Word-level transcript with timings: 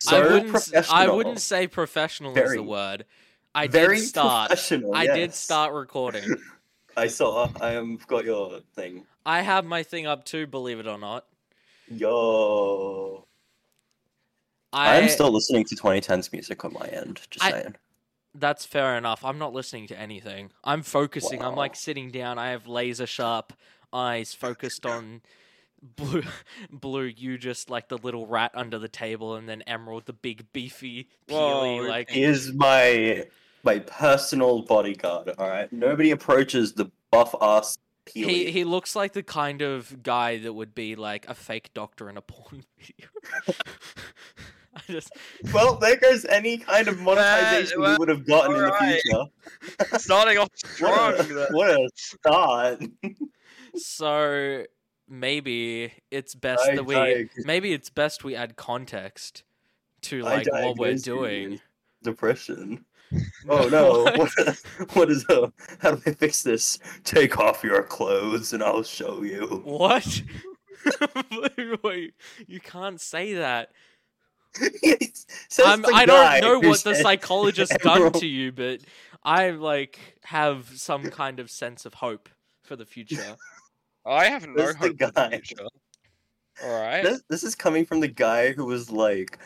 So 0.00 0.16
I 0.16 0.32
wouldn't. 0.32 0.54
s- 0.54 0.68
I 0.72 0.80
professional. 0.80 1.16
wouldn't 1.16 1.40
say 1.40 1.66
professional 1.66 2.36
is 2.36 2.52
the 2.52 2.62
word. 2.62 3.04
I 3.54 3.66
Very 3.66 3.98
did 3.98 4.06
start. 4.08 4.48
professional. 4.48 4.94
I 4.94 5.06
did 5.06 5.34
start 5.34 5.72
recording. 5.74 6.24
I 6.96 7.06
saw. 7.06 7.48
I 7.60 7.72
am 7.74 7.98
got 8.06 8.24
your 8.24 8.60
thing. 8.74 9.04
I 9.26 9.42
have 9.42 9.64
my 9.64 9.82
thing 9.82 10.06
up 10.06 10.24
too. 10.24 10.46
Believe 10.46 10.78
it 10.80 10.86
or 10.86 10.98
not. 10.98 11.26
Yo. 11.88 13.26
I, 14.72 14.92
I 14.92 14.96
am 14.96 15.08
still 15.08 15.30
listening 15.32 15.64
to 15.64 15.74
2010s 15.76 16.32
music 16.32 16.64
on 16.64 16.72
my 16.72 16.86
end. 16.86 17.20
Just 17.30 17.44
I- 17.44 17.50
saying. 17.52 17.76
That's 18.32 18.64
fair 18.64 18.96
enough. 18.96 19.24
I'm 19.24 19.38
not 19.38 19.52
listening 19.52 19.88
to 19.88 19.98
anything. 19.98 20.52
I'm 20.62 20.82
focusing. 20.82 21.42
I'm 21.42 21.56
like 21.56 21.74
sitting 21.74 22.12
down. 22.12 22.38
I 22.38 22.50
have 22.50 22.68
laser 22.68 23.04
sharp 23.06 23.52
eyes 23.92 24.32
focused 24.34 24.86
on 24.86 25.20
blue. 25.82 26.22
Blue, 26.70 27.04
you 27.04 27.38
just 27.38 27.70
like 27.70 27.88
the 27.88 27.98
little 27.98 28.26
rat 28.26 28.52
under 28.54 28.78
the 28.78 28.88
table, 28.88 29.36
and 29.36 29.48
then 29.48 29.62
Emerald, 29.62 30.06
the 30.06 30.12
big 30.12 30.52
beefy 30.52 31.08
peely. 31.28 31.78
Whoa, 31.80 31.88
like 31.88 32.14
is 32.16 32.52
my 32.52 33.26
my 33.62 33.78
personal 33.80 34.62
bodyguard. 34.62 35.30
All 35.38 35.48
right. 35.48 35.72
Nobody 35.72 36.10
approaches 36.10 36.72
the 36.72 36.90
buff 37.10 37.34
ass 37.40 37.76
Peely. 38.06 38.24
he 38.28 38.50
he 38.50 38.64
looks 38.64 38.96
like 38.96 39.12
the 39.12 39.22
kind 39.22 39.62
of 39.62 40.02
guy 40.02 40.38
that 40.38 40.52
would 40.52 40.74
be 40.74 40.96
like 40.96 41.28
a 41.28 41.34
fake 41.34 41.70
doctor 41.74 42.08
in 42.08 42.16
a 42.16 42.22
porn 42.22 42.64
video. 42.78 43.08
I 44.74 44.80
just 44.86 45.10
Well, 45.52 45.76
there 45.76 45.96
goes 45.96 46.24
any 46.24 46.56
kind 46.58 46.88
of 46.88 47.00
monetization 47.00 47.80
well, 47.80 47.92
we 47.92 47.96
would 47.98 48.08
have 48.08 48.26
gotten 48.26 48.54
in 48.54 48.62
the 48.62 48.72
alright. 48.72 49.00
future. 49.02 49.98
Starting 49.98 50.38
off 50.38 50.48
strong. 50.54 51.12
What 51.12 51.30
a, 51.30 51.48
what 51.50 51.70
a 51.70 51.88
start. 51.94 52.82
so 53.76 54.64
maybe 55.10 55.92
it's 56.10 56.34
best 56.34 56.68
I 56.68 56.76
that 56.76 56.84
we 56.84 56.94
diag- 56.94 57.44
maybe 57.44 57.72
it's 57.72 57.90
best 57.90 58.24
we 58.24 58.34
add 58.34 58.56
context 58.56 59.42
to 60.02 60.22
like 60.22 60.46
what 60.50 60.78
we're 60.78 60.94
doing. 60.96 61.60
Depression. 62.02 62.84
Oh 63.48 63.68
no! 63.68 64.04
What? 64.16 64.30
What, 64.38 64.94
what 64.94 65.10
is 65.10 65.24
a? 65.28 65.52
How 65.80 65.96
do 65.96 66.02
I 66.06 66.12
fix 66.14 66.44
this? 66.44 66.78
Take 67.02 67.40
off 67.40 67.64
your 67.64 67.82
clothes 67.82 68.52
and 68.52 68.62
I'll 68.62 68.84
show 68.84 69.22
you. 69.24 69.62
What? 69.64 70.22
Wait, 71.82 72.14
you 72.46 72.60
can't 72.60 73.00
say 73.00 73.34
that. 73.34 73.72
I'm, 75.64 75.84
I 75.92 76.06
don't 76.06 76.40
know 76.40 76.68
what 76.68 76.84
the 76.84 76.94
said- 76.94 77.02
psychologist 77.02 77.72
done 77.82 78.12
to 78.12 78.26
you, 78.28 78.52
but 78.52 78.80
I 79.24 79.50
like 79.50 79.98
have 80.22 80.70
some 80.76 81.04
kind 81.10 81.40
of 81.40 81.50
sense 81.50 81.84
of 81.86 81.94
hope 81.94 82.28
for 82.62 82.76
the 82.76 82.86
future. 82.86 83.36
I 84.10 84.26
have 84.26 84.46
no 84.46 84.54
That's 84.56 84.72
the 84.74 84.78
hope 84.78 84.98
for 84.98 85.06
the 85.06 85.12
guy. 85.12 85.30
future. 85.30 85.64
All 86.64 86.80
right. 86.82 87.02
This, 87.02 87.22
this 87.28 87.42
is 87.44 87.54
coming 87.54 87.84
from 87.86 88.00
the 88.00 88.08
guy 88.08 88.52
who 88.52 88.66
was 88.66 88.90
like, 88.90 89.38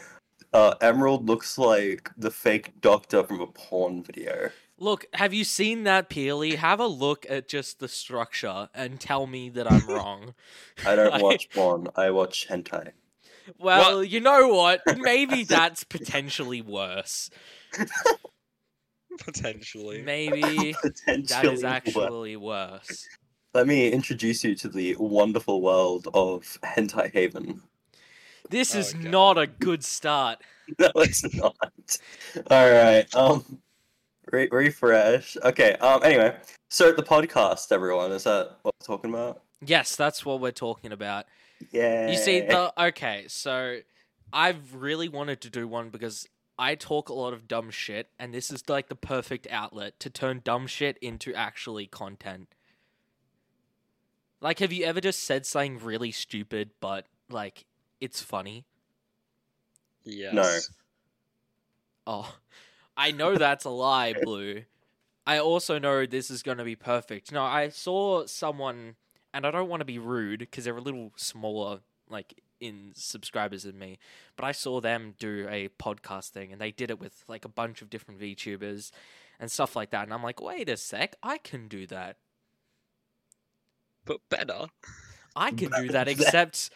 uh, 0.53 0.75
Emerald 0.81 1.29
looks 1.29 1.59
like 1.59 2.11
the 2.17 2.31
fake 2.31 2.81
doctor 2.81 3.23
from 3.25 3.41
a 3.41 3.47
porn 3.47 4.03
video. 4.03 4.51
Look, 4.79 5.07
have 5.15 5.33
you 5.33 5.45
seen 5.45 5.85
that 5.85 6.11
Peely? 6.11 6.57
Have 6.57 6.81
a 6.81 6.87
look 6.87 7.25
at 7.29 7.49
just 7.49 7.79
the 7.79 7.87
structure 7.89 8.69
and 8.75 8.99
tell 8.99 9.27
me 9.29 9.49
that 9.51 9.71
I'm 9.71 9.87
wrong. 9.89 10.35
I 10.85 10.97
don't 10.97 11.11
Like- 11.13 11.23
watch 11.23 11.51
porn. 11.51 11.89
I 11.97 12.11
watch 12.11 12.49
hentai. 12.49 12.93
Well, 13.59 14.03
you 14.03 14.21
know 14.21 14.49
what? 14.49 14.81
Maybe 14.97 15.45
that's 15.45 15.85
potentially 15.85 16.63
worse. 16.63 17.29
Potentially. 19.19 20.03
Maybe 20.03 20.75
Potentially. 20.81 21.23
that 21.29 21.45
is 21.45 21.63
worse. 21.63 21.65
actually 21.65 22.37
worse. 22.37 23.07
Let 23.55 23.69
me 23.69 23.89
introduce 23.89 24.43
you 24.43 24.57
to 24.57 24.69
the 24.69 24.97
wonderful 24.99 25.63
world 25.63 26.09
of 26.13 26.59
Hentai 26.65 27.13
Haven. 27.13 27.63
This 28.51 28.75
is 28.75 28.93
God. 28.93 29.05
not 29.05 29.39
a 29.39 29.47
good 29.47 29.85
start. 29.85 30.39
No, 30.79 30.89
it's 30.97 31.23
not. 31.35 31.55
All 32.51 32.71
right. 32.71 33.05
Um, 33.15 33.61
re- 34.33 34.49
refresh. 34.51 35.37
Okay. 35.45 35.75
Um. 35.75 36.03
Anyway, 36.03 36.35
so 36.71 36.91
the 36.91 37.03
podcast, 37.03 37.71
everyone, 37.71 38.13
is 38.13 38.25
that 38.25 38.57
what 38.63 38.75
we're 38.81 38.87
talking 38.87 39.11
about? 39.11 39.43
Yes, 39.61 39.95
that's 39.95 40.25
what 40.25 40.41
we're 40.41 40.53
talking 40.53 40.91
about. 40.91 41.27
Yeah. 41.71 42.11
You 42.11 42.17
see, 42.17 42.41
the 42.41 42.73
okay, 42.83 43.27
so 43.29 43.81
I've 44.33 44.75
really 44.75 45.11
wanted 45.11 45.43
to 45.43 45.51
do 45.51 45.69
one 45.69 45.91
because 45.91 46.27
I 46.59 46.77
talk 46.77 47.11
a 47.11 47.15
lot 47.15 47.35
of 47.35 47.47
dumb 47.47 47.71
shit, 47.71 48.09
and 48.19 48.33
this 48.33 48.51
is 48.51 48.67
like 48.67 48.89
the 48.89 48.97
perfect 48.97 49.47
outlet 49.51 50.01
to 50.01 50.09
turn 50.09 50.41
dumb 50.43 50.67
shit 50.67 50.97
into 51.03 51.35
actually 51.35 51.87
content. 51.87 52.49
Like, 54.45 54.59
have 54.59 54.75
you 54.75 54.85
ever 54.85 55.01
just 55.01 55.23
said 55.23 55.47
something 55.47 55.79
really 55.79 56.13
stupid, 56.13 56.73
but 56.79 57.07
like 57.31 57.65
it's 57.99 58.21
funny? 58.21 58.67
Yes. 60.05 60.35
No. 60.35 60.59
Oh, 62.07 62.35
I 62.95 63.11
know 63.11 63.37
that's 63.37 63.65
a 63.65 63.71
lie, 63.71 64.13
Blue. 64.23 64.65
I 65.27 65.39
also 65.39 65.79
know 65.79 66.05
this 66.05 66.31
is 66.31 66.43
going 66.43 66.59
to 66.59 66.65
be 66.65 66.77
perfect. 66.77 67.33
No, 67.33 67.43
I 67.43 67.71
saw 67.71 68.27
someone, 68.27 68.97
and 69.33 69.47
I 69.47 69.51
don't 69.51 69.71
want 69.71 69.81
to 69.81 69.87
be 69.87 69.99
rude 69.99 70.41
because 70.41 70.65
they're 70.65 70.77
a 70.77 70.81
little 70.83 71.13
smaller, 71.17 71.79
like 72.11 72.39
in 72.61 72.93
subscribers 72.95 73.63
than 73.63 73.79
me, 73.79 73.99
but 74.37 74.45
I 74.45 74.53
saw 74.53 74.79
them 74.83 75.15
do 75.19 75.47
a 75.49 75.71
podcast 75.83 76.29
thing, 76.29 76.53
and 76.53 76.61
they 76.61 76.71
did 76.71 76.91
it 76.91 77.01
with 77.01 77.25
like 77.29 77.47
a 77.47 77.49
bunch 77.49 77.81
of 77.81 77.89
different 77.89 78.21
VTubers 78.21 78.91
and 79.41 79.51
stuff 79.51 79.75
like 79.75 79.89
that. 79.93 80.03
And 80.03 80.13
I'm 80.13 80.23
like, 80.23 80.43
wait 80.43 80.69
a 80.69 80.77
sec, 80.77 81.17
I 81.23 81.39
can 81.39 81.67
do 81.67 81.87
that. 81.87 82.19
But 84.05 84.21
better. 84.29 84.67
I 85.37 85.51
can 85.51 85.71
do 85.71 85.89
that, 85.89 86.07
That- 86.07 86.09
except 86.09 86.71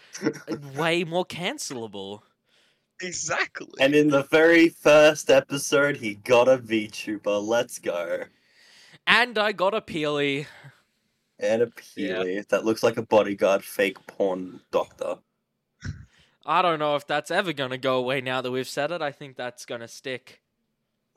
way 0.76 1.04
more 1.04 1.24
cancelable. 1.24 2.22
Exactly. 3.00 3.68
And 3.80 3.94
in 3.94 4.08
the 4.08 4.24
very 4.24 4.68
first 4.70 5.30
episode, 5.30 5.96
he 5.96 6.14
got 6.14 6.48
a 6.48 6.58
VTuber. 6.58 7.46
Let's 7.46 7.78
go. 7.78 8.24
And 9.06 9.38
I 9.38 9.52
got 9.52 9.74
a 9.74 9.80
peely. 9.80 10.46
And 11.38 11.62
a 11.62 11.66
Peely 11.66 12.46
that 12.48 12.64
looks 12.64 12.82
like 12.82 12.96
a 12.96 13.02
bodyguard 13.02 13.62
fake 13.62 14.04
porn 14.08 14.60
doctor. 14.72 15.18
I 16.44 16.62
don't 16.62 16.80
know 16.80 16.96
if 16.96 17.06
that's 17.06 17.30
ever 17.30 17.52
going 17.52 17.70
to 17.70 17.78
go 17.78 17.98
away 17.98 18.20
now 18.20 18.40
that 18.40 18.50
we've 18.50 18.66
said 18.66 18.90
it. 18.90 19.00
I 19.00 19.12
think 19.12 19.36
that's 19.36 19.64
going 19.64 19.82
to 19.82 19.88
stick. 19.88 20.40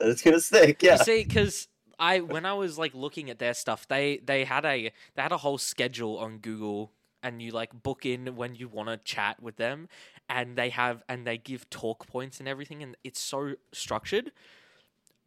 It's 0.04 0.22
gonna 0.24 0.40
stick, 0.40 0.82
yeah. 0.82 0.98
You 0.98 1.04
see, 1.04 1.24
because 1.24 1.68
I 2.02 2.20
when 2.20 2.46
I 2.46 2.54
was 2.54 2.80
like 2.80 2.96
looking 2.96 3.30
at 3.30 3.38
their 3.38 3.54
stuff, 3.54 3.88
they 3.88 4.18
they 4.26 4.44
had 4.44 4.66
a 4.66 4.92
they 5.16 5.22
had 5.22 5.32
a 5.32 5.38
whole 5.38 5.60
schedule 5.60 6.18
on 6.18 6.40
Google, 6.40 6.92
and 7.22 7.42
you 7.42 7.52
like 7.52 7.84
book 7.84 8.06
in 8.06 8.36
when 8.36 8.56
you 8.56 8.68
want 8.68 8.90
to 8.90 8.98
chat 8.98 9.42
with 9.42 9.58
them, 9.58 9.88
and 10.28 10.58
they 10.58 10.70
have 10.70 11.04
and 11.08 11.28
they 11.28 11.38
give 11.38 11.70
talk 11.70 12.08
points 12.08 12.40
and 12.40 12.50
everything, 12.50 12.82
and 12.82 12.98
it's 13.04 13.22
so 13.22 13.54
structured. 13.72 14.32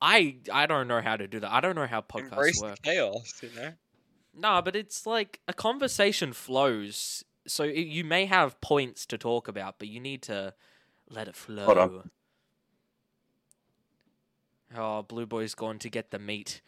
I 0.00 0.38
I 0.52 0.66
don't 0.66 0.88
know 0.88 1.00
how 1.00 1.16
to 1.16 1.28
do 1.28 1.38
that. 1.40 1.52
I 1.52 1.60
don't 1.60 1.76
know 1.76 1.86
how 1.86 2.00
podcasts 2.00 2.32
Embrace 2.32 2.60
the 2.60 2.66
work. 2.66 2.82
chaos, 2.82 3.32
you 3.40 3.50
know? 3.54 3.72
No, 4.36 4.60
but 4.60 4.74
it's 4.74 5.06
like 5.06 5.40
a 5.46 5.52
conversation 5.52 6.32
flows. 6.32 7.24
So 7.46 7.62
it, 7.62 7.86
you 7.86 8.02
may 8.02 8.26
have 8.26 8.60
points 8.60 9.06
to 9.06 9.16
talk 9.16 9.46
about, 9.46 9.78
but 9.78 9.86
you 9.86 10.00
need 10.00 10.22
to 10.22 10.54
let 11.08 11.28
it 11.28 11.36
flow. 11.36 11.66
Hold 11.66 11.78
on. 11.78 12.10
Oh, 14.76 15.02
Blue 15.02 15.26
Boy's 15.26 15.54
gone 15.54 15.78
to 15.80 15.88
get 15.88 16.10
the 16.10 16.18
meat. 16.18 16.60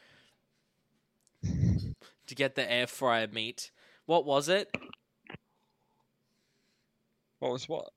to 1.43 2.35
get 2.35 2.55
the 2.55 2.71
air 2.71 2.87
fryer 2.87 3.27
meat. 3.27 3.71
What 4.07 4.25
was 4.25 4.49
it? 4.49 4.75
What 7.39 7.53
was 7.53 7.69
what? 7.69 7.91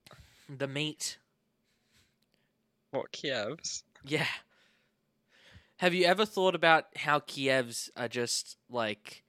The 0.49 0.67
meat. 0.67 1.17
What 2.91 3.11
Kiev's? 3.11 3.83
Yeah. 4.03 4.25
Have 5.77 5.93
you 5.93 6.05
ever 6.05 6.25
thought 6.25 6.55
about 6.55 6.87
how 6.97 7.19
Kievs 7.19 7.89
are 7.95 8.07
just 8.07 8.57
like. 8.69 9.23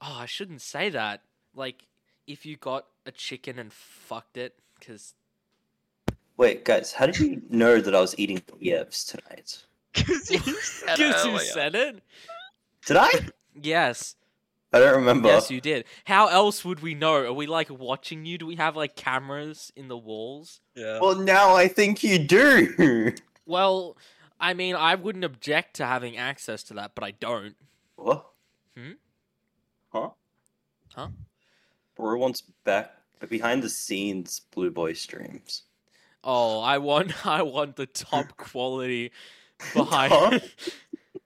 Oh, 0.00 0.18
I 0.20 0.26
shouldn't 0.26 0.60
say 0.60 0.90
that. 0.90 1.22
Like, 1.54 1.86
if 2.26 2.44
you 2.44 2.56
got 2.56 2.86
a 3.06 3.10
chicken 3.10 3.58
and 3.58 3.72
fucked 3.72 4.36
it, 4.36 4.54
because. 4.78 5.14
Wait, 6.36 6.64
guys, 6.64 6.92
how 6.92 7.06
did 7.06 7.18
you 7.18 7.42
know 7.48 7.80
that 7.80 7.94
I 7.94 8.00
was 8.00 8.18
eating 8.18 8.38
Kievs 8.38 9.06
tonight? 9.06 9.62
Because 9.92 10.30
you 10.30 10.38
said 10.62 10.96
Because 10.98 11.24
you 11.24 11.38
said 11.38 11.74
it? 11.74 12.02
Did 12.86 12.96
I? 12.96 13.10
Yes. 13.60 14.16
I 14.72 14.80
don't 14.80 14.96
remember. 14.96 15.28
Yes, 15.28 15.50
you 15.52 15.60
did. 15.60 15.84
How 16.04 16.26
else 16.26 16.64
would 16.64 16.80
we 16.80 16.94
know? 16.94 17.14
Are 17.14 17.32
we 17.32 17.46
like 17.46 17.70
watching 17.70 18.26
you? 18.26 18.38
Do 18.38 18.46
we 18.46 18.56
have 18.56 18.74
like 18.74 18.96
cameras 18.96 19.72
in 19.76 19.86
the 19.86 19.96
walls? 19.96 20.60
Yeah. 20.74 20.98
Well, 21.00 21.14
now 21.14 21.54
I 21.54 21.68
think 21.68 22.02
you 22.02 22.18
do. 22.18 23.12
Well, 23.46 23.96
I 24.40 24.54
mean, 24.54 24.74
I 24.74 24.96
wouldn't 24.96 25.24
object 25.24 25.76
to 25.76 25.86
having 25.86 26.16
access 26.16 26.64
to 26.64 26.74
that, 26.74 26.96
but 26.96 27.04
I 27.04 27.12
don't. 27.12 27.54
what? 27.94 28.26
Hmm? 28.76 28.92
Huh? 29.92 30.10
Huh? 30.94 31.08
Bro 31.94 32.18
wants 32.18 32.40
back 32.64 32.90
behind 33.28 33.62
the 33.62 33.68
scenes 33.68 34.40
Blue 34.52 34.70
Boy 34.70 34.94
streams. 34.94 35.62
Oh, 36.24 36.60
I 36.60 36.78
want 36.78 37.26
I 37.26 37.42
want 37.42 37.76
the 37.76 37.86
top 37.86 38.36
quality 38.36 39.12
behind. 39.74 40.42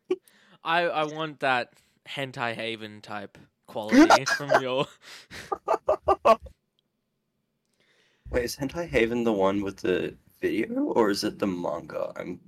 I 0.65 0.83
I 0.83 1.05
want 1.05 1.41
that 1.41 1.73
hentai 2.06 2.55
haven 2.55 3.00
type 3.00 3.39
quality 3.67 4.25
from 4.25 4.61
your. 4.61 4.87
Wait, 8.31 8.45
is 8.45 8.56
Hentai 8.56 8.87
Haven 8.87 9.25
the 9.25 9.33
one 9.33 9.62
with 9.62 9.79
the 9.79 10.15
video 10.43 10.83
or 10.83 11.09
is 11.09 11.25
it 11.25 11.39
the 11.39 11.47
manga? 11.47 12.12
I'm 12.17 12.41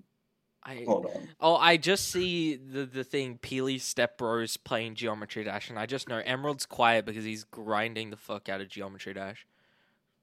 I 0.62 0.85
hold 0.87 1.06
on. 1.06 1.29
oh, 1.41 1.56
I 1.56 1.79
just 1.79 2.08
see 2.11 2.56
the 2.56 2.85
the 2.85 3.03
thing. 3.05 3.38
Peely 3.38 3.81
Step 3.81 4.19
Bros 4.19 4.58
playing 4.58 4.96
Geometry 4.96 5.44
Dash, 5.44 5.70
and 5.70 5.79
I 5.79 5.87
just 5.87 6.06
know 6.06 6.19
Emerald's 6.19 6.67
quiet 6.67 7.06
because 7.06 7.25
he's 7.25 7.44
grinding 7.44 8.11
the 8.11 8.19
fuck 8.19 8.50
out 8.50 8.61
of 8.61 8.69
Geometry 8.69 9.14
Dash. 9.14 9.46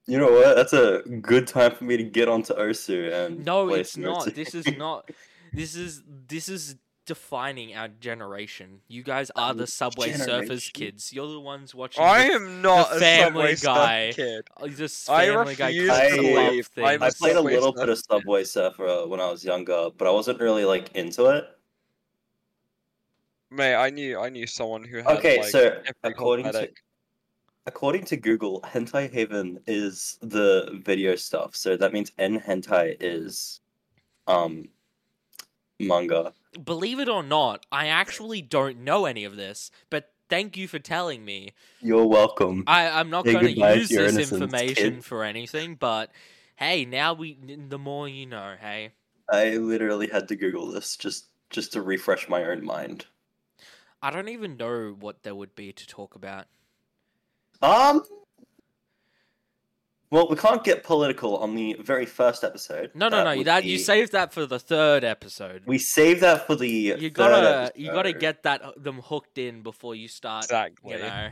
You 0.07 0.17
know 0.17 0.31
what? 0.31 0.55
That's 0.55 0.73
a 0.73 1.01
good 1.21 1.47
time 1.47 1.75
for 1.75 1.83
me 1.83 1.97
to 1.97 2.03
get 2.03 2.29
onto 2.29 2.53
Osu 2.53 3.11
and 3.13 3.43
No, 3.45 3.67
play 3.67 3.81
it's 3.81 3.97
not. 3.97 4.27
Osu. 4.27 4.33
This 4.35 4.55
is 4.55 4.65
not. 4.77 5.09
This 5.53 5.75
is 5.75 6.01
this 6.27 6.47
is 6.49 6.75
defining 7.05 7.75
our 7.75 7.87
generation. 7.89 8.81
You 8.87 9.03
guys 9.03 9.31
are 9.35 9.53
the 9.53 9.63
Which 9.63 9.69
Subway 9.69 10.11
Surfers 10.11 10.71
kids. 10.71 11.11
You're 11.13 11.27
the 11.27 11.39
ones 11.39 11.75
watching. 11.75 12.03
I 12.03 12.27
the- 12.27 12.33
am 12.35 12.61
not 12.61 12.95
a 12.95 12.99
Family 12.99 13.55
Subway 13.55 13.55
Surfer 13.55 13.65
Guy. 13.65 14.11
kid. 14.13 14.47
Uh, 14.55 14.67
this 14.69 15.09
I 15.09 15.25
Family 15.27 15.55
Guy 15.55 15.67
refuse 15.67 15.89
Club 15.89 16.09
to 16.09 16.15
believe 16.21 16.67
thing. 16.67 16.85
I'm 16.85 17.03
I 17.03 17.07
a 17.07 17.11
played 17.11 17.35
a 17.35 17.41
little 17.41 17.73
bit 17.73 17.89
of 17.89 17.97
Subway 17.99 18.43
Surfer 18.45 19.07
when 19.07 19.19
I 19.19 19.29
was 19.29 19.43
younger, 19.43 19.89
but 19.97 20.07
I 20.07 20.11
wasn't 20.11 20.39
really 20.39 20.63
like 20.65 20.95
into 20.95 21.25
it. 21.27 21.45
Mate, 23.51 23.75
I 23.75 23.89
knew 23.89 24.19
I 24.19 24.29
knew 24.29 24.47
someone 24.47 24.83
who 24.83 24.97
had 24.97 25.07
Okay, 25.17 25.37
like 25.39 25.49
so 25.49 25.59
every 25.59 25.83
according 26.03 26.45
to 26.45 26.51
cosmetic. 26.51 26.77
According 27.67 28.05
to 28.05 28.17
Google, 28.17 28.61
Hentai 28.61 29.11
Haven 29.11 29.59
is 29.67 30.17
the 30.21 30.79
video 30.83 31.15
stuff. 31.15 31.55
So 31.55 31.77
that 31.77 31.93
means 31.93 32.11
N 32.17 32.39
hentai 32.39 32.97
is 32.99 33.59
um 34.25 34.69
manga. 35.79 36.33
Believe 36.63 36.99
it 36.99 37.09
or 37.09 37.21
not, 37.21 37.65
I 37.71 37.87
actually 37.87 38.41
don't 38.41 38.79
know 38.79 39.05
any 39.05 39.25
of 39.25 39.35
this, 39.35 39.69
but 39.91 40.11
thank 40.29 40.57
you 40.57 40.67
for 40.67 40.79
telling 40.79 41.23
me. 41.23 41.51
You're 41.81 42.07
welcome. 42.07 42.63
I, 42.65 42.89
I'm 42.89 43.11
not 43.11 43.25
going 43.25 43.45
to 43.45 43.51
use 43.51 43.89
this 43.89 44.31
information 44.31 44.95
kid. 44.95 45.05
for 45.05 45.23
anything, 45.23 45.75
but 45.75 46.11
hey, 46.55 46.85
now 46.85 47.13
we 47.13 47.37
the 47.69 47.77
more 47.77 48.07
you 48.07 48.25
know, 48.25 48.55
hey. 48.59 48.93
I 49.29 49.57
literally 49.57 50.07
had 50.07 50.29
to 50.29 50.35
Google 50.35 50.71
this 50.71 50.95
just 50.95 51.27
just 51.49 51.73
to 51.73 51.81
refresh 51.81 52.27
my 52.29 52.43
own 52.45 52.65
mind. 52.65 53.05
I 54.01 54.11
don't 54.11 54.29
even 54.29 54.57
know 54.57 54.95
what 54.97 55.23
there 55.23 55.35
would 55.35 55.55
be 55.55 55.73
to 55.73 55.87
talk 55.87 56.15
about. 56.15 56.45
Um. 57.61 58.03
Well, 60.09 60.29
we 60.29 60.37
can't 60.37 60.63
get 60.63 60.85
political 60.85 61.35
on 61.37 61.53
the 61.53 61.75
very 61.81 62.05
first 62.05 62.45
episode. 62.45 62.91
No, 62.95 63.09
no, 63.09 63.17
That 63.17 63.23
no. 63.31 63.37
would 63.39 63.47
That 63.47 63.65
you 63.65 63.75
be- 63.77 63.83
saved 63.83 64.13
that 64.13 64.31
for 64.31 64.45
the 64.45 64.57
third 64.57 65.03
episode. 65.03 65.63
We 65.65 65.77
save 65.79 66.21
that 66.21 66.47
for 66.47 66.55
the. 66.55 66.69
you 66.69 66.93
third 66.95 67.13
gotta, 67.13 67.71
you 67.75 67.87
gotta 67.91 68.09
episode. 68.09 68.21
get 68.21 68.43
that 68.43 68.61
them 68.81 69.01
hooked 69.01 69.37
in 69.37 69.63
before 69.63 69.95
you 69.95 70.07
start. 70.07 70.45
Exactly. 70.45 70.93
You 70.93 70.99
know, 70.99 71.29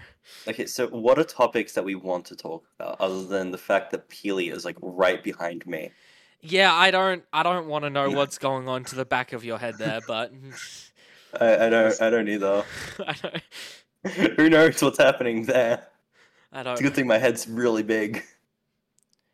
Okay, 0.50 0.66
so 0.66 0.88
what 0.88 1.18
are 1.18 1.24
topics 1.24 1.72
that 1.74 1.86
we 1.86 1.96
want 1.96 2.26
to 2.26 2.36
talk 2.36 2.66
about 2.78 3.00
other 3.00 3.24
than 3.26 3.52
the 3.52 3.58
fact 3.58 3.92
that 3.92 4.10
Peely 4.10 4.52
is 4.52 4.66
like 4.66 4.78
right 4.82 5.24
behind 5.24 5.66
me? 5.66 5.92
yeah. 6.42 6.74
I 6.74 6.92
don't, 6.92 7.24
I 7.32 7.44
don't 7.44 7.68
want 7.68 7.86
to 7.86 7.90
know 7.90 8.10
what's 8.10 8.38
going 8.38 8.68
on 8.68 8.84
to 8.86 8.96
the 8.96 9.06
back 9.06 9.32
of 9.32 9.46
your 9.46 9.58
head 9.58 9.78
there, 9.78 10.02
but 10.06 10.34
I, 11.40 11.68
I 11.68 11.70
don't. 11.70 12.02
I 12.02 12.10
don't 12.10 12.28
either. 12.28 12.66
I 13.08 13.16
don't, 13.22 14.14
Who 14.38 14.50
knows 14.50 14.82
what's 14.82 14.98
happening 14.98 15.46
there? 15.46 15.88
I 16.56 16.64
It's 16.72 16.80
a 16.82 16.84
good 16.84 16.94
thing 16.96 17.08
my 17.08 17.18
head's 17.18 17.48
really 17.48 17.84
big. 17.84 18.24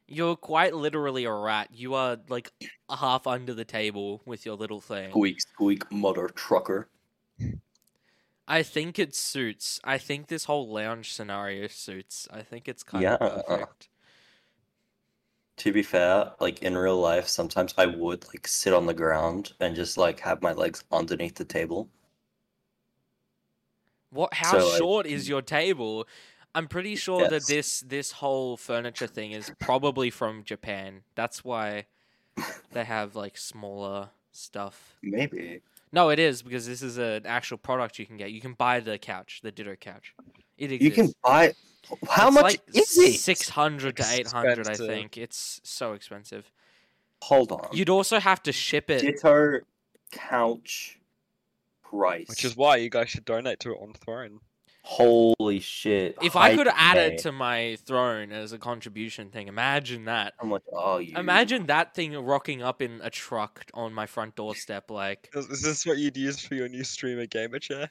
You're 0.07 0.35
quite 0.35 0.75
literally 0.75 1.25
a 1.25 1.33
rat. 1.33 1.69
You 1.71 1.95
are 1.95 2.17
like 2.27 2.51
half 2.89 3.25
under 3.25 3.53
the 3.55 3.65
table 3.65 4.21
with 4.25 4.45
your 4.45 4.55
little 4.55 4.81
thing. 4.81 5.23
Squeak, 5.23 5.39
squeak, 5.41 5.91
mother 5.91 6.27
trucker. 6.27 6.89
I 8.47 8.61
think 8.63 8.99
it 8.99 9.15
suits. 9.15 9.79
I 9.83 9.97
think 9.97 10.27
this 10.27 10.45
whole 10.45 10.71
lounge 10.71 11.11
scenario 11.11 11.67
suits. 11.67 12.27
I 12.31 12.43
think 12.43 12.67
it's 12.67 12.83
kind 12.83 13.09
Yeah. 13.09 13.15
of 13.15 13.19
perfect. 13.19 13.89
To 15.59 15.71
be 15.71 15.81
fair, 15.81 16.35
like 16.41 16.61
in 16.61 16.77
real 16.77 16.99
life, 16.99 17.29
sometimes 17.29 17.73
I 17.77 17.85
would 17.85 18.27
like 18.27 18.45
sit 18.49 18.73
on 18.73 18.85
the 18.85 18.93
ground 18.93 19.53
and 19.61 19.77
just 19.77 19.95
like 19.95 20.19
have 20.19 20.41
my 20.41 20.51
legs 20.51 20.83
underneath 20.91 21.35
the 21.35 21.45
table. 21.45 21.89
What? 24.09 24.33
How 24.35 24.57
So, 24.57 24.69
like, 24.69 24.87
short 24.87 25.05
is 25.07 25.29
your 25.29 25.41
table? 25.41 26.05
I'm 26.53 26.67
pretty 26.67 26.95
sure 26.95 27.27
that 27.29 27.47
this 27.47 27.81
this 27.81 28.11
whole 28.11 28.57
furniture 28.57 29.07
thing 29.07 29.31
is 29.31 29.51
probably 29.59 30.09
from 30.09 30.43
Japan. 30.43 31.03
That's 31.15 31.43
why 31.43 31.85
they 32.71 32.83
have 32.83 33.15
like 33.15 33.37
smaller 33.37 34.09
stuff. 34.31 34.97
Maybe. 35.01 35.61
No, 35.93 36.09
it 36.09 36.19
is 36.19 36.41
because 36.41 36.67
this 36.67 36.81
is 36.81 36.97
an 36.97 37.25
actual 37.25 37.57
product 37.57 37.99
you 37.99 38.05
can 38.05 38.17
get. 38.17 38.31
You 38.31 38.41
can 38.41 38.53
buy 38.53 38.79
the 38.79 38.97
couch, 38.97 39.41
the 39.43 39.51
Ditto 39.51 39.75
couch. 39.75 40.13
It 40.57 40.71
exists. 40.71 40.83
You 40.97 41.03
can 41.03 41.13
buy. 41.23 41.53
How 42.07 42.27
It's 42.27 42.35
much 42.35 42.43
like 42.43 42.61
is 42.73 42.97
it? 42.97 43.19
Six 43.19 43.49
hundred 43.49 43.97
to 43.97 44.05
eight 44.11 44.27
hundred, 44.27 44.67
I 44.67 44.75
think. 44.75 45.17
It's 45.17 45.59
so 45.63 45.93
expensive. 45.93 46.51
Hold 47.23 47.51
on. 47.51 47.67
You'd 47.71 47.89
also 47.89 48.19
have 48.19 48.41
to 48.43 48.51
ship 48.51 48.89
it. 48.89 49.01
Ditto 49.01 49.59
couch 50.11 50.99
price. 51.83 52.27
Which 52.29 52.45
is 52.45 52.55
why 52.55 52.77
you 52.77 52.89
guys 52.89 53.09
should 53.09 53.25
donate 53.25 53.59
to 53.61 53.71
it 53.71 53.77
on 53.81 53.93
Throne. 53.93 54.39
Holy 54.83 55.59
shit. 55.59 56.17
If 56.21 56.35
I 56.35 56.55
could 56.55 56.67
add 56.67 56.97
Okay. 56.97 57.15
it 57.15 57.21
to 57.21 57.31
my 57.31 57.77
throne 57.85 58.31
as 58.31 58.51
a 58.53 58.57
contribution 58.57 59.29
thing, 59.29 59.47
imagine 59.47 60.05
that. 60.05 60.33
How 60.39 60.47
much 60.47 60.63
are 60.75 61.01
you? 61.01 61.15
Imagine 61.17 61.67
that 61.67 61.93
thing 61.93 62.13
rocking 62.15 62.61
up 62.63 62.81
in 62.81 62.99
a 63.03 63.09
truck 63.09 63.65
on 63.73 63.93
my 63.93 64.05
front 64.05 64.35
doorstep, 64.35 64.89
like 64.91 65.29
Is, 65.33 65.47
is 65.47 65.61
this 65.61 65.85
what 65.85 65.97
you'd 65.97 66.17
use 66.17 66.39
for 66.45 66.55
your 66.55 66.67
new 66.69 66.83
streamer 66.83 67.25
gamer 67.25 67.59
chair? 67.59 67.89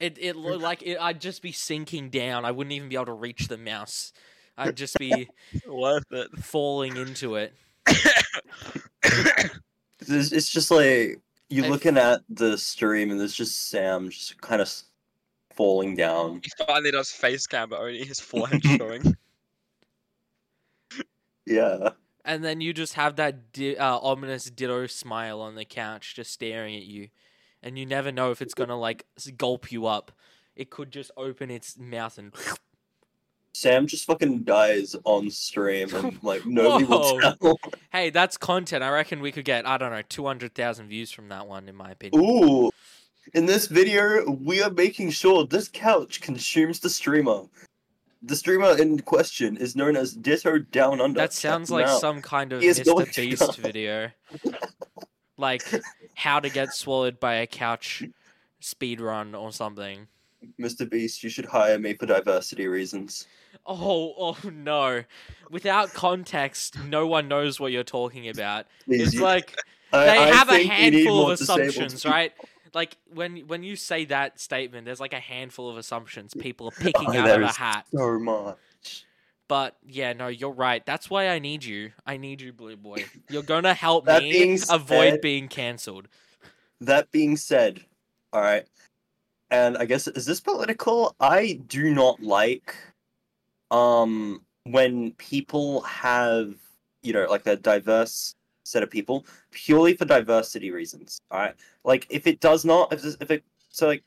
it. 0.00 0.18
It 0.20 0.36
looked 0.36 0.62
like 0.62 0.82
it, 0.82 0.98
I'd 1.00 1.20
just 1.20 1.42
be 1.42 1.52
sinking 1.52 2.10
down. 2.10 2.44
I 2.44 2.50
wouldn't 2.50 2.72
even 2.72 2.88
be 2.88 2.94
able 2.96 3.06
to 3.06 3.12
reach 3.12 3.48
the 3.48 3.58
mouse. 3.58 4.12
I'd 4.56 4.76
just 4.76 4.96
be 4.98 5.28
Worth 5.66 6.04
it. 6.12 6.30
falling 6.38 6.96
into 6.96 7.34
it. 7.36 7.54
It's, 10.00 10.32
it's 10.32 10.50
just 10.50 10.70
like 10.70 11.20
you're 11.48 11.64
I- 11.66 11.68
looking 11.68 11.96
at 11.96 12.20
the 12.28 12.58
stream 12.58 13.10
and 13.10 13.18
there's 13.18 13.34
just 13.34 13.68
Sam 13.70 14.10
just 14.10 14.40
kind 14.40 14.60
of 14.60 14.70
falling 15.56 15.96
down. 15.96 16.40
He 16.42 16.50
finally 16.66 16.90
does 16.90 17.10
face 17.10 17.46
cam, 17.46 17.70
but 17.70 17.80
only 17.80 18.04
his 18.04 18.20
forehead 18.20 18.64
showing. 18.78 19.16
Yeah. 21.46 21.90
And 22.24 22.42
then 22.42 22.60
you 22.60 22.72
just 22.72 22.94
have 22.94 23.16
that 23.16 23.52
di- 23.52 23.76
uh, 23.76 23.98
ominous 23.98 24.46
ditto 24.50 24.86
smile 24.86 25.40
on 25.40 25.56
the 25.56 25.64
couch, 25.64 26.14
just 26.14 26.32
staring 26.32 26.74
at 26.74 26.84
you, 26.84 27.08
and 27.62 27.78
you 27.78 27.84
never 27.84 28.10
know 28.10 28.30
if 28.30 28.40
it's 28.40 28.54
gonna 28.54 28.78
like 28.78 29.04
gulp 29.36 29.70
you 29.70 29.86
up. 29.86 30.10
It 30.56 30.70
could 30.70 30.90
just 30.90 31.10
open 31.16 31.50
its 31.50 31.78
mouth 31.78 32.18
and. 32.18 32.32
Sam 33.56 33.86
just 33.86 34.04
fucking 34.06 34.42
dies 34.42 34.96
on 35.04 35.30
stream 35.30 35.94
and 35.94 36.20
like 36.24 36.44
nobody 36.44 36.84
will 36.86 37.20
Whoa. 37.20 37.34
tell. 37.40 37.60
Hey, 37.92 38.10
that's 38.10 38.36
content. 38.36 38.82
I 38.82 38.90
reckon 38.90 39.20
we 39.20 39.30
could 39.30 39.44
get 39.44 39.64
I 39.64 39.78
don't 39.78 39.92
know 39.92 40.02
two 40.08 40.26
hundred 40.26 40.54
thousand 40.54 40.88
views 40.88 41.12
from 41.12 41.28
that 41.28 41.46
one, 41.46 41.68
in 41.68 41.76
my 41.76 41.92
opinion. 41.92 42.24
Ooh. 42.24 42.70
In 43.32 43.46
this 43.46 43.66
video, 43.66 44.30
we 44.30 44.62
are 44.62 44.70
making 44.70 45.10
sure 45.10 45.46
this 45.46 45.68
couch 45.68 46.20
consumes 46.20 46.80
the 46.80 46.90
streamer. 46.90 47.42
The 48.22 48.36
streamer 48.36 48.76
in 48.78 49.00
question 49.00 49.56
is 49.56 49.74
known 49.74 49.96
as 49.96 50.12
Ditto 50.12 50.58
Down 50.58 51.00
Under. 51.00 51.20
That 51.20 51.32
sounds 51.32 51.70
like 51.70 51.86
out. 51.86 52.00
some 52.00 52.20
kind 52.22 52.52
of 52.52 52.60
He 52.60 52.68
is 52.68 52.80
going 52.80 53.06
Mr. 53.06 53.16
Beast 53.16 53.56
video, 53.58 54.10
like 55.38 55.62
how 56.14 56.40
to 56.40 56.48
get 56.50 56.72
swallowed 56.74 57.18
by 57.18 57.34
a 57.36 57.46
couch 57.46 58.04
speed 58.60 59.00
run 59.00 59.34
or 59.34 59.52
something. 59.52 60.06
Mr. 60.60 60.88
Beast, 60.88 61.22
you 61.22 61.30
should 61.30 61.46
hire 61.46 61.78
me 61.78 61.94
for 61.94 62.06
diversity 62.06 62.66
reasons. 62.66 63.26
Oh, 63.66 64.14
oh 64.18 64.36
no! 64.50 65.04
Without 65.50 65.90
context, 65.94 66.78
no 66.86 67.06
one 67.06 67.28
knows 67.28 67.58
what 67.58 67.72
you're 67.72 67.82
talking 67.82 68.28
about. 68.28 68.66
It's 68.86 69.16
like 69.18 69.56
I- 69.92 70.04
they 70.04 70.18
I 70.18 70.26
have 70.34 70.48
a 70.48 70.52
think 70.52 70.70
we 70.72 70.76
need 70.80 70.94
handful 70.94 71.30
of 71.30 71.40
assumptions, 71.40 71.94
people. 72.02 72.10
right? 72.10 72.32
Like 72.74 72.96
when 73.12 73.46
when 73.46 73.62
you 73.62 73.76
say 73.76 74.04
that 74.06 74.40
statement, 74.40 74.84
there's 74.84 75.00
like 75.00 75.12
a 75.12 75.20
handful 75.20 75.70
of 75.70 75.76
assumptions 75.76 76.34
people 76.34 76.68
are 76.68 76.72
picking 76.82 77.08
Oh, 77.16 77.18
out 77.18 77.30
of 77.30 77.42
a 77.42 77.52
hat. 77.52 77.86
So 77.94 78.18
much. 78.18 79.06
But 79.46 79.76
yeah, 79.86 80.12
no, 80.14 80.28
you're 80.28 80.50
right. 80.50 80.84
That's 80.84 81.08
why 81.08 81.28
I 81.28 81.38
need 81.38 81.64
you. 81.64 81.92
I 82.06 82.16
need 82.16 82.40
you, 82.40 82.52
Blue 82.52 82.76
Boy. 82.76 83.04
You're 83.28 83.42
gonna 83.42 83.74
help 83.74 84.06
me 84.08 84.32
being 84.32 84.58
avoid 84.70 85.10
said- 85.12 85.20
being 85.20 85.48
cancelled. 85.48 86.08
That 86.80 87.10
being 87.12 87.36
said, 87.36 87.80
all 88.32 88.40
right, 88.40 88.66
and 89.50 89.78
I 89.78 89.84
guess 89.84 90.08
is 90.08 90.26
this 90.26 90.40
political? 90.40 91.14
I 91.20 91.60
do 91.68 91.94
not 91.94 92.20
like 92.22 92.74
um 93.70 94.42
when 94.64 95.12
people 95.12 95.82
have 95.82 96.54
you 97.02 97.12
know 97.12 97.26
like 97.30 97.46
a 97.46 97.56
diverse 97.56 98.34
set 98.64 98.82
of 98.82 98.90
people 98.90 99.24
purely 99.52 99.94
for 99.96 100.04
diversity 100.04 100.70
reasons. 100.70 101.20
All 101.30 101.38
right, 101.38 101.54
like 101.84 102.06
if 102.10 102.26
it 102.26 102.40
does 102.40 102.64
not, 102.64 102.92
if 102.92 103.04
if 103.20 103.30
it 103.30 103.44
so 103.70 103.86
like 103.86 104.02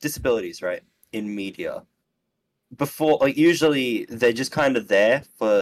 disabilities, 0.00 0.60
right, 0.62 0.82
in 1.12 1.34
media 1.34 1.84
before 2.76 3.18
like 3.20 3.36
usually 3.36 4.04
they're 4.08 4.32
just 4.32 4.50
kind 4.52 4.76
of 4.76 4.88
there 4.88 5.22
for 5.36 5.60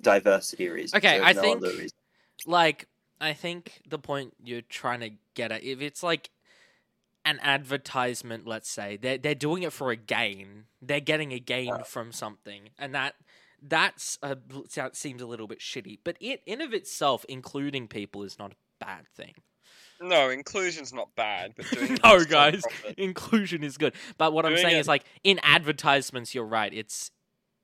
diversity 0.00 0.68
reasons. 0.68 0.94
Okay, 0.94 1.20
I 1.20 1.32
no 1.32 1.40
think- 1.40 1.62
Like, 2.44 2.88
I 3.20 3.32
think 3.34 3.82
the 3.88 3.98
point 3.98 4.34
you're 4.42 4.62
trying 4.62 5.00
to 5.00 5.10
get 5.34 5.52
at, 5.52 5.62
if 5.62 5.80
it's 5.80 6.02
like 6.02 6.30
an 7.24 7.38
advertisement, 7.40 8.46
let's 8.46 8.68
say, 8.68 8.96
they're 8.96 9.18
they're 9.18 9.34
doing 9.34 9.62
it 9.62 9.72
for 9.72 9.90
a 9.92 9.96
gain. 9.96 10.64
They're 10.80 10.98
getting 11.00 11.32
a 11.32 11.38
gain 11.38 11.72
from 11.84 12.10
something, 12.12 12.70
and 12.78 12.94
that 12.94 13.14
that's 13.62 14.18
a, 14.22 14.36
that 14.74 14.96
seems 14.96 15.22
a 15.22 15.26
little 15.26 15.46
bit 15.46 15.60
shitty. 15.60 15.98
But 16.04 16.16
it 16.20 16.42
in 16.46 16.60
of 16.60 16.72
itself, 16.74 17.24
including 17.28 17.88
people, 17.88 18.22
is 18.24 18.38
not 18.38 18.52
a 18.52 18.56
bad 18.84 19.06
thing. 19.16 19.34
No, 20.00 20.30
inclusion's 20.30 20.92
not 20.92 21.14
bad, 21.14 21.54
but 21.56 21.70
doing 21.70 21.96
No, 22.04 22.24
guys. 22.24 22.62
Inclusion 22.96 23.62
is 23.62 23.78
good, 23.78 23.94
but 24.18 24.32
what 24.32 24.44
I'm 24.44 24.56
saying 24.56 24.76
it- 24.76 24.80
is 24.80 24.88
like 24.88 25.04
in 25.22 25.38
advertisements, 25.42 26.34
you're 26.34 26.44
right. 26.44 26.72
It's 26.72 27.10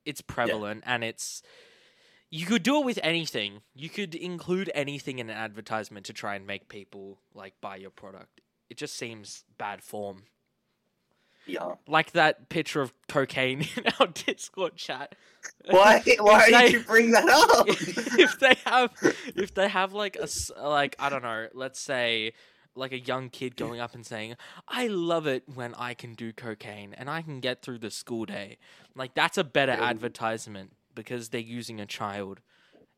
it's 0.05 0.21
prevalent 0.21 0.85
and 0.87 1.05
it's 1.05 1.43
you 2.31 2.47
could 2.47 2.63
do 2.63 2.79
it 2.81 2.85
with 2.85 2.99
anything. 3.03 3.63
You 3.75 3.89
could 3.89 4.15
include 4.15 4.71
anything 4.75 5.19
in 5.19 5.29
an 5.31 5.37
advertisement 5.37 6.07
to 6.07 6.13
try 6.13 6.35
and 6.37 6.47
make 6.47 6.69
people 6.69 7.19
like 7.35 7.55
buy 7.61 7.77
your 7.77 7.91
product. 7.91 8.41
It 8.71 8.77
just 8.77 8.97
seems 8.97 9.45
bad 9.59 9.83
form. 9.83 10.25
Yeah. 11.49 11.75
Like 11.87 12.13
that 12.13 12.49
picture 12.51 12.81
of 12.83 12.93
cocaine 13.09 13.61
in 13.77 13.85
our 13.99 14.07
Discord 14.09 14.77
chat. 14.77 15.15
Why? 15.71 16.03
Why 16.21 16.51
did 16.51 16.73
you 16.73 16.81
bring 16.81 17.11
that 17.13 17.29
up? 17.29 17.67
if 17.69 18.39
they 18.39 18.55
have 18.67 18.93
if 19.35 19.55
they 19.55 19.69
have 19.69 19.93
like 19.93 20.17
a 20.17 20.29
like 20.63 20.95
I 20.99 21.09
don't 21.09 21.23
know, 21.23 21.49
let's 21.55 21.81
say 21.81 22.33
like 22.75 22.93
a 22.93 22.99
young 23.01 23.29
kid 23.31 23.57
going 23.57 23.81
up 23.81 23.95
and 23.95 24.07
saying, 24.07 24.37
"I 24.69 24.87
love 24.89 25.27
it 25.27 25.45
when 25.53 25.75
I 25.75 25.95
can 25.95 26.15
do 26.15 26.33
cocaine 26.33 26.95
and 26.95 27.09
I 27.11 27.23
can 27.23 27.41
get 27.41 27.63
through 27.63 27.79
the 27.79 27.91
school 27.91 28.25
day." 28.27 28.59
Like 28.95 29.15
that's 29.15 29.39
a 29.39 29.45
better 29.45 29.73
Yeah. 29.73 29.85
advertisement 29.89 30.73
because 30.95 31.31
they're 31.31 31.41
using 31.41 31.81
a 31.81 31.87
child 31.87 32.41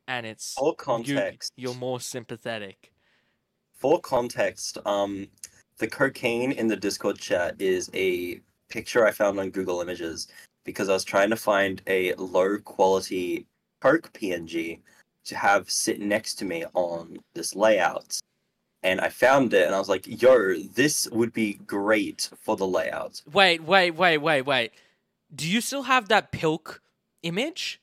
and 0.08 0.26
it's 0.26 0.54
For 0.54 0.70
you- 0.70 0.74
context, 0.74 1.52
you're 1.56 1.74
more 1.74 2.00
sympathetic. 2.00 2.92
for 3.78 4.00
context, 4.00 4.76
um, 4.84 5.28
the 5.80 5.88
cocaine 5.88 6.52
in 6.52 6.68
the 6.68 6.76
Discord 6.76 7.18
chat 7.18 7.56
is 7.58 7.90
a 7.94 8.40
picture 8.68 9.06
I 9.06 9.10
found 9.10 9.40
on 9.40 9.50
Google 9.50 9.80
Images 9.80 10.28
because 10.64 10.88
I 10.88 10.92
was 10.92 11.04
trying 11.04 11.30
to 11.30 11.36
find 11.36 11.82
a 11.86 12.14
low 12.14 12.58
quality 12.58 13.46
Coke 13.80 14.12
PNG 14.12 14.78
to 15.24 15.36
have 15.36 15.70
sit 15.70 16.00
next 16.00 16.34
to 16.36 16.44
me 16.44 16.64
on 16.74 17.18
this 17.34 17.56
layout. 17.56 18.18
And 18.82 19.00
I 19.00 19.08
found 19.08 19.52
it 19.54 19.66
and 19.66 19.74
I 19.74 19.78
was 19.78 19.88
like, 19.88 20.22
yo, 20.22 20.54
this 20.74 21.08
would 21.10 21.32
be 21.32 21.54
great 21.66 22.28
for 22.40 22.56
the 22.56 22.66
layout. 22.66 23.20
Wait, 23.32 23.62
wait, 23.62 23.92
wait, 23.92 24.18
wait, 24.18 24.42
wait. 24.42 24.72
Do 25.34 25.48
you 25.48 25.62
still 25.62 25.82
have 25.84 26.08
that 26.08 26.30
Pilk 26.30 26.82
image? 27.22 27.80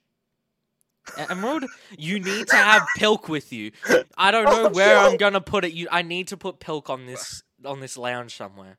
Emerald, 1.18 1.66
you 1.98 2.20
need 2.20 2.48
to 2.48 2.58
have 2.58 2.86
Pilk 2.98 3.28
with 3.28 3.52
you. 3.52 3.72
I 4.18 4.30
don't 4.30 4.48
oh, 4.48 4.52
know 4.52 4.66
Oh, 4.66 4.70
where 4.70 4.98
I'm 4.98 5.18
gonna 5.18 5.42
put 5.42 5.66
it. 5.66 5.74
You, 5.74 5.88
I 5.90 6.02
need 6.04 6.28
to 6.28 6.38
put 6.38 6.60
Pilk 6.60 6.90
on 6.90 7.06
this 7.06 7.44
on 7.66 7.80
this 7.80 7.98
lounge 7.98 8.36
somewhere. 8.36 8.78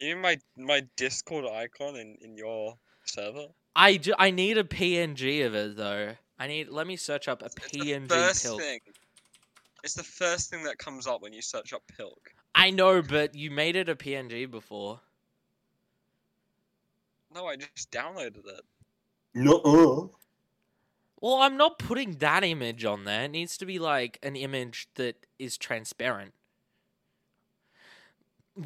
You 0.00 0.14
know 0.14 0.20
my 0.20 0.38
my 0.56 0.86
Discord 0.96 1.44
icon 1.46 1.96
in, 1.96 2.16
in 2.20 2.36
your 2.36 2.78
server? 3.04 3.46
I, 3.74 3.96
ju- 3.96 4.14
I 4.18 4.30
need 4.30 4.58
a 4.58 4.64
PNG 4.64 5.44
of 5.46 5.54
it 5.54 5.76
though. 5.76 6.14
I 6.38 6.46
need. 6.46 6.68
Let 6.68 6.86
me 6.86 6.96
search 6.96 7.28
up 7.28 7.42
a 7.42 7.46
It's 7.46 7.54
PNG 7.56 8.08
the 8.08 8.14
first 8.14 8.44
Pilk. 8.44 8.60
thing. 8.60 8.80
It's 9.84 9.94
the 9.94 10.04
first 10.04 10.50
thing 10.50 10.64
that 10.64 10.78
comes 10.78 11.06
up 11.06 11.22
when 11.22 11.32
you 11.32 11.42
search 11.42 11.72
up 11.72 11.82
Pilk. 11.96 12.32
I 12.54 12.70
know, 12.70 13.02
but 13.02 13.34
you 13.34 13.50
made 13.50 13.76
it 13.76 13.88
a 13.88 13.94
PNG 13.94 14.50
before. 14.50 15.00
No, 17.34 17.46
I 17.46 17.56
just 17.56 17.90
downloaded 17.90 18.46
it. 18.46 18.62
No. 19.34 20.10
Well, 21.20 21.36
I'm 21.36 21.56
not 21.56 21.78
putting 21.78 22.12
that 22.18 22.44
image 22.44 22.84
on 22.84 23.04
there. 23.04 23.24
It 23.24 23.30
needs 23.32 23.56
to 23.58 23.66
be 23.66 23.78
like 23.78 24.18
an 24.22 24.36
image 24.36 24.88
that 24.94 25.26
is 25.38 25.58
transparent. 25.58 26.32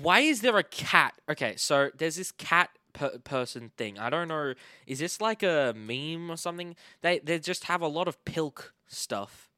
Why 0.00 0.20
is 0.20 0.40
there 0.40 0.56
a 0.56 0.62
cat? 0.62 1.14
Okay, 1.28 1.54
so 1.56 1.90
there's 1.96 2.16
this 2.16 2.32
cat 2.32 2.70
per- 2.94 3.18
person 3.18 3.72
thing. 3.76 3.98
I 3.98 4.08
don't 4.08 4.28
know. 4.28 4.54
Is 4.86 5.00
this 5.00 5.20
like 5.20 5.42
a 5.42 5.74
meme 5.76 6.30
or 6.30 6.36
something? 6.36 6.76
They 7.02 7.18
they 7.18 7.38
just 7.38 7.64
have 7.64 7.82
a 7.82 7.88
lot 7.88 8.08
of 8.08 8.24
pilk 8.24 8.72
stuff. 8.86 9.50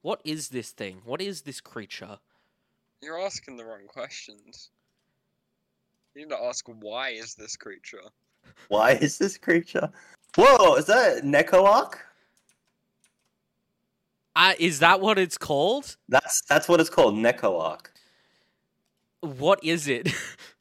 What 0.00 0.22
is 0.24 0.48
this 0.48 0.70
thing? 0.70 1.02
What 1.04 1.20
is 1.20 1.42
this 1.42 1.60
creature? 1.60 2.18
You're 3.02 3.20
asking 3.20 3.58
the 3.58 3.64
wrong 3.64 3.86
questions. 3.86 4.70
You 6.14 6.22
need 6.22 6.30
to 6.30 6.42
ask 6.42 6.64
why 6.80 7.10
is 7.10 7.34
this 7.34 7.56
creature? 7.56 8.02
Why 8.68 8.92
is 8.92 9.18
this 9.18 9.36
creature? 9.36 9.90
Whoa, 10.36 10.76
is 10.76 10.86
that 10.86 11.24
Neco-Arc? 11.24 12.06
Uh, 14.34 14.54
is 14.58 14.78
that 14.78 15.00
what 15.00 15.18
it's 15.18 15.36
called? 15.36 15.96
That's 16.08 16.42
that's 16.48 16.68
what 16.68 16.80
it's 16.80 16.90
called, 16.90 17.16
Neco-Arc. 17.16 17.92
What 19.26 19.62
is 19.64 19.88
it? 19.88 20.08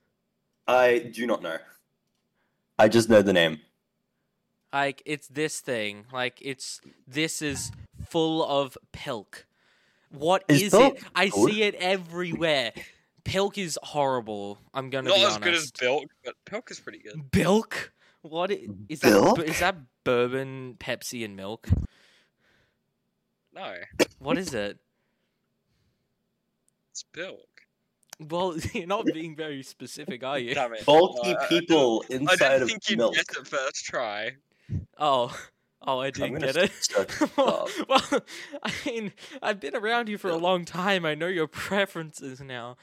I 0.67 1.00
do 1.13 1.27
not 1.27 1.41
know. 1.43 1.57
I 2.79 2.88
just 2.89 3.10
know 3.10 3.22
the 3.22 3.34
name. 3.34 3.60
Like 4.74 5.01
it's 5.05 5.27
this 5.27 5.60
thing. 5.62 6.05
Like 6.12 6.39
it's 6.41 6.81
this 7.07 7.41
is 7.41 7.72
full 8.10 8.43
of 8.43 8.77
pilk. 8.91 9.45
What 10.10 10.43
Is 10.48 10.62
is, 10.63 10.74
it? 10.74 11.03
I 11.13 11.27
good? 11.29 11.50
see 11.51 11.63
it 11.63 11.75
everywhere. 11.75 12.72
Pilk 13.24 13.57
is 13.57 13.77
horrible. 13.81 14.60
I'm 14.74 14.89
gonna 14.89 15.10
Not 15.10 15.15
be 15.17 15.24
as 15.24 15.38
good 15.38 15.53
as 15.53 15.72
Bilk, 15.72 16.10
but 16.24 16.36
Pilk 16.45 16.72
is 16.72 16.79
pretty 16.79 17.00
good. 17.00 17.31
Bilk? 17.31 17.91
What 18.22 18.51
i- 18.51 18.67
is 18.89 19.01
that? 19.01 19.10
Bilk? 19.10 19.36
bu- 19.38 19.41
Is 19.43 19.60
that 19.60 19.75
bourbon, 20.03 20.75
Pepsi, 20.79 21.24
and 21.25 21.36
milk? 21.36 21.67
No, 23.53 23.75
What 24.19 24.38
is 24.38 24.53
it? 24.53 24.77
it's 26.91 27.03
Bilk. 27.13 27.54
Well, 28.19 28.55
you're 28.74 28.88
not 28.88 29.05
being 29.05 29.36
very 29.36 29.62
specific, 29.63 30.24
are 30.24 30.39
you? 30.39 30.53
Damn 30.55 30.74
it. 30.74 30.86
Bulky 30.86 31.31
Uh, 31.34 31.38
I- 31.39 31.43
I 31.45 31.48
people 31.48 32.00
didn't- 32.10 32.22
inside 32.29 32.41
I 32.45 32.50
didn't 32.50 32.62
of 32.63 32.69
think 32.69 32.89
you'd 32.89 32.98
milk. 33.00 33.15
get 33.15 33.25
it 33.38 33.48
first 33.48 33.86
try. 33.86 34.31
Oh, 34.98 35.38
oh, 35.86 36.00
I 36.00 36.07
I'm 36.07 36.12
didn't 36.13 36.39
get 36.39 36.55
it. 36.57 36.89
well, 37.38 37.69
well, 37.89 38.22
I 38.63 38.72
mean, 38.86 39.12
I've 39.41 39.60
been 39.60 39.75
around 39.75 40.07
you 40.10 40.17
for 40.17 40.29
a 40.29 40.38
long 40.38 40.65
time. 40.65 41.05
I 41.05 41.13
know 41.15 41.27
your 41.27 41.48
preferences 41.48 42.39
now. 42.41 42.77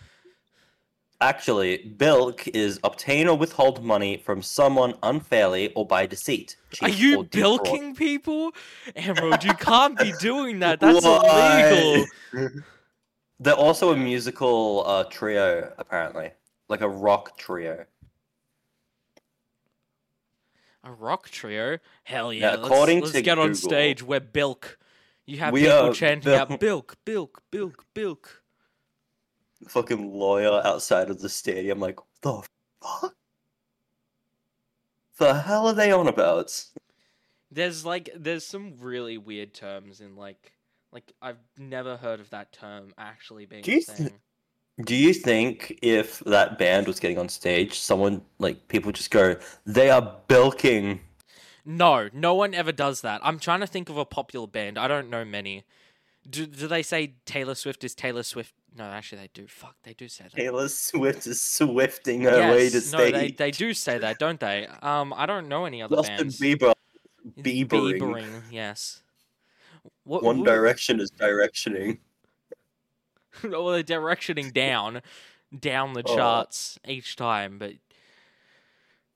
Actually, 1.20 1.78
bilk 1.96 2.48
is 2.48 2.80
obtain 2.82 3.28
or 3.28 3.38
withhold 3.38 3.80
money 3.84 4.16
from 4.16 4.42
someone 4.42 4.92
unfairly 5.04 5.72
or 5.74 5.86
by 5.86 6.04
deceit. 6.04 6.56
Are 6.82 6.88
you 6.88 7.20
or 7.20 7.24
defraud. 7.24 7.62
bilking 7.64 7.94
people? 7.94 8.50
Emerald, 8.96 9.44
you 9.44 9.54
can't 9.54 9.96
be 9.96 10.12
doing 10.18 10.58
that. 10.58 10.80
That's 10.80 11.04
Why? 11.04 12.04
illegal. 12.32 12.50
They're 13.42 13.54
also 13.54 13.92
a 13.92 13.96
musical 13.96 14.84
uh, 14.86 15.04
trio, 15.04 15.72
apparently, 15.76 16.30
like 16.68 16.80
a 16.80 16.88
rock 16.88 17.36
trio. 17.36 17.84
A 20.84 20.92
rock 20.92 21.28
trio? 21.28 21.78
Hell 22.04 22.32
Yeah, 22.32 22.40
yeah. 22.40 22.50
let's 22.56 22.66
according 22.66 23.00
let's 23.00 23.12
to 23.12 23.22
get 23.22 23.38
on 23.38 23.54
stage. 23.56 24.02
We're 24.02 24.20
bilk. 24.20 24.78
You 25.26 25.38
have 25.38 25.52
We 25.52 25.62
people 25.62 25.92
chanting 25.92 26.32
out 26.34 26.48
bilk. 26.48 26.60
bilk, 26.60 26.96
bilk, 27.04 27.42
bilk, 27.50 27.84
bilk. 27.94 28.42
Fucking 29.66 30.12
lawyer 30.12 30.60
outside 30.64 31.10
of 31.10 31.20
the 31.20 31.28
stadium, 31.28 31.80
like, 31.80 31.98
the 32.20 32.42
fuck? 32.80 33.16
The 35.18 35.34
hell 35.34 35.66
are 35.66 35.74
they 35.74 35.90
on 35.92 36.06
about? 36.06 36.64
There's 37.50 37.84
like 37.84 38.10
there's 38.16 38.46
some 38.46 38.74
really 38.80 39.18
weird 39.18 39.52
terms 39.52 40.00
in 40.00 40.16
like 40.16 40.52
like 40.92 41.12
I've 41.20 41.38
never 41.58 41.96
heard 41.96 42.20
of 42.20 42.30
that 42.30 42.52
term 42.52 42.92
actually 42.98 43.46
being 43.46 43.62
Do 43.62 43.72
a 43.72 43.74
you 43.76 43.82
th- 43.82 44.12
Do 44.84 44.94
you 44.94 45.14
think 45.14 45.78
if 45.82 46.20
that 46.20 46.58
band 46.58 46.86
was 46.86 47.00
getting 47.00 47.18
on 47.18 47.28
stage, 47.28 47.78
someone 47.78 48.22
like 48.38 48.68
people 48.68 48.92
just 48.92 49.10
go, 49.10 49.36
they 49.66 49.90
are 49.90 50.16
bilking? 50.28 51.00
No, 51.64 52.08
no 52.12 52.34
one 52.34 52.54
ever 52.54 52.72
does 52.72 53.02
that. 53.02 53.20
I'm 53.22 53.38
trying 53.38 53.60
to 53.60 53.66
think 53.66 53.88
of 53.88 53.96
a 53.96 54.04
popular 54.04 54.46
band. 54.46 54.78
I 54.78 54.88
don't 54.88 55.08
know 55.10 55.24
many. 55.24 55.64
Do, 56.28 56.46
do 56.46 56.66
they 56.68 56.82
say 56.82 57.14
Taylor 57.24 57.54
Swift 57.54 57.84
is 57.84 57.94
Taylor 57.94 58.22
Swift? 58.22 58.54
No, 58.76 58.84
actually 58.84 59.22
they 59.22 59.30
do. 59.34 59.46
Fuck, 59.46 59.76
they 59.82 59.92
do 59.92 60.08
say 60.08 60.24
that. 60.24 60.34
Taylor 60.34 60.68
Swift 60.68 61.26
is 61.26 61.40
swifting 61.40 62.22
her 62.22 62.52
way 62.52 62.68
to 62.68 62.74
yes, 62.76 62.86
stage. 62.86 63.12
no, 63.12 63.18
they 63.18 63.30
they 63.30 63.50
do 63.50 63.74
say 63.74 63.98
that, 63.98 64.18
don't 64.18 64.40
they? 64.40 64.66
Um, 64.82 65.12
I 65.14 65.26
don't 65.26 65.48
know 65.48 65.66
any 65.66 65.82
other 65.82 65.96
Justin 65.96 66.16
bands. 66.16 66.40
Bieber. 66.40 66.72
Biebering. 67.38 68.00
Biebering, 68.00 68.42
yes. 68.50 69.02
What, 70.04 70.22
One 70.22 70.38
who- 70.38 70.44
Direction 70.44 71.00
is 71.00 71.10
directioning. 71.10 71.98
well, 73.44 73.66
they're 73.68 73.82
directioning 73.82 74.52
down, 74.52 75.00
down 75.58 75.92
the 75.92 76.02
Oh. 76.06 76.16
charts 76.16 76.78
each 76.86 77.16
time. 77.16 77.58
But 77.58 77.74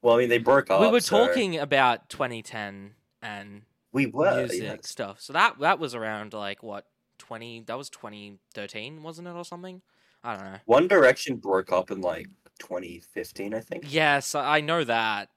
Well, 0.03 0.15
I 0.17 0.19
mean, 0.21 0.29
they 0.29 0.39
broke 0.39 0.71
up. 0.71 0.81
we 0.81 0.89
were 0.89 1.01
so- 1.01 1.27
talking 1.27 1.59
about 1.59 2.09
2010 2.09 2.95
and 3.23 3.63
We 3.93 4.07
were. 4.07 4.37
music 4.37 4.63
yes. 4.63 4.89
stuff. 4.89 5.21
So 5.21 5.33
that 5.33 5.59
that 5.61 5.79
was 5.79 5.95
around 5.95 6.33
like 6.33 6.63
what 6.63 6.87
20? 7.19 7.61
That 7.67 7.77
was 7.79 7.91
2013, 7.91 9.03
wasn't 9.03 9.27
it, 9.29 9.33
or 9.33 9.45
something? 9.45 9.83
I 10.23 10.37
don't 10.37 10.45
know. 10.45 10.59
One 10.67 10.87
Direction 10.89 11.37
broke 11.37 11.73
up 11.73 11.91
in 11.91 12.01
like 12.01 12.27
2015, 12.61 13.55
I 13.55 13.61
think. 13.61 13.85
Yes, 13.93 14.35
I 14.35 14.61
know 14.61 14.85
that. 14.85 15.31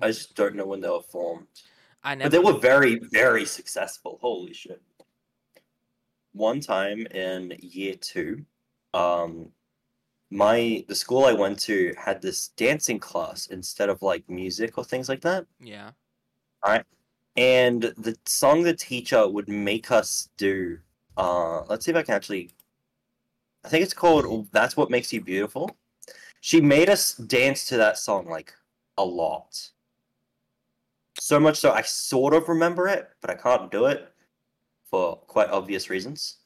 I 0.00 0.08
just 0.08 0.34
don't 0.34 0.54
know 0.56 0.66
when 0.66 0.80
they 0.80 0.88
were 0.88 1.02
formed. 1.02 1.46
I 2.04 2.14
never. 2.14 2.30
But 2.30 2.32
they 2.32 2.52
were 2.52 2.58
very, 2.58 2.98
very 2.98 3.44
successful. 3.44 4.18
Holy 4.20 4.52
shit. 4.52 4.80
One 6.32 6.60
time 6.60 7.06
in 7.08 7.56
year 7.60 7.94
two, 7.94 8.44
um, 8.94 9.50
my 10.30 10.84
the 10.88 10.94
school 10.94 11.26
I 11.26 11.32
went 11.32 11.58
to 11.60 11.94
had 11.96 12.22
this 12.22 12.48
dancing 12.48 12.98
class 12.98 13.48
instead 13.48 13.90
of 13.90 14.00
like 14.02 14.28
music 14.28 14.78
or 14.78 14.84
things 14.84 15.08
like 15.08 15.20
that. 15.20 15.46
Yeah. 15.60 15.90
All 16.62 16.72
right. 16.72 16.84
And 17.36 17.82
the 17.82 18.16
song 18.26 18.62
the 18.62 18.74
teacher 18.74 19.28
would 19.28 19.48
make 19.48 19.90
us 19.90 20.30
do. 20.36 20.78
Uh, 21.16 21.62
let's 21.64 21.84
see 21.84 21.90
if 21.90 21.96
I 21.96 22.02
can 22.02 22.14
actually. 22.14 22.50
I 23.64 23.68
think 23.68 23.84
it's 23.84 23.94
called 23.94 24.48
"That's 24.52 24.76
What 24.76 24.90
Makes 24.90 25.12
You 25.12 25.20
Beautiful." 25.20 25.76
She 26.40 26.60
made 26.60 26.88
us 26.88 27.14
dance 27.14 27.66
to 27.66 27.76
that 27.76 27.98
song 27.98 28.26
like 28.26 28.52
a 28.98 29.04
lot. 29.04 29.70
So 31.22 31.38
much 31.38 31.56
so 31.56 31.70
I 31.70 31.82
sort 31.82 32.34
of 32.34 32.48
remember 32.48 32.88
it, 32.88 33.08
but 33.20 33.30
I 33.30 33.34
can't 33.36 33.70
do 33.70 33.86
it 33.86 34.12
for 34.90 35.18
quite 35.28 35.50
obvious 35.50 35.88
reasons. 35.88 36.38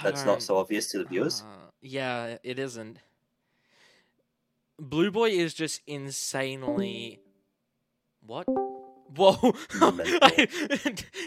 That's 0.00 0.22
don't- 0.22 0.40
so 0.40 0.58
obvious 0.58 0.92
to 0.92 0.98
the 0.98 1.04
viewers. 1.06 1.42
Uh, 1.42 1.66
yeah, 1.82 2.36
it 2.44 2.60
isn't. 2.60 2.98
Blue 4.78 5.10
Boy 5.10 5.30
is 5.30 5.54
just 5.54 5.80
insanely. 5.88 7.18
What? 8.24 8.46
Whoa! 8.46 9.36
I, 9.72 10.46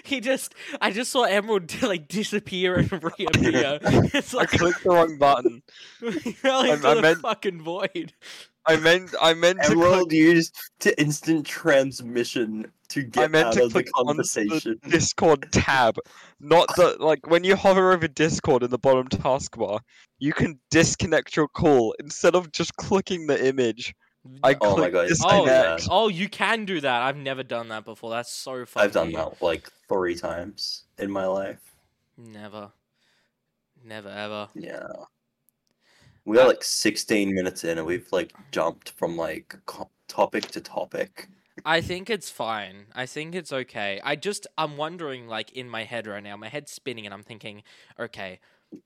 he 0.06 0.22
just, 0.22 0.56
I 0.80 0.92
just 0.92 1.12
saw 1.12 1.24
Emerald 1.24 1.82
like 1.82 2.08
disappear 2.08 2.76
and 2.76 2.90
reappear. 2.94 3.80
it's 4.14 4.34
I 4.34 4.38
like 4.38 4.52
clicked 4.52 4.84
the 4.86 4.90
wrong 4.90 5.18
button. 5.18 5.64
he 6.00 6.32
fell 6.32 6.62
into 6.62 6.88
I 6.88 6.94
the 6.94 7.02
meant- 7.02 7.20
fucking 7.20 7.62
void. 7.62 8.14
I 8.66 8.76
meant 8.78 9.14
I 9.22 9.34
meant 9.34 9.64
to 9.64 9.70
click 9.70 9.82
Emerald 9.84 10.12
used 10.12 10.56
to 10.80 11.00
instant 11.02 11.46
transmission 11.46 12.72
to 12.90 13.02
I 13.02 13.04
get 13.10 13.32
meant 13.32 13.48
out 13.48 13.54
to 13.54 13.62
of 13.64 13.74
the 13.74 13.84
click 13.84 13.90
on 13.96 14.06
conversation. 14.06 14.80
the 14.84 14.90
Discord 14.90 15.52
tab, 15.52 15.98
not 16.40 16.68
the 16.76 16.96
like 17.00 17.26
when 17.28 17.44
you 17.44 17.56
hover 17.56 17.92
over 17.92 18.08
Discord 18.08 18.64
in 18.64 18.70
the 18.70 18.78
bottom 18.78 19.08
taskbar, 19.08 19.80
you 20.20 20.34
can 20.34 20.60
disconnect 20.70 21.36
your 21.36 21.48
call 21.48 21.96
instead 22.00 22.36
of 22.36 22.52
just 22.52 22.76
clicking 22.76 23.28
the 23.28 23.46
image. 23.48 23.94
I 24.44 24.54
Oh 24.62 24.78
my 24.78 24.90
clicked 24.90 24.94
God, 24.94 25.26
I 25.26 25.40
Oh, 25.40 25.46
that. 25.46 25.88
oh, 25.90 26.08
you 26.10 26.30
can 26.30 26.66
do 26.66 26.82
that. 26.82 27.02
I've 27.02 27.18
never 27.18 27.44
done 27.44 27.70
that 27.70 27.86
before. 27.86 28.12
That's 28.12 28.32
so 28.32 28.66
funny. 28.66 28.86
I've 28.86 28.94
done 28.94 29.12
that 29.14 29.42
like 29.42 29.70
three 29.88 30.16
times 30.16 30.84
in 30.98 31.12
my 31.12 31.26
life. 31.26 31.60
Never, 32.18 32.72
never 33.84 34.10
ever. 34.10 34.50
Yeah. 34.56 34.88
We 36.26 36.38
are 36.38 36.48
like 36.48 36.64
16 36.64 37.34
minutes 37.34 37.64
in 37.64 37.78
and 37.78 37.88
we've 37.88 38.08
like 38.12 38.34
jumped 38.52 38.92
from 38.92 39.18
like 39.18 39.56
topic 40.08 40.48
to 40.52 40.62
topic. 40.62 41.30
I 41.66 41.82
think 41.82 42.10
it's 42.10 42.30
fine. 42.30 42.86
I 42.94 43.06
think 43.06 43.36
it's 43.36 43.52
okay. 43.52 44.00
I 44.04 44.16
just 44.16 44.48
I'm 44.58 44.78
wondering 44.78 45.28
like 45.28 45.52
in 45.52 45.70
my 45.70 45.84
head 45.84 46.08
right 46.08 46.24
now, 46.24 46.38
my 46.38 46.50
head's 46.50 46.72
spinning 46.72 47.06
and 47.06 47.14
I'm 47.14 47.24
thinking, 47.24 47.64
okay, 48.00 48.40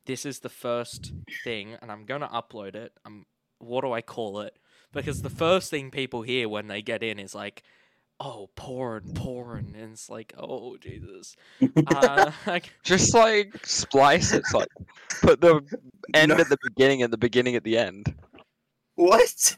this 0.05 0.25
is 0.25 0.39
the 0.39 0.49
first 0.49 1.13
thing 1.43 1.75
and 1.81 1.91
I'm 1.91 2.05
going 2.05 2.21
to 2.21 2.27
upload 2.27 2.75
it. 2.75 2.93
Um 3.05 3.25
what 3.59 3.81
do 3.81 3.91
I 3.91 4.01
call 4.01 4.39
it? 4.41 4.57
Because 4.93 5.21
the 5.21 5.29
first 5.29 5.69
thing 5.69 5.91
people 5.91 6.21
hear 6.21 6.47
when 6.47 6.67
they 6.67 6.81
get 6.81 7.03
in 7.03 7.19
is 7.19 7.35
like, 7.35 7.63
"Oh, 8.19 8.49
porn, 8.55 9.11
porn." 9.13 9.75
And 9.77 9.93
it's 9.93 10.09
like, 10.09 10.33
"Oh, 10.37 10.77
Jesus." 10.77 11.35
Uh, 11.87 12.31
like, 12.47 12.71
Just 12.83 13.13
like 13.13 13.65
splice 13.65 14.33
it, 14.33 14.43
like 14.53 14.67
put 15.21 15.41
the 15.41 15.61
end 16.13 16.29
No. 16.29 16.37
at 16.37 16.49
the 16.49 16.57
beginning 16.63 17.03
and 17.03 17.11
the 17.11 17.17
beginning 17.17 17.55
at 17.55 17.63
the 17.63 17.77
end. 17.77 18.13
What? 18.95 19.57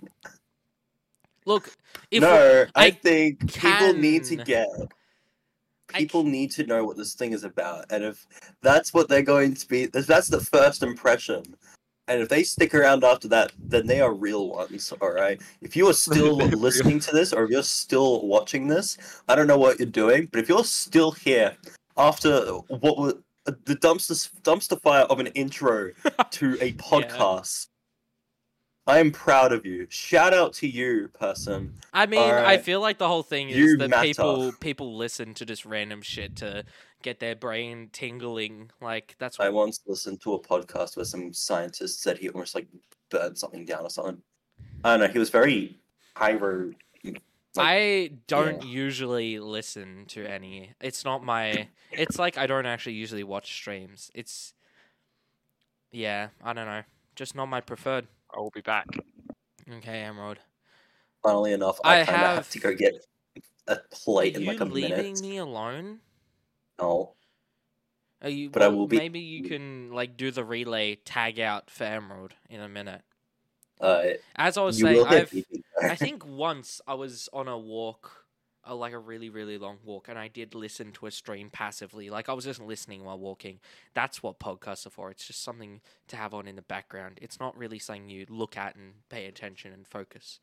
look, 1.45 1.71
if 2.11 2.21
no, 2.21 2.65
I, 2.75 2.85
I 2.87 2.91
think 2.91 3.53
people 3.53 3.93
need 3.93 4.23
to 4.25 4.35
can- 4.37 4.45
get. 4.45 4.67
I 5.93 5.99
People 5.99 6.23
need 6.25 6.51
to 6.51 6.65
know 6.65 6.83
what 6.83 6.97
this 6.97 7.13
thing 7.13 7.31
is 7.31 7.45
about, 7.45 7.85
and 7.91 8.03
if 8.03 8.27
that's 8.61 8.93
what 8.93 9.07
they're 9.07 9.21
going 9.21 9.53
to 9.53 9.67
be, 9.69 9.83
if 9.83 10.05
that's 10.05 10.27
the 10.27 10.41
first 10.41 10.83
impression, 10.83 11.55
and 12.07 12.21
if 12.21 12.29
they 12.29 12.43
stick 12.43 12.73
around 12.73 13.03
after 13.03 13.27
that, 13.29 13.51
then 13.59 13.87
they 13.87 14.01
are 14.01 14.13
real 14.13 14.49
ones. 14.49 14.93
All 15.01 15.11
right. 15.11 15.41
If 15.61 15.75
you 15.75 15.87
are 15.89 15.93
still 15.93 16.35
listening 16.35 16.99
to 17.01 17.11
this, 17.11 17.33
or 17.33 17.43
if 17.45 17.51
you're 17.51 17.63
still 17.63 18.25
watching 18.25 18.67
this, 18.67 18.97
I 19.27 19.35
don't 19.35 19.47
know 19.47 19.57
what 19.57 19.79
you're 19.79 19.87
doing, 19.87 20.27
but 20.31 20.39
if 20.39 20.49
you're 20.49 20.63
still 20.63 21.11
here 21.11 21.55
after 21.97 22.41
what 22.67 22.97
was 22.97 23.13
the 23.45 23.75
dumpster 23.75 24.29
dumpster 24.41 24.79
fire 24.81 25.03
of 25.03 25.19
an 25.19 25.27
intro 25.27 25.91
to 26.31 26.57
a 26.61 26.73
podcast. 26.73 27.67
I 28.85 28.99
am 28.99 29.11
proud 29.11 29.51
of 29.51 29.65
you. 29.65 29.85
Shout 29.89 30.33
out 30.33 30.53
to 30.55 30.67
you, 30.67 31.09
person. 31.09 31.73
I 31.93 32.05
mean, 32.05 32.21
I 32.21 32.57
feel 32.57 32.79
like 32.79 32.97
the 32.97 33.07
whole 33.07 33.21
thing 33.23 33.49
is 33.49 33.57
You 33.57 33.77
that 33.77 33.89
matter. 33.89 34.07
people 34.07 34.53
people 34.61 34.95
listen 34.95 35.33
to 35.35 35.45
just 35.45 35.65
random 35.65 36.01
shit 36.01 36.37
to 36.37 36.63
get 37.01 37.19
their 37.19 37.35
brain 37.35 37.89
tingling. 37.93 38.71
Like 38.81 39.15
that's 39.19 39.37
what 39.39 39.45
I 39.47 39.49
once 39.51 39.81
listened 39.87 40.21
to 40.21 40.33
a 40.33 40.39
podcast 40.41 40.95
where 40.97 41.05
some 41.05 41.33
scientist 41.33 42.01
said 42.01 42.17
he 42.17 42.29
almost 42.29 42.55
like 42.55 42.67
burned 43.09 43.37
something 43.37 43.65
down 43.65 43.83
or 43.83 43.89
something. 43.89 44.21
I 44.83 44.91
don't 44.97 45.07
know. 45.07 45.13
He 45.13 45.19
was 45.19 45.29
very 45.29 45.79
pyro. 46.15 46.71
like- 47.03 47.21
I 47.59 48.11
don't 48.27 48.63
usually 48.63 49.39
listen 49.39 50.05
to 50.09 50.25
any. 50.25 50.73
It's 50.81 51.03
not 51.03 51.23
my. 51.23 51.67
It's 51.91 52.19
like 52.19 52.37
I 52.37 52.45
don't 52.47 52.65
actually 52.67 52.93
usually 52.93 53.23
watch 53.23 53.51
streams. 53.53 54.11
It's 54.13 54.53
yeah, 55.91 56.29
I 56.43 56.53
don't 56.53 56.65
know. 56.67 56.83
Just 57.15 57.33
not 57.35 57.47
my 57.47 57.61
preferred. 57.61 58.07
I 58.35 58.39
will 58.39 58.51
be 58.51 58.61
back. 58.61 58.87
Okay, 59.77 60.01
Emerald. 60.01 60.37
Funnily 61.23 61.53
enough, 61.53 61.79
I 61.83 62.01
I, 62.01 62.05
kind 62.05 62.09
of 62.09 62.21
have... 62.21 62.35
have- 62.37 62.49
to 62.51 62.59
go 62.59 62.73
get 62.73 63.05
a 63.67 63.77
plate 63.91 64.35
Are 64.37 64.39
in 64.39 64.45
like 64.45 64.59
a 64.61 64.65
minute. 64.65 64.73
leaving 64.73 64.97
minute. 65.13 65.21
me 65.21 65.37
alone? 65.37 65.99
No, 66.79 67.13
Are 68.21 68.29
you? 68.29 68.49
But 68.49 68.61
I 68.61 68.67
will 68.67 68.87
be- 68.87 68.97
Maybe 68.97 69.19
you 69.19 69.43
can 69.43 69.91
like 69.91 70.17
do 70.17 70.31
the 70.31 70.43
relay 70.43 70.95
tag 70.95 71.39
out 71.39 71.69
for 71.69 71.83
Emerald 71.85 72.33
in 72.49 72.59
a 72.61 72.69
minute. 72.69 73.01
uh, 73.81 74.03
As 74.35 74.57
I 74.57 74.61
was 74.63 74.79
saying, 74.79 75.05
I've. 75.07 75.33
I 75.81 75.95
think 75.95 76.25
once 76.25 76.81
I 76.87 76.95
was 76.95 77.29
on 77.33 77.47
a 77.47 77.57
walk, 77.57 78.25
uh, 78.67 78.75
like 78.75 78.93
a 78.93 78.99
really, 78.99 79.29
really 79.29 79.57
long 79.57 79.77
walk, 79.83 80.07
and 80.09 80.17
I 80.17 80.27
did 80.27 80.55
listen 80.55 80.91
to 80.93 81.05
a 81.05 81.11
stream 81.11 81.49
passively. 81.51 82.09
Like 82.09 82.29
I 82.29 82.33
was 82.33 82.45
just 82.45 82.59
listening 82.59 83.03
while 83.03 83.19
walking. 83.19 83.59
That's 83.93 84.21
what 84.23 84.39
podcasts 84.39 84.85
are 84.87 84.89
for. 84.91 85.11
It's 85.11 85.25
just 85.27 85.43
something 85.43 85.81
to 86.07 86.15
have 86.15 86.33
on 86.33 86.47
in 86.47 86.55
the 86.55 86.61
background. 86.63 87.19
It's 87.21 87.39
not 87.39 87.55
really 87.57 87.79
something 87.79 88.09
you 88.09 88.25
look 88.29 88.57
at 88.57 88.75
and 88.75 88.93
pay 89.09 89.25
attention 89.27 89.71
and 89.73 89.87
focus. 89.87 90.39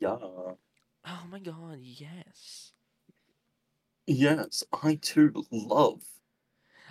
yeah. 0.00 0.16
Oh 1.08 1.22
my 1.30 1.38
god, 1.38 1.78
yes. 1.80 2.72
Yes, 4.06 4.62
I 4.82 4.96
too 4.96 5.44
love. 5.50 6.02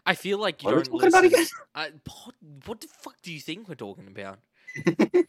I 0.05 0.15
feel 0.15 0.37
like 0.37 0.61
you 0.61 0.65
What 0.65 0.73
are 0.73 0.77
we 0.77 0.83
don't 0.83 0.91
talking 0.91 1.07
about 1.07 1.23
listen. 1.23 1.39
again? 1.39 1.47
I, 1.73 1.91
what, 2.25 2.35
what 2.65 2.81
the 2.81 2.87
fuck 2.87 3.15
do 3.21 3.31
you 3.31 3.39
think 3.39 3.67
we're 3.67 3.75
talking 3.75 4.07
about? 4.07 4.39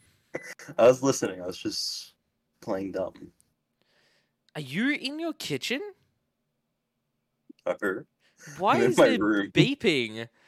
I 0.78 0.86
was 0.86 1.02
listening. 1.02 1.40
I 1.40 1.46
was 1.46 1.56
just 1.58 2.14
playing 2.60 2.92
dumb. 2.92 3.14
Are 4.54 4.60
you 4.60 4.90
in 4.90 5.18
your 5.18 5.32
kitchen? 5.32 5.80
Uh, 7.64 7.74
Why 8.58 8.76
I'm 8.76 8.82
in 8.82 8.90
is 8.90 8.98
my 8.98 9.06
it 9.08 9.20
room. 9.20 9.50
beeping? 9.52 10.28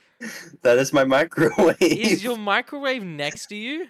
That 0.63 0.79
is 0.79 0.93
my 0.93 1.05
microwave. 1.05 1.77
Is 1.81 2.25
your 2.25 2.37
microwave 2.37 3.05
next 3.05 3.47
to 3.47 3.55
you? 3.55 3.87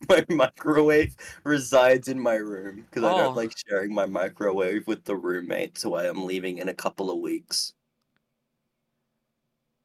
my 0.08 0.24
microwave 0.28 1.16
resides 1.44 2.08
in 2.08 2.20
my 2.20 2.34
room 2.34 2.84
because 2.88 3.04
I 3.04 3.12
Oh. 3.12 3.18
don't 3.18 3.36
like 3.36 3.52
sharing 3.56 3.94
my 3.94 4.06
microwave 4.06 4.86
with 4.86 5.04
the 5.04 5.16
roommate, 5.16 5.78
so 5.78 5.94
I 5.94 6.06
am 6.06 6.24
leaving 6.26 6.58
in 6.58 6.68
a 6.68 6.74
couple 6.74 7.10
of 7.10 7.18
weeks. 7.18 7.72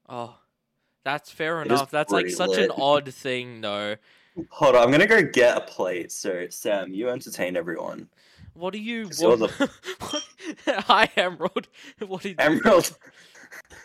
Oh, 0.10 0.36
that's 1.04 1.32
fair 1.32 1.62
It 1.62 1.68
is 1.68 1.72
enough. 1.80 1.92
That's 1.92 2.12
like 2.12 2.24
pretty 2.26 2.36
such 2.36 2.58
an 2.58 2.72
odd 2.78 3.12
thing, 3.14 3.62
though. 3.62 3.96
Hold 4.50 4.76
on, 4.76 4.84
I'm 4.84 4.92
gonna 4.92 5.08
go 5.08 5.22
get 5.22 5.58
a 5.58 5.62
plate. 5.62 6.12
So 6.12 6.48
Sam, 6.50 6.94
you 6.94 7.10
entertain 7.10 7.56
everyone. 7.56 8.10
What 8.54 8.74
do 8.74 8.80
you? 8.80 9.04
Because 9.04 9.22
you're 9.22 9.38
What, 9.38 9.52
what- 9.60 10.24
Hi, 10.68 11.10
Emerald. 11.16 11.68
What 12.06 12.24
did 12.24 12.40
Emerald, 12.40 12.98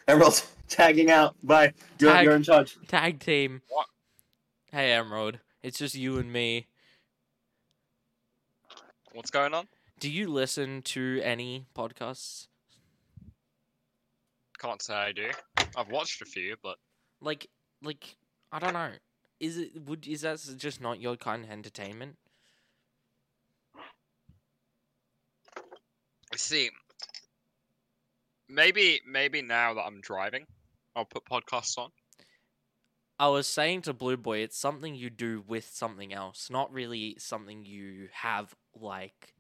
Emerald, 0.09 0.43
tagging 0.69 1.11
out. 1.11 1.37
Bye. 1.43 1.75
You're, 2.01 2.12
Tag. 2.12 2.25
you're 2.25 2.35
in 2.35 2.43
charge. 2.43 2.77
tag 2.89 3.21
team? 3.21 3.62
What? 3.69 3.87
Hey, 4.73 4.93
Emerald. 4.93 5.39
It's 5.66 5.79
just 5.79 5.96
you 5.96 6.18
and 6.18 6.33
me. 6.33 6.68
What's 9.14 9.33
going 9.33 9.52
on? 9.52 9.66
Do 9.98 10.09
you 10.09 10.29
listen 10.29 10.81
to 10.83 11.20
any 11.24 11.66
podcasts? 11.74 12.46
Can't 14.61 14.81
say 14.81 14.94
I 14.94 15.11
do. 15.11 15.29
I've 15.76 15.90
watched 15.90 16.22
a 16.22 16.24
few, 16.24 16.55
but 16.62 16.76
Like, 17.20 17.48
like 17.83 18.14
I 18.52 18.61
don't 18.61 18.74
know. 18.74 18.92
Is 19.40 19.59
it 19.59 19.83
would 19.87 20.07
is 20.07 20.20
that 20.20 20.38
just 20.57 20.81
not 20.81 21.00
your 21.00 21.16
kind 21.16 21.44
of 21.44 21.50
entertainment? 21.50 22.16
I 26.33 26.37
see. 26.37 26.70
Maybe 28.48 29.00
maybe 29.05 29.42
now 29.42 29.74
that 29.74 29.83
I'm 29.83 30.00
driving, 30.00 30.46
I'll 30.94 31.07
put 31.07 31.24
podcasts 31.24 31.76
on. 31.76 31.90
I 33.18 33.29
was 33.29 33.46
saying 33.46 33.83
to 33.83 33.94
Blue 33.94 34.16
Boy, 34.16 34.38
it's 34.38 34.59
something 34.59 34.94
you 34.94 35.09
do 35.09 35.42
with 35.46 35.70
something 35.72 36.12
else, 36.12 36.50
not 36.50 36.72
really 36.72 37.16
something 37.18 37.64
you 37.64 38.09
have 38.12 38.55
like. 38.79 39.35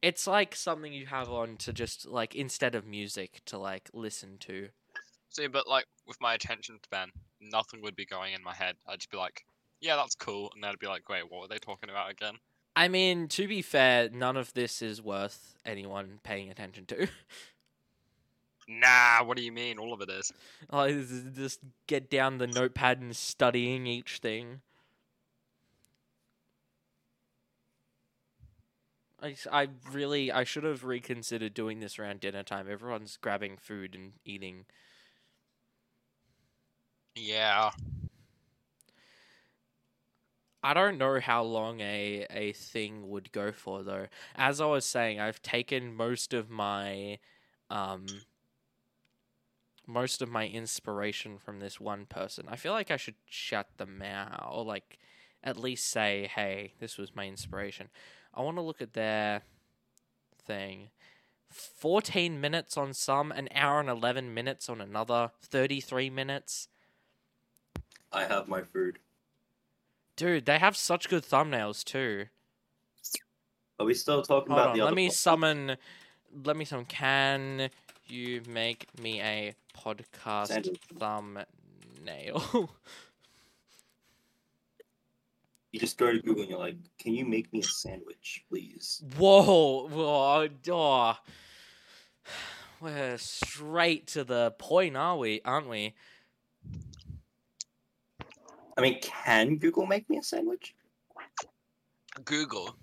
It's 0.00 0.28
like 0.28 0.54
something 0.54 0.92
you 0.92 1.06
have 1.06 1.28
on 1.28 1.56
to 1.58 1.72
just 1.72 2.06
like 2.06 2.36
instead 2.36 2.76
of 2.76 2.86
music 2.86 3.42
to 3.46 3.58
like 3.58 3.90
listen 3.92 4.38
to. 4.40 4.68
See, 5.30 5.48
but 5.48 5.66
like 5.66 5.86
with 6.06 6.20
my 6.20 6.34
attention 6.34 6.78
span, 6.84 7.10
nothing 7.40 7.82
would 7.82 7.96
be 7.96 8.06
going 8.06 8.32
in 8.32 8.44
my 8.44 8.54
head. 8.54 8.76
I'd 8.86 9.00
just 9.00 9.10
be 9.10 9.16
like, 9.16 9.44
"Yeah, 9.80 9.96
that's 9.96 10.14
cool," 10.14 10.50
and 10.54 10.62
then 10.62 10.70
I'd 10.70 10.78
be 10.78 10.86
like, 10.86 11.08
"Wait, 11.08 11.28
what 11.28 11.40
were 11.42 11.48
they 11.48 11.58
talking 11.58 11.90
about 11.90 12.12
again?" 12.12 12.34
I 12.76 12.86
mean, 12.86 13.26
to 13.28 13.48
be 13.48 13.60
fair, 13.60 14.08
none 14.08 14.36
of 14.36 14.54
this 14.54 14.82
is 14.82 15.02
worth 15.02 15.56
anyone 15.66 16.20
paying 16.22 16.48
attention 16.48 16.86
to. 16.86 17.08
Nah, 18.68 19.24
what 19.24 19.36
do 19.38 19.42
you 19.42 19.50
mean? 19.50 19.78
All 19.78 19.92
of 19.94 20.02
it 20.02 20.10
is. 20.10 20.30
Oh, 20.70 20.86
just- 20.90 21.32
just 21.34 21.60
get 21.86 22.10
down 22.10 22.38
the 22.38 22.46
notepad 22.46 23.00
and 23.00 23.16
studying 23.16 23.86
each 23.86 24.18
thing. 24.18 24.60
I, 29.20 29.34
I 29.50 29.68
really 29.90 30.30
I 30.30 30.44
should 30.44 30.62
have 30.64 30.84
reconsidered 30.84 31.54
doing 31.54 31.80
this 31.80 31.98
around 31.98 32.20
dinner 32.20 32.42
time. 32.44 32.70
Everyone's 32.70 33.16
grabbing 33.16 33.56
food 33.56 33.94
and 33.94 34.12
eating. 34.24 34.66
Yeah. 37.16 37.70
I 40.62 40.74
don't 40.74 40.98
know 40.98 41.18
how 41.20 41.42
long 41.42 41.80
a 41.80 42.26
a 42.30 42.52
thing 42.52 43.08
would 43.08 43.32
go 43.32 43.50
for 43.52 43.82
though. 43.82 44.06
As 44.36 44.60
I 44.60 44.66
was 44.66 44.84
saying, 44.84 45.18
I've 45.20 45.42
taken 45.42 45.94
most 45.94 46.32
of 46.34 46.50
my 46.50 47.18
um 47.70 48.06
most 49.88 50.20
of 50.22 50.28
my 50.28 50.46
inspiration 50.46 51.38
from 51.38 51.58
this 51.60 51.80
one 51.80 52.06
person. 52.06 52.44
I 52.48 52.56
feel 52.56 52.72
like 52.72 52.90
I 52.90 52.96
should 52.98 53.16
shout 53.26 53.78
them 53.78 54.02
out 54.02 54.48
or 54.52 54.64
like 54.64 54.98
at 55.42 55.56
least 55.56 55.86
say, 55.86 56.30
"Hey, 56.32 56.74
this 56.78 56.98
was 56.98 57.16
my 57.16 57.26
inspiration." 57.26 57.88
I 58.34 58.42
want 58.42 58.56
to 58.58 58.62
look 58.62 58.82
at 58.82 58.92
their 58.92 59.42
thing. 60.38 60.90
14 61.50 62.40
minutes 62.40 62.76
on 62.76 62.92
some, 62.92 63.32
an 63.32 63.48
hour 63.54 63.80
and 63.80 63.88
11 63.88 64.34
minutes 64.34 64.68
on 64.68 64.80
another, 64.82 65.30
33 65.42 66.10
minutes. 66.10 66.68
I 68.12 68.24
have 68.24 68.48
my 68.48 68.62
food. 68.62 68.98
Dude, 70.16 70.44
they 70.44 70.58
have 70.58 70.76
such 70.76 71.08
good 71.08 71.22
thumbnails 71.22 71.82
too. 71.82 72.26
Are 73.80 73.86
we 73.86 73.94
still 73.94 74.22
talking 74.22 74.50
Hold 74.52 74.60
about 74.60 74.70
on, 74.70 74.76
the 74.76 74.82
let 74.82 74.88
other? 74.88 74.96
me 74.96 75.08
podcast? 75.08 75.12
summon. 75.12 75.76
Let 76.44 76.56
me 76.56 76.64
summon. 76.64 76.84
Can 76.86 77.70
you 78.06 78.42
make 78.48 78.86
me 79.00 79.20
a 79.20 79.54
podcast 79.84 80.48
Sandwich. 80.48 80.80
thumbnail? 80.98 82.70
You 85.70 85.78
just 85.78 85.98
go 85.98 86.10
to 86.10 86.18
Google 86.22 86.42
and 86.42 86.50
you're 86.50 86.58
like, 86.58 86.76
"Can 86.98 87.12
you 87.12 87.26
make 87.26 87.52
me 87.52 87.60
a 87.60 87.62
sandwich, 87.62 88.42
please?" 88.48 89.02
Whoa, 89.18 89.86
whoa, 89.88 90.48
oh, 90.48 90.48
oh. 90.72 91.16
We're 92.80 93.18
straight 93.18 94.06
to 94.08 94.24
the 94.24 94.52
point, 94.58 94.96
are 94.96 95.18
we? 95.18 95.42
Aren't 95.44 95.68
we? 95.68 95.94
I 98.76 98.80
mean, 98.80 98.98
can 99.02 99.56
Google 99.56 99.84
make 99.86 100.08
me 100.08 100.16
a 100.18 100.22
sandwich? 100.22 100.74
Google. 102.24 102.76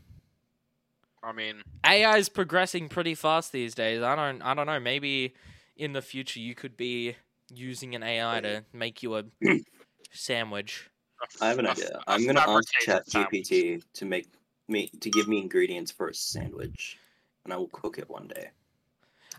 I 1.24 1.32
mean, 1.32 1.64
AI 1.86 2.18
is 2.18 2.30
progressing 2.30 2.88
pretty 2.90 3.16
fast 3.16 3.52
these 3.52 3.74
days. 3.74 4.04
I 4.04 4.16
don't, 4.16 4.42
I 4.44 4.54
don't 4.54 4.68
know. 4.68 4.80
Maybe 4.80 5.34
in 5.76 5.94
the 5.94 6.02
future 6.02 6.40
you 6.40 6.56
could 6.56 6.78
be 6.78 7.16
using 7.54 7.96
an 7.96 8.04
AI 8.04 8.42
to 8.42 8.66
make 8.74 9.04
you 9.04 9.16
a 9.18 9.24
sandwich. 10.12 10.90
I 11.42 11.48
have 11.48 11.60
an 11.60 11.68
f- 11.68 11.80
idea. 11.80 12.04
a 12.08 12.12
I'm 12.12 12.26
gonna 12.26 12.40
ask 12.40 12.74
fabricated 12.78 13.08
sandwich. 13.08 13.50
ChatGPT 13.50 13.84
to 13.94 14.06
make 14.06 14.28
me 14.68 14.88
to 14.90 15.10
give 15.10 15.28
me 15.28 15.40
ingredients 15.42 15.92
for 15.92 16.08
a 16.08 16.14
sandwich, 16.14 17.00
and 17.44 17.54
I 17.54 17.58
will 17.58 17.70
cook 17.70 17.98
it 18.00 18.10
one 18.10 18.28
day. 18.28 18.52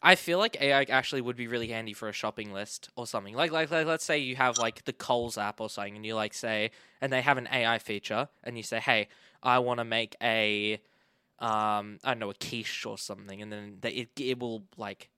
I 0.02 0.14
feel 0.14 0.38
like 0.38 0.60
AI 0.60 0.82
actually 0.84 1.20
would 1.22 1.36
be 1.36 1.46
really 1.48 1.68
handy 1.68 1.92
for 1.94 2.08
a 2.08 2.12
shopping 2.12 2.52
list 2.52 2.90
or 2.96 3.06
something. 3.06 3.34
Like, 3.34 3.50
like, 3.50 3.70
like, 3.70 3.86
let's 3.86 4.04
say 4.04 4.18
you 4.18 4.36
have 4.36 4.58
like 4.58 4.84
the 4.84 4.92
Coles 4.92 5.38
app 5.38 5.60
or 5.60 5.70
something, 5.70 5.96
and 5.96 6.04
you 6.06 6.14
like 6.14 6.34
say, 6.34 6.70
and 7.00 7.12
they 7.12 7.22
have 7.22 7.38
an 7.38 7.48
AI 7.50 7.78
feature, 7.78 8.28
and 8.44 8.56
you 8.56 8.62
say, 8.62 8.78
"Hey, 8.80 9.08
I 9.42 9.58
want 9.58 9.78
to 9.78 9.84
make 9.84 10.14
a, 10.22 10.74
um, 11.38 11.98
I 12.04 12.10
don't 12.12 12.18
know, 12.20 12.30
a 12.30 12.34
quiche 12.34 12.86
or 12.86 12.98
something," 12.98 13.42
and 13.42 13.52
then 13.52 13.78
they, 13.80 13.90
it 13.92 14.10
it 14.20 14.38
will 14.40 14.66
like 14.76 15.10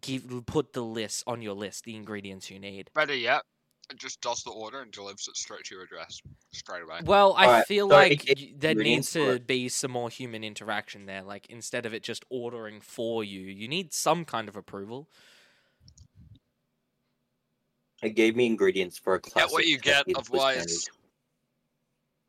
give 0.00 0.46
put 0.46 0.72
the 0.72 0.82
list 0.82 1.24
on 1.26 1.42
your 1.42 1.54
list, 1.54 1.84
the 1.84 1.96
ingredients 1.96 2.50
you 2.50 2.58
need. 2.58 2.90
Better 2.94 3.14
yet, 3.14 3.42
it 3.90 3.98
just 3.98 4.20
does 4.20 4.42
the 4.42 4.50
order 4.50 4.82
and 4.82 4.92
delivers 4.92 5.26
it 5.28 5.36
straight 5.36 5.64
to 5.64 5.74
your 5.74 5.84
address 5.84 6.20
straight 6.52 6.82
away. 6.82 7.00
Well, 7.04 7.34
I 7.36 7.46
Alright, 7.46 7.66
feel 7.66 7.88
so 7.88 7.94
like 7.94 8.24
gave 8.24 8.38
y- 8.38 8.54
there 8.58 8.74
needs 8.74 9.12
to 9.12 9.38
be 9.40 9.68
some 9.68 9.92
more 9.92 10.10
human 10.10 10.44
interaction 10.44 11.06
there. 11.06 11.22
Like 11.22 11.48
instead 11.48 11.86
of 11.86 11.94
it 11.94 12.02
just 12.02 12.24
ordering 12.30 12.80
for 12.80 13.24
you, 13.24 13.40
you 13.40 13.68
need 13.68 13.92
some 13.92 14.24
kind 14.24 14.48
of 14.48 14.56
approval. 14.56 15.08
It 18.02 18.10
gave 18.10 18.36
me 18.36 18.46
ingredients 18.46 18.98
for 18.98 19.14
a 19.14 19.20
classic. 19.20 19.48
Get 19.48 19.52
what 19.52 19.66
you 19.66 19.78
get, 19.78 20.04
Chinese 20.06 20.16
otherwise. 20.16 20.88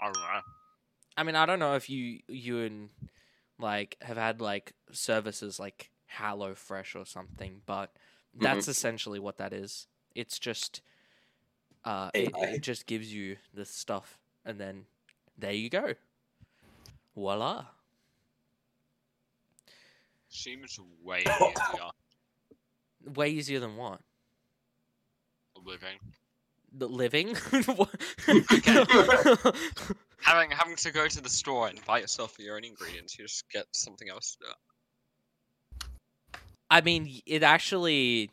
I 0.01 0.05
don't 0.05 0.13
know. 0.13 0.41
I 1.17 1.23
mean, 1.23 1.35
I 1.35 1.45
don't 1.45 1.59
know 1.59 1.75
if 1.75 1.89
you 1.89 2.19
you 2.27 2.61
and 2.61 2.89
like 3.59 3.97
have 4.01 4.17
had 4.17 4.41
like 4.41 4.73
services 4.91 5.59
like 5.59 5.91
Hello 6.09 6.55
Fresh 6.55 6.95
or 6.95 7.05
something, 7.05 7.61
but 7.65 7.91
that's 8.39 8.67
essentially 8.67 9.19
what 9.19 9.37
that 9.37 9.53
is. 9.53 9.87
It's 10.15 10.39
just 10.39 10.81
uh 11.85 12.09
it, 12.13 12.33
AI. 12.35 12.55
it 12.55 12.61
just 12.61 12.87
gives 12.87 13.13
you 13.13 13.37
the 13.53 13.65
stuff 13.65 14.17
and 14.45 14.59
then 14.59 14.85
there 15.37 15.53
you 15.53 15.69
go. 15.69 15.93
Voila. 17.15 17.65
Seems 20.29 20.79
way 21.03 21.21
easier 21.21 21.89
Way 23.15 23.29
easier 23.29 23.59
than 23.59 23.77
what? 23.77 24.01
living. 25.65 25.97
The 26.77 26.87
living? 26.87 27.29
Having 30.21 30.51
having 30.51 30.75
to 30.75 30.91
go 30.91 31.07
to 31.07 31.21
the 31.21 31.29
store 31.29 31.69
and 31.69 31.79
buy 31.85 31.99
yourself 31.99 32.37
your 32.37 32.57
own 32.57 32.65
ingredients, 32.65 33.17
you 33.17 33.23
just 33.25 33.49
get 33.51 33.65
something 33.71 34.09
else. 34.09 34.37
To 36.69 36.75
do 36.75 36.77
it. 36.77 36.81
I 36.81 36.85
mean, 36.85 37.21
it 37.25 37.43
actually 37.43 38.31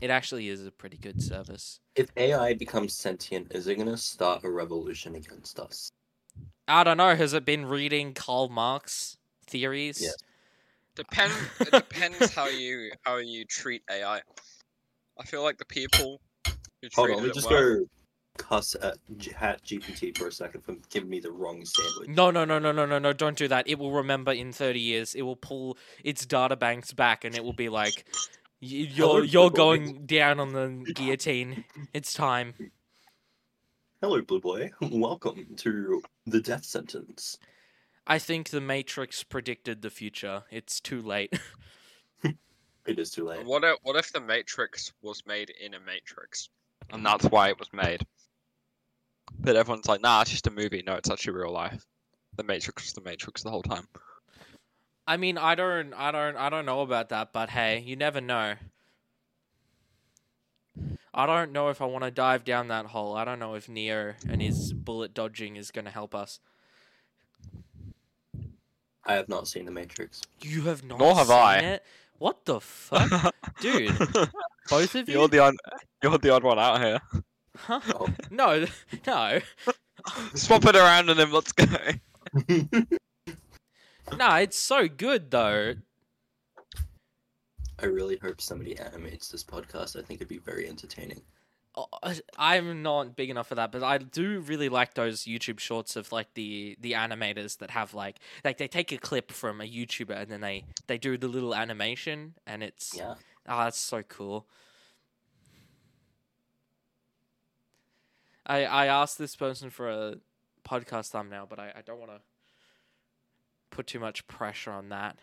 it 0.00 0.10
actually 0.10 0.48
is 0.48 0.64
a 0.66 0.70
pretty 0.70 0.96
good 0.96 1.22
service. 1.22 1.80
if 1.96 2.08
AI 2.16 2.54
becomes 2.54 2.94
sentient, 2.94 3.52
is 3.54 3.66
it 3.66 3.76
gonna 3.76 3.96
start 3.96 4.44
a 4.44 4.50
revolution 4.50 5.14
against 5.16 5.58
us? 5.58 5.90
I 6.66 6.84
don't 6.84 6.98
know, 6.98 7.14
has 7.14 7.32
it 7.32 7.44
been 7.44 7.66
reading 7.66 8.12
Karl 8.14 8.48
Marx 8.48 9.16
theories? 9.46 10.00
Yes. 10.02 10.16
Depend. 10.94 11.32
it 11.60 11.70
depends 11.70 12.34
how 12.34 12.48
you 12.48 12.90
how 13.02 13.16
you 13.18 13.44
treat 13.44 13.82
AI. 13.90 14.20
I 15.18 15.24
feel 15.24 15.42
like 15.42 15.58
the 15.58 15.64
people 15.64 16.20
who 16.46 16.88
Hold 16.94 17.10
on, 17.10 17.16
let 17.16 17.24
me 17.26 17.32
just 17.32 17.50
well- 17.50 17.60
go 17.60 17.84
cuss 18.38 18.74
at 18.80 18.96
Chat 19.18 19.62
GPT 19.62 20.16
for 20.16 20.28
a 20.28 20.32
second 20.32 20.62
for 20.62 20.76
giving 20.88 21.10
me 21.10 21.20
the 21.20 21.30
wrong 21.30 21.64
sandwich. 21.64 22.08
No, 22.08 22.30
no, 22.30 22.44
no, 22.44 22.58
no, 22.58 22.72
no, 22.72 22.86
no, 22.86 22.98
no, 22.98 23.12
don't 23.12 23.36
do 23.36 23.48
that. 23.48 23.68
It 23.68 23.78
will 23.78 23.92
remember 23.92 24.32
in 24.32 24.52
30 24.52 24.80
years. 24.80 25.14
It 25.14 25.22
will 25.22 25.36
pull 25.36 25.76
its 26.02 26.24
data 26.24 26.56
banks 26.56 26.92
back 26.92 27.24
and 27.24 27.34
it 27.34 27.44
will 27.44 27.52
be 27.52 27.68
like, 27.68 28.06
you're, 28.60 29.24
you're 29.24 29.50
going 29.50 30.06
down 30.06 30.40
on 30.40 30.52
the 30.52 30.92
guillotine. 30.94 31.64
It's 31.92 32.14
time. 32.14 32.54
Hello, 34.00 34.22
Blue 34.22 34.40
Boy. 34.40 34.70
Welcome 34.80 35.54
to 35.58 36.02
the 36.26 36.40
death 36.40 36.64
sentence. 36.64 37.38
I 38.06 38.18
think 38.18 38.48
the 38.48 38.60
Matrix 38.60 39.22
predicted 39.22 39.82
the 39.82 39.90
future. 39.90 40.44
It's 40.50 40.80
too 40.80 41.02
late. 41.02 41.38
It 42.88 42.98
is 42.98 43.10
too 43.10 43.26
late. 43.26 43.44
What 43.44 43.64
if 43.64 43.76
what 43.82 43.96
if 43.96 44.10
the 44.12 44.20
Matrix 44.20 44.94
was 45.02 45.22
made 45.26 45.52
in 45.60 45.74
a 45.74 45.80
Matrix, 45.80 46.48
and 46.90 47.02
mm. 47.02 47.04
that's 47.04 47.26
why 47.26 47.50
it 47.50 47.58
was 47.58 47.68
made? 47.70 48.00
But 49.38 49.56
everyone's 49.56 49.86
like, 49.88 50.00
nah, 50.02 50.20
it's 50.22 50.30
just 50.30 50.46
a 50.46 50.50
movie. 50.50 50.82
No, 50.86 50.94
it's 50.94 51.10
actually 51.10 51.34
real 51.34 51.52
life. 51.52 51.84
The 52.36 52.42
Matrix 52.44 52.84
was 52.84 52.92
the 52.92 53.00
Matrix 53.00 53.42
the 53.42 53.50
whole 53.50 53.62
time. 53.62 53.86
I 55.06 55.16
mean, 55.16 55.38
I 55.38 55.54
don't, 55.54 55.94
I 55.94 56.10
don't, 56.10 56.36
I 56.36 56.50
don't 56.50 56.66
know 56.66 56.82
about 56.82 57.08
that, 57.08 57.32
but 57.32 57.50
hey, 57.50 57.80
you 57.80 57.96
never 57.96 58.20
know. 58.20 58.54
I 61.14 61.26
don't 61.26 61.52
know 61.52 61.68
if 61.68 61.80
I 61.80 61.86
want 61.86 62.04
to 62.04 62.10
dive 62.10 62.44
down 62.44 62.68
that 62.68 62.86
hole. 62.86 63.16
I 63.16 63.24
don't 63.24 63.38
know 63.38 63.54
if 63.54 63.68
Neo 63.68 64.14
and 64.28 64.42
his 64.42 64.72
bullet 64.72 65.14
dodging 65.14 65.56
is 65.56 65.70
going 65.70 65.86
to 65.86 65.90
help 65.90 66.14
us. 66.14 66.40
I 69.04 69.14
have 69.14 69.28
not 69.28 69.48
seen 69.48 69.64
The 69.64 69.70
Matrix. 69.70 70.20
You 70.42 70.62
have 70.62 70.84
not 70.84 70.98
Nor 70.98 71.14
have 71.16 71.28
seen 71.28 71.36
I. 71.36 71.56
it? 71.58 71.82
What 72.18 72.44
the 72.44 72.60
fuck? 72.60 73.34
Dude, 73.60 73.96
both 74.68 74.94
of 74.94 75.08
you? 75.08 75.14
you're 75.14 75.28
the 75.28 75.38
odd, 75.38 75.54
you're 76.02 76.18
the 76.18 76.30
odd 76.30 76.42
one 76.44 76.58
out 76.58 76.80
here. 76.80 77.00
Huh? 77.58 77.80
Oh. 77.94 78.08
No, 78.30 78.64
no. 79.06 79.40
Swap 80.34 80.64
it 80.64 80.76
around 80.76 81.10
and 81.10 81.18
then 81.18 81.32
let's 81.32 81.52
go. 81.52 81.66
no, 84.16 84.34
it's 84.36 84.56
so 84.58 84.88
good 84.88 85.30
though. 85.30 85.74
I 87.80 87.86
really 87.86 88.16
hope 88.22 88.40
somebody 88.40 88.76
animates 88.78 89.28
this 89.28 89.44
podcast. 89.44 89.96
I 89.96 90.02
think 90.02 90.20
it'd 90.20 90.28
be 90.28 90.38
very 90.38 90.68
entertaining. 90.68 91.22
Uh, 91.76 92.14
I'm 92.36 92.82
not 92.82 93.14
big 93.14 93.30
enough 93.30 93.48
for 93.48 93.54
that, 93.54 93.70
but 93.70 93.84
I 93.84 93.98
do 93.98 94.40
really 94.40 94.68
like 94.68 94.94
those 94.94 95.24
YouTube 95.24 95.60
shorts 95.60 95.94
of 95.94 96.10
like 96.10 96.34
the 96.34 96.76
the 96.80 96.92
animators 96.92 97.58
that 97.58 97.70
have 97.70 97.94
like 97.94 98.16
like 98.44 98.58
they 98.58 98.66
take 98.68 98.90
a 98.92 98.98
clip 98.98 99.30
from 99.30 99.60
a 99.60 99.64
YouTuber 99.64 100.16
and 100.22 100.30
then 100.30 100.40
they 100.40 100.64
they 100.88 100.98
do 100.98 101.16
the 101.16 101.28
little 101.28 101.54
animation 101.54 102.34
and 102.46 102.62
it's 102.62 102.94
Yeah. 102.96 103.14
oh 103.48 103.58
that's 103.64 103.78
so 103.78 104.02
cool. 104.02 104.46
I 108.48 108.64
I 108.64 108.86
asked 108.86 109.18
this 109.18 109.36
person 109.36 109.70
for 109.70 109.88
a 109.88 110.14
podcast 110.68 111.08
thumbnail, 111.08 111.46
but 111.48 111.58
I, 111.58 111.72
I 111.76 111.82
don't 111.82 111.98
want 111.98 112.12
to 112.12 112.20
put 113.70 113.86
too 113.86 114.00
much 114.00 114.26
pressure 114.26 114.70
on 114.70 114.88
that. 114.88 115.18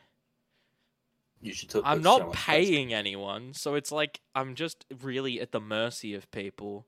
You 1.41 1.53
should. 1.53 1.69
Put 1.69 1.83
I'm 1.85 2.01
not 2.01 2.33
paying 2.33 2.93
anyone, 2.93 3.53
so 3.53 3.75
it's 3.75 3.91
like 3.91 4.21
I'm 4.33 4.55
just 4.55 4.85
really 5.01 5.39
at 5.41 5.51
the 5.51 5.59
mercy 5.59 6.13
of 6.13 6.29
people. 6.31 6.85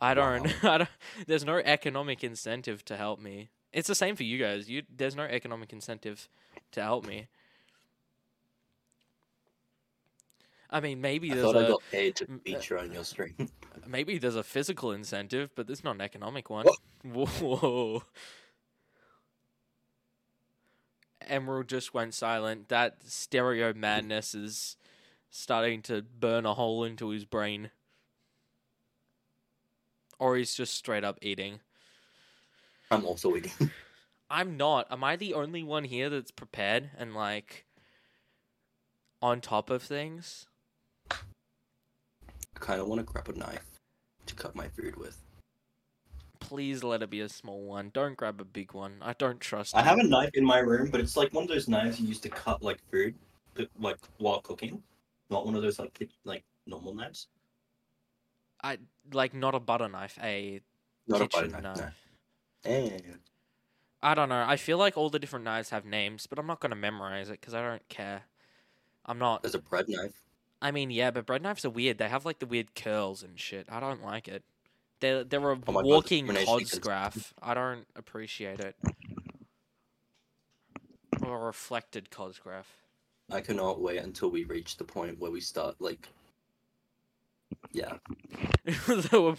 I 0.00 0.14
don't, 0.14 0.44
Wow. 0.44 0.52
I 0.74 0.78
don't 0.78 0.90
there's 1.26 1.44
no 1.44 1.56
economic 1.58 2.24
incentive 2.24 2.84
to 2.86 2.96
help 2.96 3.20
me. 3.20 3.50
It's 3.72 3.88
the 3.88 3.94
same 3.94 4.16
for 4.16 4.24
you 4.24 4.38
guys. 4.38 4.68
You 4.68 4.82
there's 4.94 5.16
no 5.16 5.24
economic 5.24 5.72
incentive 5.72 6.28
to 6.72 6.82
help 6.82 7.06
me. 7.06 7.28
I 10.70 10.80
mean, 10.80 11.00
maybe 11.00 11.32
I 11.32 11.34
there's 11.34 11.46
thought 11.46 11.56
I 11.56 11.62
a 11.62 11.68
got 11.68 11.82
paid 11.90 12.16
to 12.16 12.24
uh, 12.24 12.38
feature 12.44 12.78
on 12.78 12.92
your 12.92 13.04
stream. 13.04 13.34
maybe 13.86 14.18
there's 14.18 14.36
a 14.36 14.44
physical 14.44 14.92
incentive, 14.92 15.50
but 15.54 15.66
there's 15.66 15.82
not 15.82 15.96
an 15.96 16.00
economic 16.00 16.48
one. 16.48 16.66
Whoa. 17.04 18.04
Emerald 21.26 21.68
just 21.68 21.92
went 21.92 22.14
silent. 22.14 22.68
That 22.68 22.98
stereo 23.04 23.72
madness 23.74 24.34
is 24.34 24.76
starting 25.30 25.82
to 25.82 26.02
burn 26.02 26.46
a 26.46 26.54
hole 26.54 26.84
into 26.84 27.08
his 27.10 27.24
brain. 27.24 27.70
Or 30.18 30.36
he's 30.36 30.54
just 30.54 30.74
straight 30.74 31.04
up 31.04 31.18
eating. 31.22 31.60
I'm 32.90 33.04
also 33.04 33.34
eating. 33.36 33.52
I'm 34.30 34.56
not. 34.56 34.86
Am 34.90 35.02
I 35.02 35.16
the 35.16 35.34
only 35.34 35.64
one 35.64 35.84
here 35.84 36.08
that's 36.10 36.30
prepared 36.30 36.90
and 36.96 37.14
like 37.14 37.64
on 39.20 39.40
top 39.40 39.70
of 39.70 39.82
things? 39.82 40.46
I 42.60 42.64
kind 42.64 42.80
of 42.80 42.88
want 42.88 42.98
to 43.00 43.10
grab 43.10 43.28
a 43.28 43.32
knife 43.32 43.64
to 44.26 44.34
cut 44.34 44.54
my 44.54 44.68
food 44.68 44.96
with. 44.96 45.16
Please 46.40 46.82
let 46.82 47.02
it 47.02 47.10
be 47.10 47.20
a 47.20 47.28
small 47.28 47.62
one. 47.62 47.90
Don't 47.94 48.16
grab 48.16 48.40
a 48.40 48.44
big 48.44 48.74
one. 48.74 48.96
I 49.00 49.14
don't 49.14 49.40
trust 49.40 49.74
I 49.74 49.80
you. 49.80 49.84
have 49.84 49.98
a 49.98 50.02
knife 50.02 50.30
in 50.34 50.44
my 50.44 50.58
room, 50.58 50.90
but 50.90 51.00
it's 51.00 51.16
like 51.16 51.32
one 51.32 51.44
of 51.44 51.48
those 51.48 51.68
knives 51.68 52.00
you 52.00 52.08
use 52.08 52.20
to 52.20 52.28
cut 52.28 52.62
like 52.62 52.78
food, 52.90 53.14
but, 53.54 53.68
like 53.78 53.96
while 54.18 54.40
cooking. 54.40 54.82
Not 55.30 55.46
one 55.46 55.54
of 55.54 55.62
those 55.62 55.78
like 55.78 56.08
like 56.24 56.44
normal 56.66 56.94
knives. 56.94 57.28
I 58.62 58.78
like 59.12 59.32
not 59.32 59.54
a 59.54 59.60
butter 59.60 59.88
knife, 59.88 60.18
a 60.22 60.60
Not 61.06 61.22
a 61.22 61.28
kitchen 61.28 61.50
butter 61.52 61.62
knife. 61.62 61.76
knife. 61.78 62.08
No. 62.64 62.70
Eh. 62.70 62.98
I 64.02 64.14
don't 64.14 64.28
know. 64.28 64.44
I 64.46 64.56
feel 64.56 64.76
like 64.76 64.96
all 64.96 65.08
the 65.08 65.18
different 65.18 65.44
knives 65.44 65.70
have 65.70 65.84
names, 65.84 66.26
but 66.26 66.38
I'm 66.38 66.46
not 66.46 66.60
gonna 66.60 66.74
memorize 66.74 67.28
it 67.28 67.40
because 67.40 67.54
I 67.54 67.62
don't 67.62 67.88
care. 67.88 68.22
I'm 69.06 69.18
not. 69.18 69.42
There's 69.42 69.54
a 69.54 69.60
bread 69.60 69.88
knife. 69.88 70.14
I 70.62 70.70
mean, 70.70 70.90
yeah, 70.90 71.10
but 71.10 71.26
bread 71.26 71.42
knives 71.42 71.64
are 71.64 71.70
weird. 71.70 71.98
They 71.98 72.08
have 72.08 72.24
like 72.24 72.38
the 72.38 72.46
weird 72.46 72.74
curls 72.74 73.22
and 73.22 73.38
shit. 73.38 73.66
I 73.70 73.80
don't 73.80 74.04
like 74.04 74.28
it. 74.28 74.44
They're 75.00 75.24
they're 75.24 75.50
a 75.50 75.52
Oh 75.54 75.72
God, 75.72 75.84
walking 75.84 76.26
cos 76.26 76.78
graph. 76.78 77.32
I 77.42 77.54
don't 77.54 77.86
appreciate 77.96 78.60
it. 78.60 78.76
Or 81.22 81.36
a 81.36 81.46
reflected 81.46 82.10
cos 82.10 82.38
graph. 82.38 82.70
I 83.30 83.40
cannot 83.40 83.80
wait 83.80 83.98
until 83.98 84.30
we 84.30 84.44
reach 84.44 84.76
the 84.76 84.84
point 84.84 85.18
where 85.18 85.30
we 85.30 85.40
start 85.40 85.76
like. 85.80 86.08
Yeah, 87.72 87.98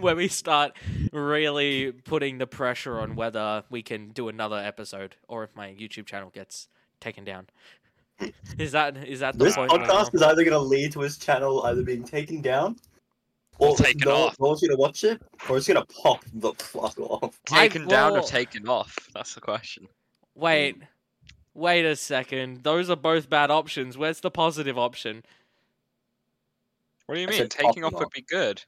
where 0.00 0.16
we 0.16 0.28
start 0.28 0.72
really 1.12 1.92
putting 1.92 2.38
the 2.38 2.46
pressure 2.46 2.98
on 2.98 3.14
whether 3.14 3.62
we 3.70 3.82
can 3.82 4.10
do 4.10 4.28
another 4.28 4.56
episode 4.56 5.14
or 5.28 5.44
if 5.44 5.54
my 5.54 5.68
YouTube 5.68 6.06
channel 6.06 6.30
gets 6.34 6.68
taken 7.00 7.24
down. 7.24 7.46
Is 8.58 8.72
that 8.72 8.96
is 9.06 9.20
that 9.20 9.38
the 9.38 9.44
this 9.44 9.54
point? 9.56 9.70
podcast 9.70 10.14
is 10.14 10.22
either 10.22 10.42
going 10.42 10.52
to 10.52 10.58
lead 10.58 10.92
to 10.92 11.00
his 11.00 11.16
channel 11.18 11.62
either 11.64 11.82
being 11.82 12.02
taken 12.02 12.40
down, 12.42 12.76
Or 13.58 13.68
or 13.70 13.76
taken 13.76 14.00
no, 14.08 14.26
off. 14.26 14.36
no 14.40 14.48
one's 14.48 14.60
going 14.60 14.70
to 14.72 14.76
watch 14.76 15.04
it, 15.04 15.22
or 15.48 15.56
it's 15.56 15.68
going 15.68 15.80
to 15.84 15.86
pop 16.02 16.24
the 16.34 16.52
fuck 16.54 16.98
off. 16.98 17.38
I- 17.52 17.68
Taken 17.68 17.86
down 17.88 18.16
or 18.16 18.22
taken 18.22 18.68
off? 18.68 18.96
That's 19.14 19.34
the 19.34 19.40
question. 19.40 19.86
Wait, 20.34 20.76
wait 21.54 21.84
a 21.84 21.94
second. 21.96 22.62
Those 22.64 22.90
are 22.90 22.96
both 22.96 23.28
bad 23.30 23.50
options. 23.50 23.96
Where's 23.96 24.20
the 24.20 24.30
positive 24.30 24.76
option? 24.78 25.22
What 27.06 27.14
do 27.14 27.20
you 27.20 27.26
I 27.28 27.30
mean? 27.30 27.48
Taking 27.48 27.84
off 27.84 27.92
popping 27.92 27.98
would 28.06 28.10
be 28.12 28.22
good. 28.28 28.62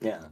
Yeah, 0.00 0.24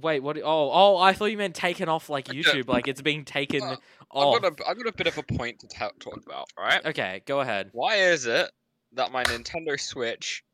Wait, 0.00 0.20
what? 0.20 0.38
Oh, 0.38 0.70
oh, 0.72 0.96
I 0.96 1.12
thought 1.12 1.26
you 1.26 1.36
meant 1.36 1.54
taken 1.54 1.88
off 1.88 2.08
like 2.08 2.26
YouTube, 2.28 2.68
like 2.68 2.88
it's 2.88 3.02
being 3.02 3.24
taken 3.24 3.62
Uh, 3.62 3.76
off. 4.10 4.36
I've 4.36 4.42
got 4.42 4.60
a, 4.60 4.68
I've 4.70 4.76
got 4.76 4.86
a 4.86 4.92
bit 4.92 5.06
of 5.06 5.18
a 5.18 5.22
point 5.22 5.60
to 5.60 5.68
ta- 5.68 5.90
talk 6.00 6.20
about. 6.24 6.46
All 6.56 6.64
right. 6.64 6.84
Okay, 6.86 7.22
go 7.26 7.40
ahead. 7.40 7.70
Why 7.72 7.96
is 7.96 8.26
it 8.26 8.50
that 8.92 9.12
my 9.12 9.24
Nintendo 9.24 9.78
Switch 9.80 10.44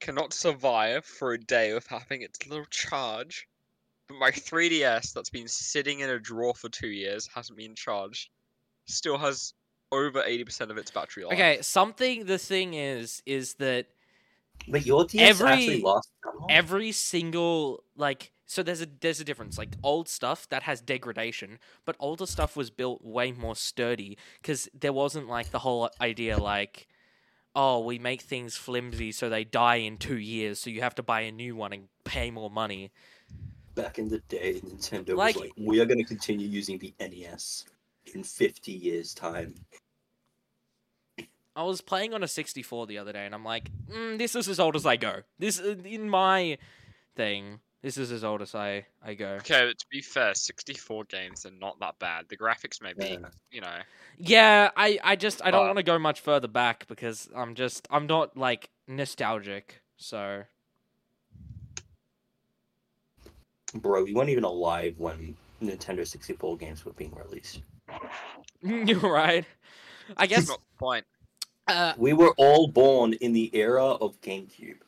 cannot 0.00 0.32
survive 0.32 1.04
for 1.04 1.32
a 1.32 1.38
day 1.38 1.72
without 1.74 2.02
having 2.02 2.22
its 2.22 2.46
little 2.46 2.66
charge, 2.70 3.46
but 4.08 4.16
my 4.18 4.30
3DS 4.30 5.12
that's 5.12 5.30
been 5.30 5.48
sitting 5.48 6.00
in 6.00 6.10
a 6.10 6.18
drawer 6.18 6.54
for 6.54 6.68
two 6.68 6.88
years 6.88 7.28
hasn't 7.34 7.56
been 7.58 7.74
charged, 7.74 8.28
still 8.86 9.16
has 9.18 9.54
over 9.92 10.20
80% 10.22 10.70
of 10.70 10.76
its 10.78 10.90
battery 10.90 11.24
life? 11.24 11.34
Okay, 11.34 11.58
something. 11.62 12.26
The 12.26 12.38
thing 12.38 12.74
is, 12.74 13.22
is 13.24 13.54
that 13.54 13.86
but 14.68 14.84
your 14.86 15.04
DS 15.04 15.40
Every- 15.40 15.48
actually 15.52 15.82
lasts 15.82 16.12
that 16.24 16.38
long? 16.38 16.46
every 16.50 16.92
single 16.92 17.82
like 17.96 18.30
so 18.46 18.62
there's 18.62 18.82
a 18.82 18.86
there's 19.00 19.20
a 19.20 19.24
difference. 19.24 19.58
Like 19.58 19.70
old 19.82 20.08
stuff 20.08 20.48
that 20.48 20.64
has 20.64 20.80
degradation 20.80 21.58
but 21.84 21.96
older 21.98 22.26
stuff 22.26 22.56
was 22.56 22.70
built 22.70 23.04
way 23.04 23.32
more 23.32 23.56
sturdy 23.56 24.16
because 24.40 24.68
there 24.78 24.92
wasn't 24.92 25.28
like 25.28 25.50
the 25.50 25.60
whole 25.60 25.90
idea 26.00 26.36
like 26.38 26.86
oh 27.56 27.78
we 27.80 27.98
make 27.98 28.22
things 28.22 28.56
flimsy 28.56 29.12
so 29.12 29.28
they 29.28 29.44
die 29.44 29.76
in 29.76 29.96
two 29.96 30.18
years 30.18 30.58
so 30.58 30.68
you 30.70 30.80
have 30.80 30.94
to 30.94 31.02
buy 31.02 31.20
a 31.20 31.32
new 31.32 31.54
one 31.56 31.72
and 31.72 31.88
pay 32.04 32.30
more 32.30 32.50
money. 32.50 32.90
Back 33.74 33.98
in 33.98 34.08
the 34.08 34.20
day, 34.28 34.60
Nintendo 34.60 35.16
Like- 35.16 35.34
was 35.34 35.44
like, 35.44 35.52
"We 35.56 35.80
are 35.80 35.84
going 35.84 35.98
to 35.98 36.04
continue 36.04 36.46
using 36.46 36.78
the 36.78 36.94
NES 37.00 37.64
in 38.14 38.22
50 38.22 38.72
years' 38.72 39.14
time." 39.14 39.54
i 41.56 41.62
was 41.62 41.80
playing 41.80 42.12
on 42.12 42.20
a 42.24 42.26
64 42.26 42.88
the 42.88 42.98
other 42.98 43.12
day 43.12 43.24
and 43.24 43.32
i'm 43.32 43.44
like 43.44 43.70
mm, 43.88 44.18
this 44.18 44.34
is 44.34 44.48
as 44.48 44.58
old 44.58 44.74
as 44.74 44.84
i 44.84 44.96
go. 44.96 45.22
This 45.38 45.60
uh, 45.60 45.76
in 45.84 46.08
my 46.10 46.58
thing 47.14 47.60
this 47.84 47.98
is 47.98 48.10
as 48.10 48.24
old 48.24 48.40
as 48.40 48.54
i 48.54 48.84
i 49.04 49.12
go 49.12 49.36
Okay, 49.40 49.66
but 49.66 49.78
to 49.78 49.86
be 49.90 50.00
fair, 50.00 50.34
64 50.34 51.04
games 51.04 51.44
are 51.44 51.50
not 51.50 51.78
that 51.80 51.98
bad. 51.98 52.24
The 52.30 52.36
graphics 52.36 52.80
may 52.82 52.94
be, 52.94 53.18
Yeah. 53.20 53.28
you 53.52 53.60
know, 53.60 53.76
Yeah, 54.16 54.70
I, 54.74 54.98
I 55.04 55.16
just 55.16 55.44
I 55.44 55.50
don't 55.50 55.66
want 55.66 55.76
to 55.76 55.82
go 55.82 55.98
much 55.98 56.20
further 56.20 56.48
back 56.48 56.86
because 56.88 57.28
I'm 57.36 57.54
just 57.54 57.86
I'm 57.90 58.06
not 58.06 58.36
like 58.38 58.70
nostalgic. 58.88 59.82
So 59.98 60.44
Bro, 63.74 64.04
we 64.04 64.14
weren't 64.14 64.30
even 64.30 64.44
alive 64.44 64.94
when 64.98 65.36
Nintendo 65.62 66.06
64 66.06 66.56
games 66.56 66.84
were 66.86 66.92
being 66.92 67.14
released. 67.14 67.60
you're 68.62 68.98
right. 69.00 69.44
I 70.16 70.26
that's 70.26 70.40
guess 70.40 70.48
not 70.48 70.60
the 70.60 70.78
point. 70.78 71.04
uh, 71.66 71.92
We 71.98 72.14
were 72.14 72.32
all 72.38 72.68
born 72.68 73.12
in 73.14 73.32
the 73.34 73.50
era 73.54 73.84
of 73.84 74.18
GameCube. 74.22 74.78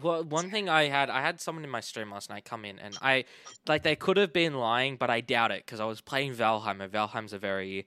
Well, 0.00 0.24
one 0.24 0.50
thing 0.50 0.68
I 0.68 0.84
had 0.84 1.10
I 1.10 1.20
had 1.20 1.40
someone 1.40 1.64
in 1.64 1.70
my 1.70 1.80
stream 1.80 2.10
last 2.10 2.30
night 2.30 2.44
come 2.44 2.64
in 2.64 2.78
and 2.78 2.96
I 3.02 3.24
like 3.66 3.82
they 3.82 3.96
could 3.96 4.16
have 4.16 4.32
been 4.32 4.54
lying, 4.54 4.96
but 4.96 5.10
I 5.10 5.20
doubt 5.20 5.50
it 5.50 5.64
because 5.64 5.80
I 5.80 5.84
was 5.84 6.00
playing 6.00 6.34
Valheim 6.34 6.80
and 6.80 6.92
Valheim's 6.92 7.32
a 7.32 7.38
very 7.38 7.86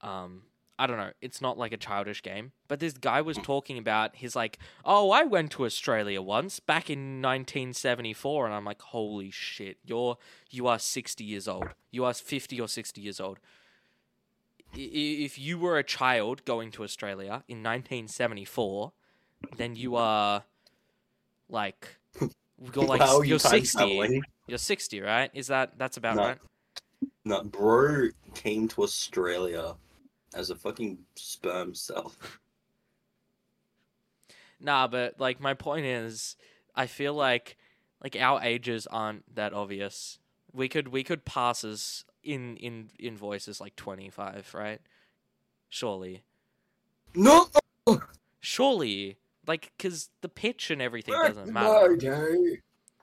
um 0.00 0.42
I 0.78 0.86
don't 0.86 0.96
know, 0.96 1.12
it's 1.20 1.40
not 1.40 1.58
like 1.58 1.72
a 1.72 1.76
childish 1.76 2.22
game. 2.22 2.52
But 2.66 2.80
this 2.80 2.94
guy 2.94 3.20
was 3.20 3.36
talking 3.42 3.78
about 3.78 4.16
he's 4.16 4.34
like, 4.34 4.58
"Oh, 4.84 5.10
I 5.10 5.24
went 5.24 5.52
to 5.52 5.64
Australia 5.64 6.22
once 6.22 6.60
back 6.60 6.88
in 6.90 7.20
1974." 7.20 8.46
And 8.46 8.54
I'm 8.54 8.64
like, 8.64 8.80
"Holy 8.80 9.30
shit. 9.30 9.78
You're 9.84 10.16
you 10.50 10.66
are 10.66 10.78
60 10.78 11.24
years 11.24 11.46
old. 11.46 11.68
You 11.90 12.04
are 12.04 12.14
50 12.14 12.60
or 12.60 12.68
60 12.68 13.00
years 13.00 13.20
old." 13.20 13.38
If 14.74 15.38
you 15.38 15.58
were 15.58 15.76
a 15.76 15.84
child 15.84 16.46
going 16.46 16.70
to 16.72 16.82
Australia 16.82 17.44
in 17.46 17.58
1974, 17.62 18.92
then 19.58 19.76
you 19.76 19.96
are 19.96 20.44
like 21.52 21.96
you're 22.20 22.84
like 22.84 23.00
you 23.00 23.24
you're 23.24 23.38
time 23.38 23.64
60. 23.64 24.22
You're 24.48 24.58
60, 24.58 25.00
right? 25.00 25.30
Is 25.34 25.46
that 25.46 25.78
that's 25.78 25.96
about 25.96 26.16
No. 26.16 26.22
right? 26.24 26.38
No, 27.24 27.42
bro 27.44 28.08
came 28.34 28.66
to 28.68 28.82
Australia 28.82 29.74
as 30.34 30.50
a 30.50 30.56
fucking 30.56 30.98
sperm 31.16 31.74
cell. 31.74 32.12
Nah, 34.64 34.86
but 34.86 35.18
like 35.18 35.40
my 35.40 35.54
point 35.54 35.86
is, 35.86 36.36
I 36.74 36.86
feel 36.86 37.14
like 37.14 37.56
like 38.02 38.16
our 38.16 38.40
ages 38.42 38.86
aren't 38.86 39.34
that 39.34 39.52
obvious. 39.52 40.20
We 40.52 40.68
could 40.68 40.88
we 40.88 41.02
could 41.02 41.24
pass 41.24 41.64
as 41.64 42.04
in 42.22 42.56
in 42.58 42.90
in 42.98 43.16
voices 43.16 43.60
like 43.60 43.74
twenty 43.74 44.08
five, 44.08 44.48
right? 44.54 44.80
Surely, 45.68 46.22
No! 47.14 47.48
surely, 48.38 49.16
like 49.46 49.72
because 49.76 50.10
the 50.20 50.28
pitch 50.28 50.70
and 50.70 50.80
everything 50.82 51.14
doesn't 51.14 51.52
matter. 51.52 51.96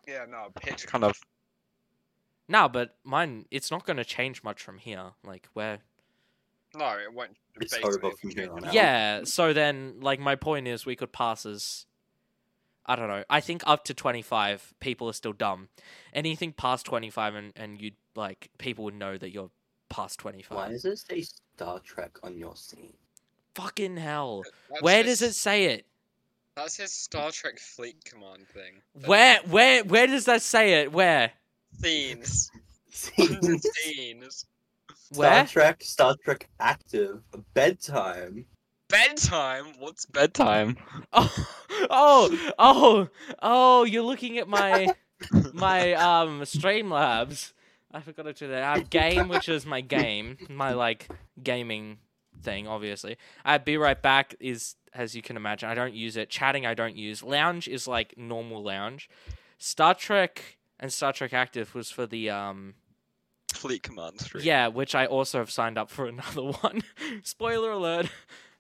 Yeah, 0.08 0.26
no, 0.30 0.48
pitch 0.56 0.88
kind 0.88 1.04
of. 1.04 1.16
Nah, 2.48 2.68
but 2.68 2.96
mine 3.04 3.46
it's 3.52 3.70
not 3.70 3.86
going 3.86 3.98
to 3.98 4.06
change 4.06 4.44
much 4.44 4.62
from 4.62 4.80
here. 4.80 5.12
Like 5.24 5.48
where, 5.54 5.80
No, 6.76 6.90
it 6.98 7.14
won't. 7.14 7.38
It's 7.62 7.74
basically 7.74 8.08
over 8.10 8.16
from 8.18 8.30
here 8.32 8.52
on 8.52 8.66
out. 8.66 8.74
yeah. 8.74 9.24
So 9.24 9.54
then, 9.54 9.98
like 10.02 10.20
my 10.20 10.36
point 10.36 10.68
is, 10.68 10.86
we 10.86 10.96
could 10.96 11.12
pass 11.12 11.46
as 11.46 11.86
I 12.86 12.96
don't 12.96 13.08
know. 13.08 13.24
I 13.30 13.40
think 13.40 13.62
up 13.68 13.84
to 13.86 13.94
25, 13.94 14.74
people 14.80 15.08
are 15.10 15.14
still 15.14 15.34
dumb. 15.34 15.70
Anything 16.12 16.54
past 16.54 16.86
25, 16.88 17.36
and 17.36 17.54
and 17.56 17.80
you'd, 17.82 17.96
like 18.16 18.50
people 18.58 18.86
would 18.86 18.96
know 18.96 19.16
that 19.18 19.32
you're 19.32 19.52
past 19.90 20.18
25. 20.20 20.58
Why 20.58 20.70
does 20.70 20.86
it 20.86 20.98
say 20.98 21.22
Star 21.22 21.80
Trek 21.80 22.18
on 22.24 22.36
your 22.38 22.56
scene? 22.56 22.94
Fucking 23.54 23.98
hell! 23.98 24.44
That's 24.72 24.82
Where 24.82 25.04
his- 25.04 25.20
does 25.20 25.30
it 25.30 25.34
say 25.36 25.66
it? 25.66 25.86
That's 26.56 26.78
his 26.78 26.92
Star 26.92 27.32
Trek 27.32 27.60
Fleet 27.60 28.04
Command 28.06 28.48
thing. 28.54 28.82
Where 29.06 29.40
where 29.48 29.84
where 29.84 30.08
does 30.08 30.26
that 30.26 30.42
say 30.42 30.82
it? 30.82 30.92
Where 30.92 31.32
Scenes. 31.82 32.52
Scenes. 32.92 33.66
Scenes. 33.74 34.46
where? 35.16 35.48
Star 35.48 35.48
Trek, 35.48 35.84
Star 35.84 36.16
Trek 36.24 36.50
Active, 36.60 37.22
bedtime. 37.54 38.46
Bedtime? 38.90 39.66
What's 39.78 40.06
bedtime? 40.06 40.78
Oh 41.14 41.48
oh 41.90 42.52
oh 42.58 43.08
oh! 43.42 43.84
You're 43.84 44.04
looking 44.04 44.38
at 44.40 44.48
my 44.48 44.88
my 45.54 45.94
um 45.94 46.42
Streamlabs. 46.42 47.54
I 47.92 48.02
forgot 48.02 48.24
to 48.24 48.34
do 48.34 48.48
that. 48.50 48.64
I 48.64 48.78
have 48.78 48.90
game, 48.90 49.30
which 49.30 49.50
is 49.50 49.66
my 49.66 49.82
game, 49.82 50.38
my 50.50 50.74
like 50.74 51.08
gaming 51.42 52.00
thing. 52.42 52.68
Obviously, 52.68 53.18
I 53.46 53.54
have 53.54 53.66
be 53.66 53.78
right 53.78 54.02
back 54.02 54.36
is 54.40 54.76
as 54.94 55.16
you 55.16 55.22
can 55.22 55.36
imagine. 55.38 55.70
I 55.70 55.76
don't 55.76 55.94
use 55.94 56.18
it. 56.18 56.30
Chatting, 56.30 56.66
I 56.66 56.74
don't 56.74 56.96
use. 56.96 57.22
Lounge 57.24 57.68
is 57.68 57.88
like 57.88 58.16
normal 58.18 58.64
lounge. 58.64 59.10
Star 59.58 59.94
Trek 59.94 60.58
and 60.80 60.92
Star 60.92 61.14
Trek 61.14 61.34
Active 61.34 61.76
was 61.76 61.92
for 61.92 62.06
the 62.08 62.30
um 62.30 62.74
Fleet 63.54 63.82
Command 63.84 64.20
stream. 64.22 64.44
yeah, 64.44 64.68
which 64.68 64.94
I 64.96 65.06
also 65.06 65.40
have 65.40 65.52
signed 65.52 65.78
up 65.78 65.90
for 65.90 66.06
another 66.08 66.44
one. 66.44 66.82
Spoiler 67.24 67.72
alert. 67.72 68.08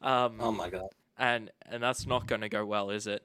Um, 0.02 0.38
Oh 0.40 0.52
my 0.52 0.70
god. 0.70 0.88
and 1.18 1.52
and 1.66 1.82
that's 1.84 2.06
not 2.08 2.26
going 2.28 2.42
to 2.42 2.50
go 2.50 2.66
well, 2.66 2.90
is 2.90 3.06
it? 3.08 3.24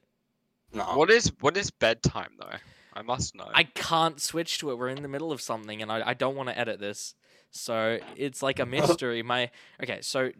No. 0.72 0.84
What 0.96 1.10
is 1.10 1.32
what 1.40 1.56
is 1.56 1.70
bedtime 1.70 2.32
though? 2.38 2.56
I 2.96 3.02
must 3.02 3.34
know. 3.34 3.48
I 3.52 3.64
can't 3.64 4.20
switch 4.20 4.58
to 4.58 4.70
it. 4.70 4.78
We're 4.78 4.88
in 4.88 5.02
the 5.02 5.08
middle 5.08 5.32
of 5.32 5.40
something, 5.40 5.82
and 5.82 5.90
I, 5.90 6.10
I 6.10 6.14
don't 6.14 6.36
want 6.36 6.48
to 6.48 6.56
edit 6.58 6.78
this. 6.78 7.14
So 7.54 8.00
it's 8.16 8.42
like 8.42 8.58
a 8.58 8.66
mystery. 8.66 9.22
My 9.22 9.50
okay. 9.82 10.00
So 10.02 10.32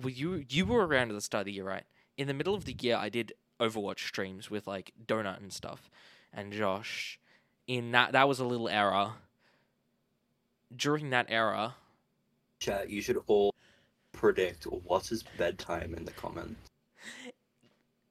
were 0.00 0.10
you 0.10 0.44
you 0.48 0.66
were 0.66 0.86
around 0.86 1.08
at 1.10 1.14
the 1.14 1.20
start 1.20 1.42
of 1.42 1.46
the 1.46 1.52
year, 1.52 1.64
right? 1.64 1.84
In 2.16 2.28
the 2.28 2.34
middle 2.34 2.54
of 2.54 2.66
the 2.66 2.76
year, 2.78 2.96
I 2.96 3.08
did 3.08 3.32
Overwatch 3.58 4.06
streams 4.06 4.50
with 4.50 4.66
like 4.66 4.92
Donut 5.06 5.38
and 5.38 5.52
stuff, 5.52 5.90
and 6.32 6.52
Josh. 6.52 7.18
In 7.66 7.92
that, 7.92 8.12
that 8.12 8.28
was 8.28 8.40
a 8.40 8.44
little 8.44 8.68
error. 8.68 9.12
During 10.76 11.10
that 11.10 11.26
era, 11.30 11.76
Chat, 12.58 12.90
you 12.90 13.00
should 13.00 13.22
all 13.26 13.54
predict 14.12 14.64
what 14.64 15.10
is 15.10 15.24
bedtime 15.38 15.94
in 15.94 16.04
the 16.04 16.12
comments. 16.12 16.70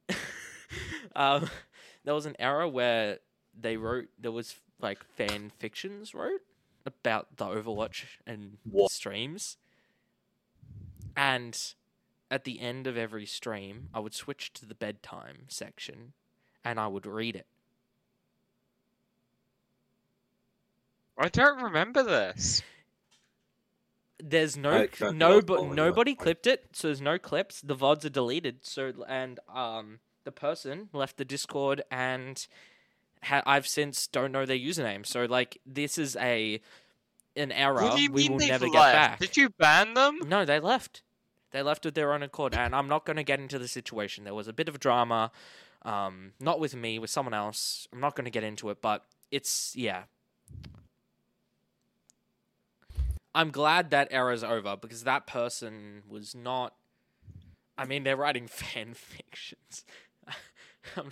um, 1.15 1.49
there 2.03 2.15
was 2.15 2.25
an 2.25 2.35
era 2.39 2.67
where 2.67 3.19
they 3.59 3.77
wrote 3.77 4.07
there 4.19 4.31
was 4.31 4.55
like 4.81 5.03
fan 5.15 5.51
fictions 5.59 6.15
wrote 6.15 6.41
about 6.85 7.37
the 7.37 7.45
Overwatch 7.45 8.03
and 8.25 8.57
What? 8.63 8.91
streams, 8.91 9.57
and 11.15 11.57
at 12.31 12.43
the 12.43 12.59
end 12.59 12.87
of 12.87 12.97
every 12.97 13.25
stream, 13.25 13.89
I 13.93 13.99
would 13.99 14.13
switch 14.13 14.51
to 14.53 14.65
the 14.65 14.75
bedtime 14.75 15.45
section, 15.47 16.13
and 16.63 16.79
I 16.79 16.87
would 16.87 17.05
read 17.05 17.35
it. 17.35 17.45
I 21.17 21.29
don't 21.29 21.61
remember 21.61 22.01
this. 22.03 22.61
There's 24.19 24.55
no 24.57 24.87
I 25.01 25.11
no 25.11 25.41
but 25.41 25.59
on, 25.59 25.75
nobody 25.75 26.11
like- 26.11 26.19
clipped 26.19 26.47
it, 26.47 26.69
so 26.73 26.87
there's 26.87 27.01
no 27.01 27.17
clips. 27.19 27.61
The 27.61 27.75
vods 27.75 28.05
are 28.05 28.09
deleted. 28.09 28.59
So 28.65 28.93
and 29.07 29.39
um 29.53 29.99
the 30.23 30.31
person 30.31 30.89
left 30.93 31.17
the 31.17 31.25
Discord 31.25 31.83
and 31.91 32.47
ha- 33.23 33.43
I've 33.45 33.67
since 33.67 34.07
don't 34.07 34.31
know 34.31 34.45
their 34.45 34.57
username. 34.57 35.05
So 35.05 35.25
like 35.25 35.59
this 35.65 35.97
is 35.97 36.15
a 36.17 36.61
an 37.35 37.51
error 37.51 37.81
what 37.81 37.95
do 37.95 38.01
you 38.01 38.11
we 38.11 38.29
will 38.29 38.37
never 38.37 38.67
left? 38.67 38.73
get 38.73 38.93
back. 38.93 39.19
Did 39.19 39.37
you 39.37 39.49
ban 39.49 39.93
them? 39.93 40.19
No, 40.27 40.45
they 40.45 40.59
left. 40.59 41.01
They 41.51 41.61
left 41.61 41.85
of 41.85 41.93
their 41.93 42.13
own 42.13 42.23
accord, 42.23 42.55
and 42.55 42.75
I'm 42.75 42.87
not 42.87 43.05
going 43.05 43.17
to 43.17 43.23
get 43.23 43.39
into 43.39 43.59
the 43.59 43.67
situation. 43.67 44.23
There 44.23 44.33
was 44.33 44.47
a 44.47 44.53
bit 44.53 44.67
of 44.67 44.79
drama, 44.79 45.31
um, 45.83 46.31
not 46.39 46.59
with 46.59 46.75
me, 46.75 46.97
with 46.97 47.11
someone 47.11 47.35
else. 47.35 47.87
I'm 47.93 47.99
not 47.99 48.15
going 48.15 48.25
to 48.25 48.31
get 48.31 48.43
into 48.43 48.69
it, 48.71 48.81
but 48.81 49.05
it's 49.29 49.75
yeah. 49.75 50.03
I'm 53.35 53.51
glad 53.51 53.91
that 53.91 54.07
era's 54.11 54.43
over 54.43 54.75
because 54.75 55.03
that 55.03 55.27
person 55.27 56.03
was 56.07 56.35
not. 56.35 56.73
I 57.77 57.85
mean, 57.85 58.03
they're 58.03 58.17
writing 58.17 58.47
fan 58.47 58.93
fictions. 58.93 59.85
I'm, 60.97 61.11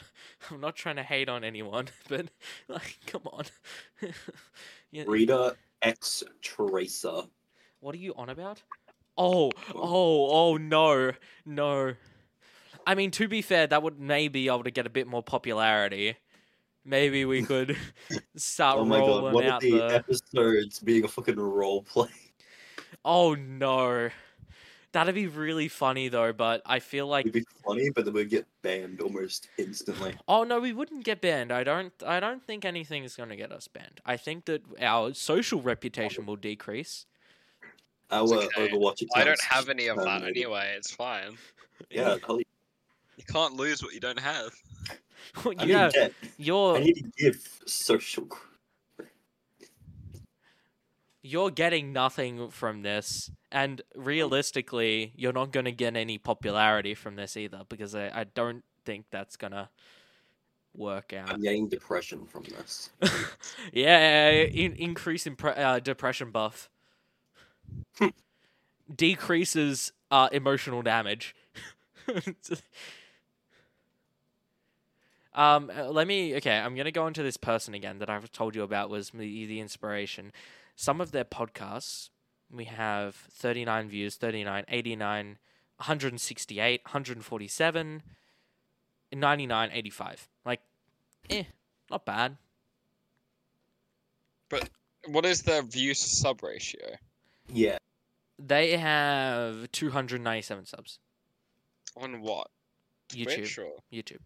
I'm 0.50 0.60
not 0.60 0.76
trying 0.76 0.98
to 0.98 1.04
hate 1.04 1.30
on 1.30 1.44
anyone, 1.44 1.88
but 2.10 2.28
like, 2.68 2.98
come 3.08 3.24
on. 3.26 3.46
Yeah, 4.94 5.06
Rita 5.08 5.56
X 5.82 6.22
Tracer. 6.42 7.22
What 7.80 7.96
are 7.96 7.98
you 7.98 8.14
on 8.16 8.28
about? 8.28 8.62
Oh, 9.18 9.52
oh, 9.74 10.30
oh 10.54 10.58
no, 10.58 11.14
no. 11.46 11.94
I 12.86 12.96
mean, 12.96 13.12
to 13.12 13.30
be 13.30 13.42
fair, 13.42 13.68
that 13.68 13.82
would 13.84 14.00
maybe 14.02 14.42
be 14.44 14.48
able 14.50 14.66
to 14.66 14.72
get 14.72 14.86
a 14.86 14.90
bit 14.90 15.08
more 15.08 15.24
popularity. 15.24 16.18
Maybe 16.84 17.24
we 17.24 17.44
could 17.44 17.78
start 18.36 18.80
Oh 18.80 18.86
my 18.86 19.00
god, 19.00 19.08
rolling 19.08 19.34
one 19.34 19.44
of 19.46 19.52
out 19.52 19.62
the 19.62 19.72
the. 19.78 19.96
episodes 19.96 20.80
being 20.80 21.06
a 21.06 21.08
fucking 21.08 21.40
role 21.40 21.84
play. 21.84 22.10
Oh 23.06 23.36
no, 23.36 24.10
that'd 24.92 25.16
be 25.16 25.28
really 25.28 25.68
funny 25.68 26.08
though. 26.10 26.34
But 26.34 26.62
I 26.66 26.80
feel 26.80 27.08
like 27.08 27.26
It'd 27.26 27.34
be 27.34 27.46
funny, 27.66 27.90
but 27.90 28.06
then 28.06 28.14
we'd 28.14 28.30
get 28.30 28.46
banned 28.62 29.02
almost 29.02 29.50
instantly. 29.58 30.16
Oh 30.28 30.44
no, 30.44 30.60
we 30.60 30.74
wouldn't 30.74 31.04
get 31.04 31.22
banned. 31.22 31.52
I 31.52 31.64
don't. 31.64 31.94
I 32.06 32.20
don't 32.20 32.44
think 32.44 32.66
anything 32.66 33.04
is 33.04 33.16
going 33.16 33.30
to 33.30 33.36
get 33.36 33.52
us 33.52 33.68
banned. 33.68 34.02
I 34.06 34.18
think 34.18 34.46
that 34.46 34.62
our 34.82 35.14
social 35.14 35.62
reputation 35.62 36.26
will 36.26 36.36
decrease. 36.36 37.06
Our 38.12 38.24
okay. 38.34 38.70
Overwatch 38.70 39.04
I 39.16 39.24
don't 39.24 39.42
have 39.42 39.70
any 39.70 39.88
of 39.88 39.98
that 39.98 40.04
terminated. 40.04 40.38
anyway. 40.38 40.74
It's 40.78 40.92
fine. 40.92 41.38
Yeah, 41.90 42.18
hell 42.28 42.38
You 42.38 43.24
can't 43.28 43.56
lose 43.56 43.82
what 43.82 43.96
you 43.96 44.00
don't 44.00 44.20
have. 44.20 44.52
I 45.46 45.64
yeah, 45.66 45.86
need 45.88 45.94
to 45.94 46.00
get, 46.00 46.14
you're 46.38 46.78
I 46.78 46.80
need 46.82 46.94
to 46.94 47.12
give 47.18 47.60
social. 47.66 48.28
You're 51.22 51.52
getting 51.52 51.94
nothing 51.94 52.50
from 52.50 52.82
this, 52.82 53.32
and 53.52 53.82
realistically, 53.96 55.14
you're 55.16 55.34
not 55.34 55.52
going 55.52 55.66
to 55.66 55.72
get 55.72 55.96
any 55.96 56.18
popularity 56.18 56.96
from 56.96 57.16
this 57.16 57.38
either 57.38 57.62
because 57.70 57.94
I, 57.96 58.12
I 58.14 58.24
don't 58.24 58.64
think 58.86 59.06
that's 59.12 59.36
gonna 59.36 59.70
work 60.76 61.14
out. 61.14 61.32
I'm 61.32 61.42
getting 61.42 61.68
depression 61.68 62.26
from 62.26 62.44
this. 62.44 62.90
yeah, 63.74 64.30
in, 64.32 64.74
increase 64.74 65.28
in 65.28 65.36
pre- 65.36 65.52
uh, 65.52 65.80
depression 65.80 66.32
buff 66.32 66.70
decreases 68.96 69.92
uh, 70.10 70.30
emotional 70.32 70.82
damage. 70.82 71.36
um, 75.34 75.72
uh, 75.76 75.90
let 75.90 76.08
me. 76.08 76.36
Okay, 76.36 76.58
I'm 76.58 76.76
gonna 76.76 76.92
go 76.92 77.08
into 77.08 77.24
this 77.24 77.38
person 77.38 77.74
again 77.74 78.00
that 78.00 78.10
I've 78.10 78.32
told 78.32 78.56
you 78.56 78.64
about 78.64 78.90
was 78.90 79.12
the, 79.12 79.46
the 79.46 79.60
inspiration. 79.60 80.32
Some 80.82 81.00
of 81.00 81.12
their 81.12 81.26
podcasts 81.26 82.10
we 82.50 82.66
have 82.66 83.14
39 83.14 83.88
views, 83.88 84.16
39, 84.16 84.66
89, 84.68 85.38
168, 85.78 86.82
147, 86.84 88.02
99, 89.14 89.70
85. 89.72 90.30
Like, 90.44 90.62
eh, 91.30 91.44
not 91.92 92.04
bad. 92.04 92.38
But 94.50 94.72
what 95.06 95.24
is 95.24 95.44
their 95.44 95.62
views 95.62 96.02
to 96.02 96.10
sub 96.10 96.42
ratio? 96.42 96.96
Yeah, 97.48 97.78
They 98.40 98.76
have 98.76 99.72
297 99.72 100.66
subs. 100.66 100.98
On 101.96 102.22
what? 102.22 102.48
YouTube. 103.12 103.36
Twitch 103.36 103.60
or? 103.60 103.74
YouTube. 103.94 104.22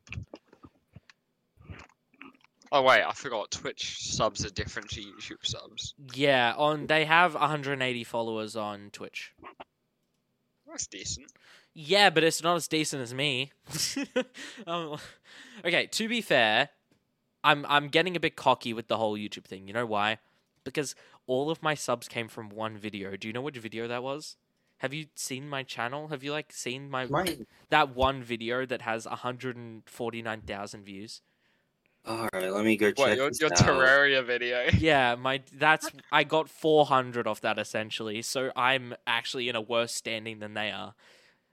Oh 2.71 2.81
wait, 2.81 3.03
I 3.03 3.11
forgot. 3.13 3.51
Twitch 3.51 3.97
subs 3.99 4.45
are 4.45 4.49
different 4.49 4.89
to 4.91 5.01
YouTube 5.01 5.45
subs. 5.45 5.93
Yeah, 6.13 6.53
on 6.57 6.87
they 6.87 7.05
have 7.05 7.33
180 7.33 8.03
followers 8.03 8.55
on 8.55 8.89
Twitch. 8.91 9.33
That's 10.67 10.87
decent. 10.87 11.31
Yeah, 11.73 12.09
but 12.09 12.23
it's 12.23 12.41
not 12.41 12.55
as 12.55 12.67
decent 12.67 13.01
as 13.01 13.13
me. 13.13 13.51
um, 14.67 14.97
okay, 15.63 15.87
to 15.87 16.07
be 16.07 16.21
fair, 16.21 16.69
I'm 17.43 17.65
I'm 17.69 17.89
getting 17.89 18.15
a 18.15 18.19
bit 18.19 18.35
cocky 18.35 18.73
with 18.73 18.87
the 18.87 18.97
whole 18.97 19.17
YouTube 19.17 19.45
thing. 19.45 19.67
You 19.67 19.73
know 19.73 19.85
why? 19.85 20.17
Because 20.63 20.95
all 21.27 21.51
of 21.51 21.61
my 21.61 21.75
subs 21.75 22.07
came 22.07 22.27
from 22.27 22.49
one 22.49 22.77
video. 22.77 23.15
Do 23.15 23.27
you 23.27 23.33
know 23.33 23.41
which 23.41 23.57
video 23.57 23.87
that 23.87 24.03
was? 24.03 24.37
Have 24.79 24.93
you 24.93 25.05
seen 25.15 25.47
my 25.47 25.63
channel? 25.63 26.07
Have 26.09 26.23
you 26.23 26.31
like 26.31 26.51
seen 26.51 26.89
my 26.89 27.05
my. 27.05 27.37
that 27.69 27.95
one 27.95 28.23
video 28.23 28.65
that 28.65 28.81
has 28.81 29.05
149,000 29.05 30.83
views? 30.83 31.21
All 32.07 32.29
right, 32.33 32.51
let 32.51 32.63
me 32.65 32.77
go 32.77 32.89
check. 32.91 32.97
What 32.97 33.17
your 33.17 33.29
this 33.29 33.39
your 33.41 33.51
out. 33.51 33.57
Terraria 33.59 34.23
video? 34.25 34.69
Yeah, 34.77 35.15
my 35.15 35.41
that's 35.53 35.89
I 36.11 36.23
got 36.23 36.49
400 36.49 37.25
off 37.27 37.41
that 37.41 37.57
essentially. 37.57 38.21
So 38.21 38.51
I'm 38.55 38.93
actually 39.07 39.49
in 39.49 39.55
a 39.55 39.61
worse 39.61 39.93
standing 39.93 40.39
than 40.39 40.53
they 40.53 40.71
are. 40.71 40.93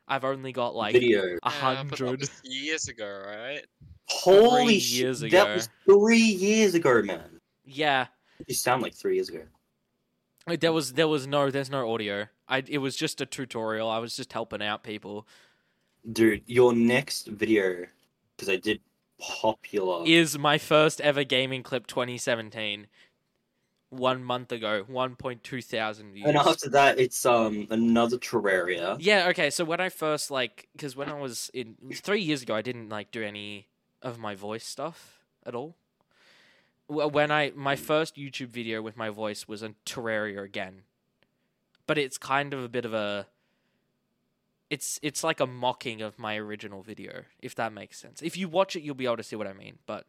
I've 0.07 0.25
only 0.25 0.53
got 0.53 0.75
like 0.75 0.95
a 0.95 1.03
Yeah, 1.03 1.21
but 1.43 1.53
that 1.53 1.53
hundred. 1.53 2.21
was 2.21 2.31
years 2.45 2.89
ago, 2.89 3.23
right? 3.27 3.65
Holy 4.09 4.75
years 4.75 5.21
shit! 5.21 5.29
ago. 5.29 5.45
That 5.45 5.55
was 5.55 5.69
three 5.87 6.19
years 6.19 6.75
ago, 6.75 7.01
man. 7.03 7.41
Yeah, 7.65 8.09
You 8.47 8.55
sound 8.55 8.83
like 8.83 8.95
three 8.95 9.15
years 9.15 9.29
ago. 9.31 9.45
There 10.59 10.73
was 10.73 10.95
there 10.95 11.09
was 11.09 11.27
no 11.27 11.51
there's 11.51 11.71
no 11.71 11.91
audio. 11.93 12.27
I 12.49 12.65
it 12.69 12.79
was 12.79 12.97
just 12.97 13.21
a 13.21 13.27
tutorial. 13.27 13.89
I 13.89 13.99
was 13.99 14.17
just 14.17 14.33
helping 14.33 14.61
out 14.61 14.83
people. 14.83 15.27
Dude, 16.11 16.43
your 16.47 16.75
next 16.75 17.29
video, 17.29 17.87
because 18.37 18.49
I 18.49 18.57
did 18.57 18.81
popular. 19.23 20.05
Is 20.07 20.37
my 20.37 20.59
first 20.59 21.01
ever 21.01 21.25
gaming 21.25 21.63
clip 21.63 21.87
2017. 21.87 22.89
One 23.91 24.25
month 24.25 24.53
ago, 24.53 24.85
1.2 24.91 25.65
thousand 25.65 26.13
views. 26.15 26.27
and 26.27 26.39
after 26.39 26.71
that, 26.71 26.99
it's 26.99 27.27
um 27.27 27.67
another 27.71 28.17
Terraria. 28.17 28.97
Yeah, 28.99 29.29
okay. 29.29 29.51
So 29.51 29.65
when 29.65 29.81
I 29.81 29.91
first 29.91 30.31
like, 30.31 30.67
because 30.73 30.97
when 30.97 31.11
I 31.11 31.21
was 31.21 31.51
in 31.53 31.77
three 31.93 32.23
years 32.23 32.43
ago, 32.43 32.55
I 32.55 32.63
didn't 32.63 32.89
like 32.89 33.11
do 33.11 33.23
any 33.23 33.69
of 34.01 34.19
my 34.19 34.35
voice 34.35 34.65
stuff 34.67 35.21
at 35.45 35.55
all. 35.55 35.77
When 36.89 37.31
I 37.31 37.53
my 37.55 37.77
first 37.77 38.17
YouTube 38.17 38.49
video 38.49 38.81
with 38.81 38.97
my 38.97 39.11
voice 39.11 39.47
was 39.47 39.63
on 39.63 39.75
Terraria 39.85 40.43
again, 40.43 40.85
but 41.87 41.99
it's 41.99 42.17
kind 42.17 42.55
of 42.55 42.65
a 42.65 42.69
bit 42.69 42.87
of 42.87 42.95
a. 42.95 43.27
It's 44.73 44.99
it's 45.03 45.23
like 45.23 45.39
a 45.39 45.47
mocking 45.47 46.01
of 46.01 46.19
my 46.19 46.37
original 46.37 46.83
video, 46.83 47.25
if 47.43 47.55
that 47.57 47.75
makes 47.75 47.99
sense. 47.99 48.23
If 48.23 48.39
you 48.39 48.49
watch 48.49 48.75
it, 48.75 48.83
you'll 48.83 48.95
be 48.95 49.05
able 49.05 49.19
to 49.19 49.23
see 49.23 49.37
what 49.37 49.47
I 49.47 49.53
mean. 49.53 49.77
But 49.85 50.07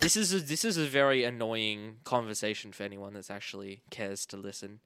this 0.00 0.16
is 0.16 0.34
a, 0.34 0.40
this 0.40 0.64
is 0.64 0.76
a 0.76 0.86
very 0.86 1.22
annoying 1.22 1.98
conversation 2.02 2.72
for 2.72 2.82
anyone 2.82 3.12
that's 3.14 3.30
actually 3.30 3.82
cares 3.90 4.26
to 4.26 4.36
listen. 4.36 4.80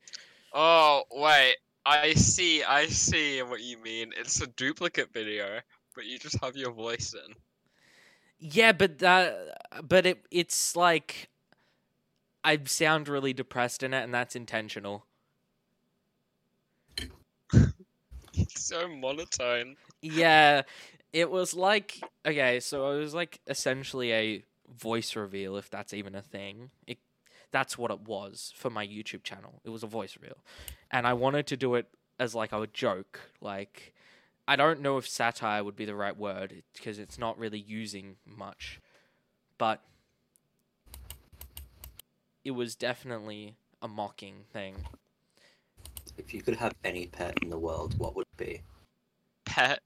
Oh 0.53 1.05
wait, 1.11 1.57
I 1.87 2.13
see. 2.13 2.63
I 2.63 2.89
see 2.89 3.41
what 3.43 3.63
you 3.63 3.79
mean. 3.83 4.13
It's 4.19 4.43
a 4.43 4.47
duplicate 4.49 5.15
video, 5.15 5.61
but 5.95 6.05
you 6.05 6.19
just 6.19 6.37
have 6.45 6.57
your 6.59 6.73
voice 6.73 7.15
in. 7.15 7.35
Yeah, 8.39 8.73
but 8.73 8.99
that, 8.99 9.35
but 9.83 10.05
it, 10.05 10.27
it's 10.31 10.77
like, 10.77 11.31
I 12.45 12.59
sound 12.67 13.09
really 13.09 13.33
depressed 13.33 13.83
in 13.83 13.95
it, 13.95 14.03
and 14.03 14.13
that's 14.13 14.37
intentional. 14.37 15.07
It's 18.35 18.42
so 18.57 18.89
monotone. 18.89 19.77
Yeah, 20.01 20.63
it 21.13 21.31
was 21.31 21.55
like 21.55 22.01
okay, 22.27 22.61
so 22.61 22.91
it 22.93 22.99
was 22.99 23.15
like 23.15 23.41
essentially 23.47 24.13
a 24.13 24.45
voice 24.75 25.15
reveal, 25.17 25.57
if 25.57 25.71
that's 25.71 25.93
even 25.95 26.15
a 26.15 26.23
thing. 26.23 26.71
It, 26.87 26.99
that's 27.51 27.77
what 27.77 27.91
it 27.91 28.01
was 28.01 28.53
for 28.57 28.71
my 28.71 28.87
YouTube 28.87 29.23
channel. 29.23 29.61
It 29.65 29.71
was 29.71 29.83
a 29.83 29.87
voice 29.87 30.17
reveal, 30.21 30.39
and 30.91 31.07
I 31.07 31.13
wanted 31.13 31.47
to 31.49 31.57
do 31.57 31.75
it 31.75 31.87
as 32.19 32.35
like 32.35 32.53
a 32.53 32.67
joke. 32.73 33.21
Like, 33.41 33.95
I 34.47 34.57
don't 34.57 34.81
know 34.81 34.97
if 34.97 35.09
satire 35.09 35.63
would 35.65 35.77
be 35.77 35.85
the 35.85 35.95
right 35.95 36.17
word 36.17 36.63
because 36.75 36.99
it's 36.99 37.19
not 37.19 37.39
really 37.39 37.61
using 37.61 38.17
much, 38.25 38.81
but 39.59 39.83
it 42.45 42.53
was 42.53 42.75
definitely 42.75 43.57
a 43.81 43.89
mocking 43.89 44.45
thing. 44.53 44.77
If 46.25 46.33
you 46.35 46.43
could 46.43 46.57
have 46.57 46.73
any 46.85 47.07
pet 47.07 47.39
in 47.43 47.51
the 47.51 47.59
world, 47.59 47.99
what 47.99 48.15
would 48.15 48.27
it 48.39 48.45
be? 48.45 48.63
Pet. 49.45 49.81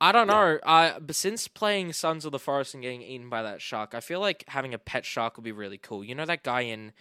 I 0.00 0.12
don't 0.12 0.28
Yeah. 0.28 0.34
know. 0.34 0.58
I 0.64 0.98
but 0.98 1.14
since 1.16 1.46
playing 1.48 1.92
Sons 1.92 2.24
of 2.24 2.32
the 2.32 2.38
Forest 2.38 2.74
and 2.74 2.82
getting 2.82 3.02
eaten 3.02 3.28
by 3.28 3.42
that 3.42 3.60
shark, 3.60 3.94
I 3.94 4.00
feel 4.00 4.20
like 4.20 4.44
having 4.48 4.72
a 4.72 4.78
pet 4.78 5.04
shark 5.04 5.36
would 5.36 5.44
be 5.44 5.52
really 5.52 5.78
cool. 5.78 6.02
You 6.04 6.14
know 6.14 6.24
that 6.24 6.42
guy 6.42 6.62
in 6.62 6.92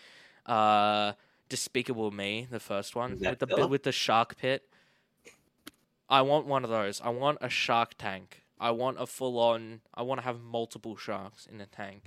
uh 0.45 1.13
Despicable 1.49 2.11
Me, 2.11 2.47
the 2.49 2.59
first 2.59 2.95
one 2.95 3.13
Is 3.13 3.19
that 3.21 3.29
with 3.31 3.39
the 3.39 3.47
Philip? 3.47 3.71
with 3.71 3.83
the 3.83 3.91
shark 3.91 4.37
pit. 4.37 4.67
I 6.09 6.21
want 6.23 6.47
one 6.47 6.63
of 6.63 6.69
those. 6.69 6.99
I 7.01 7.09
want 7.09 7.37
a 7.41 7.49
shark 7.49 7.93
tank. 7.97 8.43
I 8.59 8.71
want 8.71 8.99
a 8.99 9.05
full 9.05 9.39
on 9.39 9.81
I 9.93 10.01
want 10.01 10.19
to 10.19 10.25
have 10.25 10.41
multiple 10.41 10.97
sharks 10.97 11.45
in 11.45 11.61
a 11.61 11.65
tank. 11.67 12.05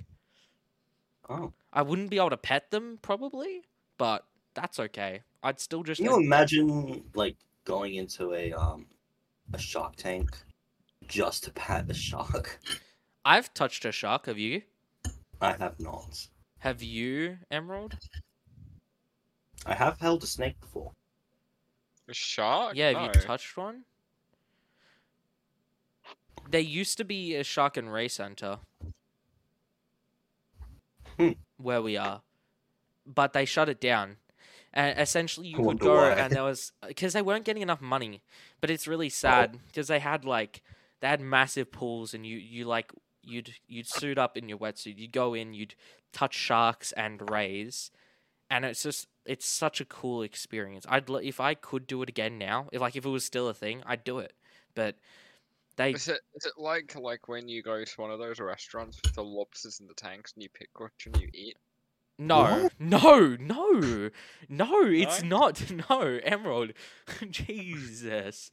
Oh, 1.29 1.53
I 1.71 1.81
wouldn't 1.81 2.09
be 2.11 2.17
able 2.17 2.29
to 2.31 2.37
pet 2.37 2.69
them 2.69 2.99
probably, 3.01 3.63
but 3.97 4.25
that's 4.53 4.79
okay. 4.79 5.21
I'd 5.43 5.59
still 5.59 5.83
just 5.83 6.01
can 6.01 6.09
you 6.09 6.19
imagine 6.19 7.03
like 7.13 7.35
going 7.65 7.95
into 7.95 8.33
a 8.33 8.53
um 8.53 8.87
a 9.53 9.57
shark 9.57 9.95
tank 9.95 10.29
just 11.07 11.43
to 11.43 11.51
pat 11.51 11.87
the 11.87 11.93
shark? 11.93 12.59
I've 13.25 13.53
touched 13.53 13.85
a 13.85 13.91
shark, 13.91 14.25
have 14.25 14.39
you? 14.39 14.63
I 15.41 15.53
have 15.53 15.79
not. 15.79 16.27
Have 16.59 16.81
you, 16.81 17.39
Emerald? 17.51 17.97
I 19.65 19.75
have 19.75 19.99
held 19.99 20.23
a 20.23 20.27
snake 20.27 20.59
before. 20.61 20.91
A 22.07 22.13
shark? 22.13 22.75
Yeah, 22.75 22.91
have 22.91 23.15
no. 23.15 23.19
you 23.19 23.25
touched 23.27 23.55
one? 23.57 23.83
There 26.49 26.61
used 26.61 26.97
to 26.97 27.05
be 27.05 27.35
a 27.35 27.43
Shark 27.43 27.77
and 27.77 27.91
Ray 27.91 28.07
Center 28.07 28.59
Hmm. 31.17 31.31
where 31.57 31.81
we 31.81 31.95
are, 31.97 32.21
but 33.05 33.33
they 33.33 33.45
shut 33.45 33.69
it 33.69 33.79
down. 33.79 34.17
And 34.73 34.97
essentially, 34.99 35.47
you 35.49 35.57
I 35.61 35.63
could 35.69 35.79
go, 35.79 35.93
why. 35.95 36.11
and 36.11 36.33
there 36.33 36.43
was 36.43 36.71
uh, 36.81 36.87
because 36.87 37.13
they 37.13 37.21
weren't 37.21 37.45
getting 37.45 37.61
enough 37.63 37.81
money. 37.81 38.23
But 38.61 38.69
it's 38.69 38.87
Oh. 38.87 38.91
really 38.91 39.09
sad 39.09 39.59
because 39.67 39.87
they 39.87 39.99
had 39.99 40.25
like 40.25 40.63
they 40.99 41.07
had 41.07 41.21
massive 41.21 41.71
pools, 41.71 42.13
and 42.13 42.25
you 42.25 42.37
you 42.37 42.65
like 42.65 42.91
you'd 43.21 43.55
you'd 43.67 43.87
suit 43.87 44.17
up 44.17 44.35
in 44.37 44.49
your 44.49 44.57
wetsuit, 44.57 44.97
you'd 44.97 45.11
go 45.11 45.33
in, 45.33 45.53
you'd 45.53 45.75
touch 46.11 46.33
sharks 46.35 46.91
and 46.93 47.29
rays, 47.29 47.91
and 48.49 48.65
it's 48.65 48.83
just 48.83 49.07
it's 49.25 49.45
such 49.45 49.79
a 49.79 49.85
cool 49.85 50.21
experience. 50.23 50.85
I'd 50.89 51.09
l- 51.09 51.17
if 51.17 51.39
I 51.39 51.53
could 51.53 51.87
do 51.87 52.01
it 52.01 52.09
again 52.09 52.37
now, 52.37 52.67
if 52.71 52.81
like 52.81 52.95
if 52.95 53.05
it 53.05 53.09
was 53.09 53.25
still 53.25 53.47
a 53.49 53.53
thing, 53.53 53.83
I'd 53.85 54.03
do 54.03 54.19
it. 54.19 54.33
But 54.75 54.95
they 55.75 55.91
Is 55.91 56.07
it 56.07 56.21
is 56.35 56.45
it 56.45 56.53
like 56.57 56.95
like 56.95 57.27
when 57.27 57.47
you 57.47 57.61
go 57.63 57.83
to 57.83 58.01
one 58.01 58.11
of 58.11 58.19
those 58.19 58.39
restaurants 58.39 58.99
with 59.03 59.13
the 59.13 59.23
lobsters 59.23 59.79
in 59.79 59.87
the 59.87 59.93
tanks 59.93 60.33
and 60.33 60.43
you 60.43 60.49
pick 60.49 60.69
which 60.79 61.07
one 61.07 61.21
you 61.21 61.29
eat? 61.33 61.57
No 62.19 62.69
no 62.79 63.35
no 63.39 64.09
no 64.49 64.81
it's 64.85 65.23
No? 65.23 65.37
not 65.39 65.71
no 65.89 66.19
Emerald, 66.23 66.73
Jesus. 67.29 68.51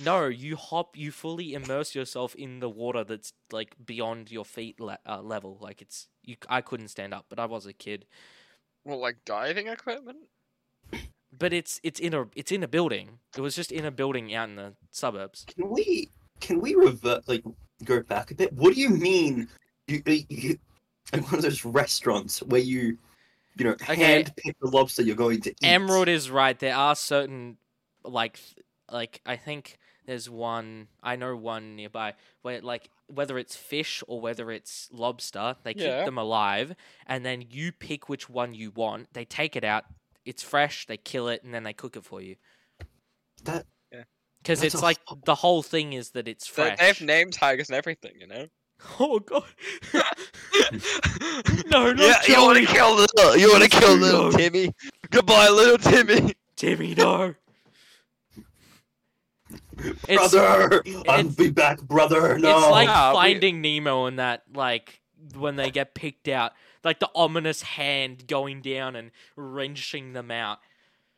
No, 0.00 0.26
you 0.26 0.54
hop, 0.54 0.96
you 0.96 1.10
fully 1.10 1.54
immerse 1.54 1.92
yourself 1.94 2.36
in 2.36 2.60
the 2.60 2.68
water 2.68 3.02
that's 3.02 3.32
like 3.50 3.74
beyond 3.84 4.30
your 4.30 4.44
feet 4.44 4.78
le- 4.78 5.00
uh, 5.04 5.20
level. 5.20 5.58
Like 5.60 5.82
it's 5.82 6.06
you. 6.22 6.36
I 6.48 6.60
couldn't 6.60 6.88
stand 6.88 7.12
up, 7.12 7.26
but 7.28 7.40
I 7.40 7.46
was 7.46 7.66
a 7.66 7.72
kid. 7.72 8.06
Well, 8.84 9.00
like 9.00 9.24
diving 9.24 9.66
equipment? 9.66 10.18
But 11.36 11.52
it's 11.52 11.80
it's 11.82 11.98
in 11.98 12.14
a 12.14 12.26
it's 12.36 12.52
in 12.52 12.62
a 12.62 12.68
building. 12.68 13.18
It 13.36 13.40
was 13.40 13.56
just 13.56 13.72
in 13.72 13.84
a 13.84 13.90
building 13.90 14.32
out 14.34 14.48
in 14.50 14.56
the 14.56 14.74
suburbs. 14.92 15.44
Can 15.46 15.68
we 15.68 16.10
can 16.40 16.60
we 16.60 16.74
revert 16.76 17.28
like 17.28 17.42
go 17.84 18.00
back 18.02 18.30
a 18.30 18.34
bit? 18.36 18.52
What 18.52 18.74
do 18.74 18.80
you 18.80 18.90
mean? 18.90 19.48
You, 19.88 20.02
you, 20.06 20.24
you 20.28 20.58
like 21.12 21.24
one 21.24 21.36
of 21.36 21.42
those 21.42 21.64
restaurants 21.64 22.42
where 22.42 22.60
you 22.60 22.98
you 23.56 23.64
know 23.64 23.72
Okay. 23.88 23.94
hand 23.94 24.32
pick 24.36 24.56
the 24.60 24.68
lobster 24.68 25.02
you're 25.02 25.16
going 25.16 25.40
to 25.42 25.50
eat. 25.50 25.56
Emerald 25.62 26.08
is 26.08 26.30
right. 26.30 26.58
There 26.58 26.74
are 26.74 26.94
certain 26.94 27.56
like 28.04 28.38
like 28.90 29.20
I 29.26 29.36
think 29.36 29.78
there's 30.06 30.30
one 30.30 30.88
I 31.02 31.16
know 31.16 31.36
one 31.36 31.76
nearby 31.76 32.14
where 32.42 32.60
like 32.60 32.90
whether 33.06 33.38
it's 33.38 33.56
fish 33.56 34.02
or 34.06 34.20
whether 34.20 34.50
it's 34.50 34.88
lobster, 34.92 35.56
they 35.62 35.74
keep 35.74 36.04
them 36.04 36.18
alive 36.18 36.74
and 37.06 37.24
then 37.24 37.44
you 37.50 37.72
pick 37.72 38.08
which 38.08 38.28
one 38.28 38.54
you 38.54 38.70
want. 38.70 39.12
They 39.14 39.24
take 39.24 39.56
it 39.56 39.64
out. 39.64 39.84
It's 40.24 40.42
fresh. 40.42 40.86
They 40.86 40.98
kill 40.98 41.28
it 41.28 41.42
and 41.42 41.54
then 41.54 41.62
they 41.62 41.72
cook 41.72 41.96
it 41.96 42.04
for 42.04 42.20
you. 42.20 42.36
That 43.44 43.66
Because 44.42 44.62
it's 44.62 44.82
like 44.82 44.98
ho- 45.06 45.18
the 45.24 45.34
whole 45.36 45.62
thing 45.62 45.92
is 45.94 46.10
that 46.10 46.28
it's 46.28 46.46
fresh. 46.46 46.78
they 46.78 46.86
have 46.86 47.00
name 47.00 47.30
tags 47.30 47.68
and 47.68 47.76
everything, 47.76 48.12
you 48.20 48.26
know? 48.26 48.46
oh 49.00 49.18
god. 49.20 49.44
no, 51.70 51.92
not 51.92 51.98
yeah, 51.98 52.14
you 52.28 52.42
want 52.42 52.58
to 52.58 52.66
kill 52.66 52.94
little, 52.96 53.36
you 53.36 53.50
want 53.50 53.62
to 53.64 53.68
kill 53.70 53.96
No. 53.96 54.02
little 54.02 54.32
Timmy. 54.32 54.74
Goodbye, 55.10 55.48
little 55.48 55.78
Timmy. 55.78 56.34
Timmy, 56.56 56.94
no. 56.94 57.34
It's- 60.08 60.32
brother, 60.32 60.82
I'll 61.08 61.20
it's- 61.20 61.34
be 61.36 61.50
back, 61.50 61.80
brother. 61.82 62.38
No, 62.38 62.58
It's 62.58 62.68
like 62.70 62.88
Nah, 62.88 63.10
we- 63.12 63.16
Finding 63.16 63.60
Nemo 63.60 64.06
and 64.06 64.18
that, 64.18 64.42
like 64.54 65.00
when 65.34 65.56
they 65.56 65.70
get 65.70 65.94
picked 65.94 66.28
out, 66.28 66.52
like 66.84 66.98
the 67.00 67.10
ominous 67.14 67.62
hand 67.62 68.26
going 68.26 68.60
down 68.60 68.96
and 68.96 69.10
wrenching 69.36 70.12
them 70.12 70.30
out. 70.30 70.58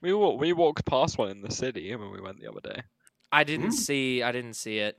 We 0.03 0.13
wa- 0.13 0.35
we 0.35 0.53
walked 0.53 0.85
past 0.87 1.19
one 1.19 1.31
in 1.31 1.43
the 1.43 1.51
city 1.51 1.95
when 1.95 2.11
we 2.11 2.21
went 2.21 2.41
the 2.41 2.49
other 2.51 2.61
day. 2.61 2.83
I 3.33 3.45
didn't 3.45 3.67
Hmm. 3.67 3.73
see. 3.77 4.23
I 4.23 4.33
didn't 4.33 4.55
see 4.55 4.79
it. 4.79 4.99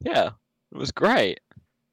Yeah, 0.00 0.30
it 0.72 0.78
was 0.78 0.92
great. 0.92 1.40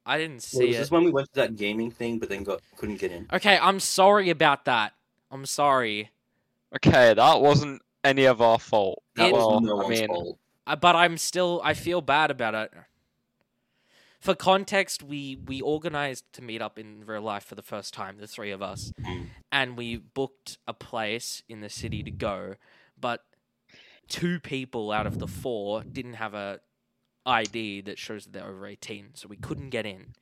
I 0.05 0.17
didn't 0.17 0.35
Wait, 0.35 0.41
see 0.41 0.67
was 0.67 0.75
it. 0.75 0.79
this 0.79 0.91
when 0.91 1.03
we 1.03 1.11
went 1.11 1.27
to 1.33 1.41
that 1.41 1.55
gaming 1.55 1.91
thing, 1.91 2.17
but 2.19 2.29
then 2.29 2.43
got 2.43 2.61
couldn't 2.77 2.97
get 2.99 3.11
in? 3.11 3.27
Okay, 3.31 3.57
I'm 3.61 3.79
sorry 3.79 4.29
about 4.29 4.65
that. 4.65 4.93
I'm 5.29 5.45
sorry, 5.45 6.09
Okay, 6.75 7.13
that 7.13 7.41
wasn't 7.41 7.81
any 8.03 8.25
of 8.25 8.41
our 8.41 8.57
fault. 8.59 9.03
That 9.15 9.29
It- 9.29 9.33
was 9.33 9.45
well, 9.45 9.59
no 9.61 9.85
I 9.85 9.89
mean, 9.89 10.07
fault. 10.07 10.37
Uh, 10.67 10.75
but 10.75 10.95
I'm 10.95 11.17
still. 11.17 11.61
I 11.63 11.73
feel 11.73 12.01
bad 12.01 12.31
about 12.31 12.55
it. 12.55 12.71
For 14.19 14.35
context, 14.35 15.01
we 15.03 15.35
we 15.47 15.61
organized 15.61 16.25
to 16.33 16.41
meet 16.43 16.61
up 16.61 16.77
in 16.77 17.03
real 17.05 17.21
life 17.23 17.43
for 17.43 17.55
the 17.55 17.61
first 17.63 17.93
time, 17.93 18.17
the 18.17 18.27
three 18.27 18.51
of 18.51 18.61
us, 18.61 18.93
Mm. 19.01 19.29
and 19.51 19.77
we 19.77 19.97
booked 19.97 20.57
a 20.67 20.73
place 20.73 21.41
in 21.49 21.61
the 21.61 21.69
city 21.69 22.03
to 22.03 22.11
go, 22.11 22.55
but 22.99 23.25
two 24.07 24.39
people 24.39 24.91
out 24.91 25.07
of 25.07 25.17
the 25.19 25.27
four 25.27 25.83
didn't 25.83 26.13
have 26.15 26.33
a 26.33 26.59
ID 27.25 27.81
that 27.81 27.99
shows 27.99 28.25
that 28.25 28.33
they're 28.33 28.47
over 28.47 28.65
18, 28.65 29.11
so 29.13 29.27
we 29.27 29.37
couldn't 29.37 29.69
get 29.69 29.85
in. 29.85 30.13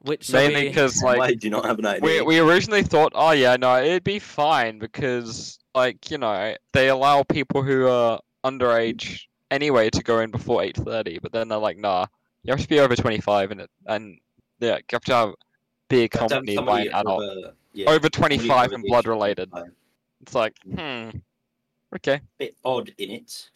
Which 0.00 0.26
so 0.26 0.38
Mainly 0.38 0.62
we- 0.62 0.68
because 0.68 1.00
Why 1.02 1.16
like 1.16 1.38
do 1.38 1.50
not 1.50 1.64
have 1.64 1.78
an 1.78 1.86
idea? 1.86 2.02
we 2.04 2.20
we 2.22 2.38
originally 2.38 2.82
thought, 2.82 3.12
oh 3.14 3.32
yeah, 3.32 3.56
no, 3.56 3.82
it'd 3.82 4.04
be 4.04 4.18
fine 4.18 4.78
because 4.78 5.58
like 5.74 6.10
you 6.10 6.18
know 6.18 6.54
they 6.72 6.88
allow 6.88 7.22
people 7.22 7.62
who 7.62 7.86
are 7.88 8.20
underage 8.44 9.22
anyway 9.50 9.90
to 9.90 10.02
go 10.02 10.20
in 10.20 10.30
before 10.30 10.62
eight 10.62 10.76
thirty, 10.76 11.18
but 11.18 11.32
then 11.32 11.48
they're 11.48 11.58
like, 11.58 11.78
nah, 11.78 12.06
you 12.42 12.52
have 12.52 12.60
to 12.60 12.68
be 12.68 12.78
over 12.78 12.94
twenty 12.94 13.20
five 13.20 13.50
and 13.50 13.62
it 13.62 13.70
and 13.86 14.18
yeah, 14.60 14.76
you 14.76 14.82
have 14.92 15.04
to 15.04 15.14
have 15.14 15.34
be 15.88 15.96
You 15.96 16.02
have 16.02 16.10
to 16.10 16.18
have 16.18 16.30
accompanied 16.30 16.66
by 16.66 16.80
an 16.82 16.88
adult 16.88 17.22
over, 17.22 17.52
yeah, 17.72 17.90
over 17.90 18.08
twenty 18.08 18.36
somebody 18.36 18.48
five 18.48 18.66
over 18.66 18.74
and 18.76 18.84
blood 18.84 19.06
related. 19.06 19.50
It's 20.22 20.34
like, 20.34 20.54
hmm, 20.64 21.10
okay. 21.94 22.20
Bit 22.38 22.56
odd 22.64 22.92
in 22.98 23.10
it. 23.10 23.50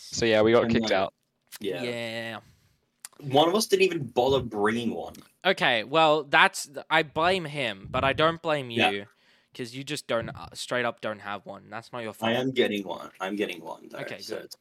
So 0.00 0.24
yeah, 0.26 0.42
we 0.42 0.52
got 0.52 0.64
And, 0.64 0.72
kicked 0.72 0.84
like, 0.84 0.92
out. 0.92 1.14
Yeah. 1.60 1.82
yeah. 1.82 2.38
One 3.20 3.48
of 3.48 3.54
us 3.54 3.66
didn't 3.66 3.82
even 3.82 4.04
bother 4.06 4.40
bringing 4.40 4.94
one. 4.94 5.14
Okay, 5.44 5.82
well, 5.84 6.24
that's 6.24 6.68
I 6.88 7.02
blame 7.02 7.44
him, 7.44 7.88
but 7.90 8.04
I 8.04 8.12
don't 8.12 8.40
blame 8.40 8.70
Yeah. 8.70 8.90
you 8.90 9.06
because 9.52 9.74
you 9.74 9.82
just 9.82 10.06
don't 10.06 10.28
uh, 10.28 10.46
straight 10.54 10.84
up 10.84 11.00
don't 11.00 11.18
have 11.20 11.44
one. 11.46 11.64
That's 11.68 11.92
not 11.92 12.02
your 12.04 12.12
fault. 12.12 12.30
I 12.30 12.34
am 12.34 12.52
getting 12.52 12.86
one. 12.86 13.10
I'm 13.20 13.34
getting 13.34 13.60
one. 13.60 13.88
Though, 13.90 13.98
Okay, 13.98 14.18
so 14.20 14.36
good. 14.36 14.44
it's- 14.44 14.56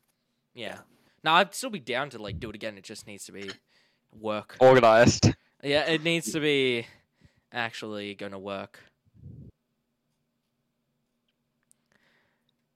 Yeah. 0.55 0.79
Now 1.23 1.35
I'd 1.35 1.53
still 1.53 1.69
be 1.69 1.79
down 1.79 2.09
to 2.11 2.19
like 2.19 2.39
do 2.39 2.49
it 2.49 2.55
again. 2.55 2.77
It 2.77 2.83
just 2.83 3.05
needs 3.05 3.25
to 3.25 3.31
be 3.31 3.51
work. 4.19 4.55
Organized. 4.59 5.33
Yeah, 5.63 5.85
it 5.89 6.03
needs 6.03 6.31
to 6.31 6.39
be 6.39 6.87
actually 7.51 8.13
going 8.15 8.31
to 8.31 8.39
work. 8.39 8.79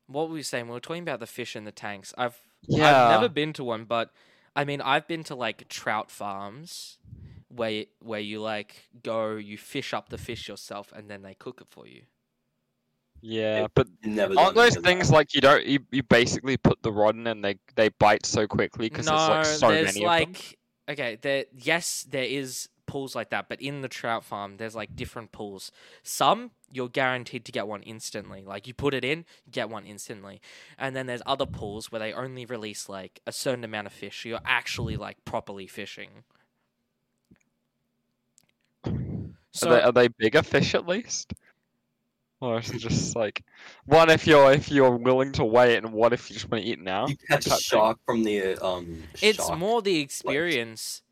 What 0.07 0.27
were 0.27 0.33
we 0.35 0.43
saying? 0.43 0.67
We 0.67 0.73
were 0.73 0.79
talking 0.79 1.03
about 1.03 1.19
the 1.19 1.27
fish 1.27 1.55
in 1.55 1.63
the 1.63 1.71
tanks. 1.71 2.13
I've 2.17 2.37
Yeah. 2.67 3.05
I've 3.05 3.21
never 3.21 3.29
been 3.29 3.53
to 3.53 3.63
one, 3.63 3.85
but 3.85 4.11
I 4.55 4.65
mean 4.65 4.81
I've 4.81 5.07
been 5.07 5.23
to 5.25 5.35
like 5.35 5.67
trout 5.67 6.11
farms 6.11 6.97
where 7.49 7.85
where 7.99 8.19
you 8.19 8.41
like 8.41 8.89
go, 9.03 9.35
you 9.35 9.57
fish 9.57 9.93
up 9.93 10.09
the 10.09 10.17
fish 10.17 10.47
yourself, 10.47 10.91
and 10.95 11.09
then 11.09 11.21
they 11.21 11.33
cook 11.33 11.61
it 11.61 11.67
for 11.69 11.87
you. 11.87 12.03
Yeah, 13.21 13.67
but 13.75 13.87
Never. 14.03 14.37
aren't 14.39 14.55
those 14.55 14.75
things 14.77 15.09
that. 15.09 15.13
like 15.13 15.35
you 15.35 15.41
don't 15.41 15.65
you, 15.65 15.79
you 15.91 16.01
basically 16.01 16.57
put 16.57 16.81
the 16.81 16.91
rod 16.91 17.15
in 17.15 17.27
and 17.27 17.43
they 17.43 17.57
they 17.75 17.89
bite 17.89 18.25
so 18.25 18.47
quickly 18.47 18.89
because 18.89 19.05
no, 19.05 19.11
there's 19.11 19.29
like 19.29 19.45
so 19.45 19.67
there's 19.69 19.95
many 19.95 20.05
of 20.05 20.33
them. 20.33 20.35
okay, 20.89 21.17
there 21.21 21.45
yes, 21.55 22.05
there 22.09 22.23
is 22.23 22.67
pools 22.91 23.15
like 23.15 23.29
that, 23.29 23.47
but 23.47 23.61
in 23.61 23.79
the 23.79 23.87
trout 23.87 24.21
farm, 24.21 24.57
there's 24.57 24.75
like 24.75 24.97
different 24.97 25.31
pools. 25.31 25.71
Some 26.03 26.51
you're 26.69 26.89
guaranteed 26.89 27.45
to 27.45 27.51
get 27.53 27.65
one 27.65 27.81
instantly. 27.83 28.43
Like 28.45 28.67
you 28.67 28.73
put 28.73 28.93
it 28.93 29.05
in, 29.05 29.23
get 29.49 29.69
one 29.69 29.85
instantly. 29.85 30.41
And 30.77 30.93
then 30.93 31.05
there's 31.05 31.21
other 31.25 31.45
pools 31.45 31.89
where 31.89 31.99
they 31.99 32.11
only 32.11 32.45
release 32.45 32.89
like 32.89 33.21
a 33.25 33.31
certain 33.31 33.63
amount 33.63 33.87
of 33.87 33.93
fish. 33.93 34.23
So 34.23 34.29
you're 34.29 34.39
actually 34.45 34.97
like 34.97 35.23
properly 35.23 35.67
fishing. 35.67 36.09
So 39.51 39.69
are, 39.69 39.73
they, 39.73 39.81
are 39.81 39.91
they 39.93 40.07
bigger 40.09 40.43
fish 40.43 40.75
at 40.75 40.85
least? 40.85 41.33
Or 42.41 42.59
is 42.59 42.71
it 42.71 42.79
just 42.79 43.15
like 43.15 43.41
one 43.85 44.09
if 44.09 44.27
you're 44.27 44.51
if 44.51 44.69
you're 44.69 44.97
willing 44.97 45.31
to 45.33 45.45
wait 45.45 45.77
and 45.77 45.93
what 45.93 46.11
if 46.11 46.29
you 46.29 46.33
just 46.33 46.51
want 46.51 46.61
to 46.61 46.69
eat 46.69 46.81
now? 46.81 47.07
You 47.07 47.15
catch 47.15 47.45
a 47.45 47.51
type 47.51 47.59
shark 47.59 47.99
from 48.05 48.23
the 48.25 48.57
um. 48.57 49.03
it's 49.21 49.37
shark. 49.37 49.57
more 49.57 49.81
the 49.81 49.99
experience. 49.99 51.03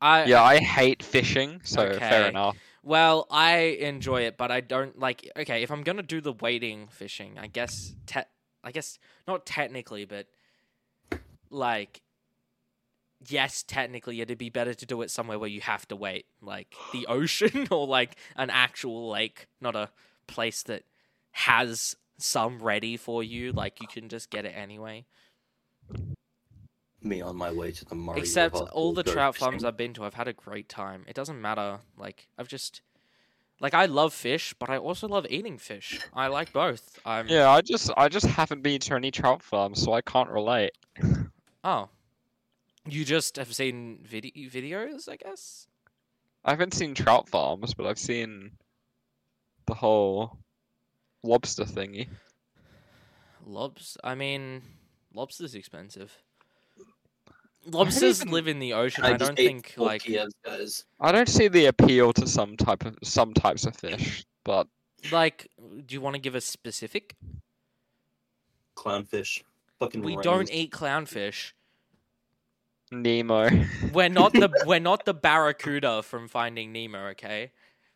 I 0.00 0.24
Yeah, 0.24 0.42
I 0.42 0.58
hate 0.58 1.02
fishing, 1.02 1.60
so 1.64 1.82
Okay. 1.82 1.98
fair 1.98 2.28
enough. 2.28 2.56
Well, 2.82 3.26
I 3.30 3.56
enjoy 3.80 4.22
it, 4.22 4.36
but 4.36 4.50
I 4.50 4.60
don't 4.60 4.98
like. 4.98 5.28
Okay, 5.36 5.62
if 5.62 5.70
I'm 5.70 5.82
gonna 5.82 6.02
do 6.02 6.20
the 6.20 6.32
wading 6.32 6.88
fishing, 6.88 7.38
I 7.38 7.46
guess. 7.46 7.94
Te- 8.06 8.20
I 8.62 8.72
guess 8.72 8.98
not 9.28 9.46
technically, 9.46 10.04
but 10.04 10.26
like, 11.50 12.02
yes, 13.28 13.62
technically, 13.62 14.20
it'd 14.20 14.38
be 14.38 14.50
better 14.50 14.74
to 14.74 14.86
do 14.86 15.02
it 15.02 15.10
somewhere 15.10 15.38
where 15.38 15.48
you 15.48 15.60
have 15.60 15.86
to 15.88 15.96
wait, 15.96 16.26
like 16.40 16.74
the 16.92 17.06
ocean 17.08 17.68
or 17.70 17.86
like 17.86 18.16
an 18.36 18.50
actual 18.50 19.08
lake, 19.10 19.46
not 19.60 19.76
a 19.76 19.90
place 20.26 20.62
that 20.64 20.84
has 21.32 21.96
some 22.18 22.62
ready 22.62 22.96
for 22.96 23.22
you. 23.22 23.52
Like 23.52 23.80
you 23.80 23.88
can 23.88 24.08
just 24.08 24.30
get 24.30 24.44
it 24.44 24.54
anyway. 24.56 25.06
Me 27.02 27.20
on 27.20 27.36
my 27.36 27.52
way 27.52 27.70
to 27.72 27.84
the 27.84 27.94
Murray 27.94 28.20
Except 28.20 28.54
River 28.54 28.66
all 28.72 28.92
the 28.92 29.02
go 29.02 29.12
trout 29.12 29.36
farms. 29.36 29.64
I've 29.64 29.76
been 29.76 29.94
to, 29.94 30.04
I've 30.04 30.14
had 30.14 30.28
a 30.28 30.32
great 30.32 30.68
time. 30.68 31.04
It 31.06 31.14
doesn't 31.14 31.40
matter. 31.40 31.78
Like 31.96 32.28
I've 32.38 32.48
just, 32.48 32.80
like 33.60 33.74
I 33.74 33.86
love 33.86 34.12
fish, 34.12 34.54
but 34.58 34.70
I 34.70 34.78
also 34.78 35.06
love 35.08 35.26
eating 35.30 35.58
fish. 35.58 36.00
I 36.12 36.28
like 36.28 36.52
both. 36.52 36.98
I'm 37.04 37.28
Yeah, 37.28 37.50
I 37.50 37.60
just 37.60 37.90
I 37.96 38.08
just 38.08 38.26
haven't 38.26 38.62
been 38.62 38.80
to 38.80 38.94
any 38.94 39.10
trout 39.10 39.42
farms, 39.42 39.82
so 39.82 39.92
I 39.92 40.00
can't 40.00 40.30
relate. 40.30 40.72
Oh, 41.68 41.88
you 42.88 43.04
just 43.04 43.34
have 43.38 43.52
seen 43.52 43.98
vid- 44.04 44.32
videos, 44.36 45.08
I 45.08 45.16
guess. 45.16 45.66
I 46.44 46.50
haven't 46.50 46.74
seen 46.74 46.94
trout 46.94 47.28
farms, 47.28 47.74
but 47.74 47.86
I've 47.86 47.98
seen 47.98 48.52
the 49.66 49.74
whole 49.74 50.38
lobster 51.24 51.64
thingy. 51.64 52.06
Lobs. 53.44 53.96
I 54.04 54.14
mean, 54.14 54.62
lobster's 55.12 55.56
expensive. 55.56 56.22
Lobsters 57.66 58.20
even- 58.20 58.32
live 58.32 58.48
in 58.48 58.58
the 58.58 58.72
ocean. 58.72 59.04
I, 59.04 59.14
I, 59.14 59.16
don't 59.16 59.36
think 59.36 59.74
like 59.76 60.02
tortillas, 60.02 60.34
guys. 60.44 60.84
I 61.00 61.12
don't 61.12 61.28
see 61.28 61.48
the 61.48 61.66
appeal 61.66 62.12
to 62.14 62.26
some 62.26 62.56
type 62.56 62.84
of 62.84 62.96
some 63.02 63.34
types 63.34 63.66
of 63.66 63.76
fish, 63.76 64.24
but 64.44 64.68
like. 65.10 65.48
Do 65.58 65.94
you 65.94 66.00
want 66.00 66.14
to 66.14 66.20
give 66.20 66.34
a 66.34 66.40
specific? 66.40 67.14
clownfish. 68.76 69.42
Fucking. 69.80 70.02
We 70.02 70.16
rays. 70.16 70.24
don't 70.24 70.52
eat 70.52 70.70
clownfish. 70.70 71.52
Nemo. 72.92 73.50
We're 73.92 74.08
not 74.08 74.32
the 74.32 74.48
we're 74.66 74.78
not 74.78 75.04
the 75.04 75.14
barracuda 75.14 76.02
from 76.02 76.28
Finding 76.28 76.72
Nemo. 76.72 77.08
Okay. 77.08 77.50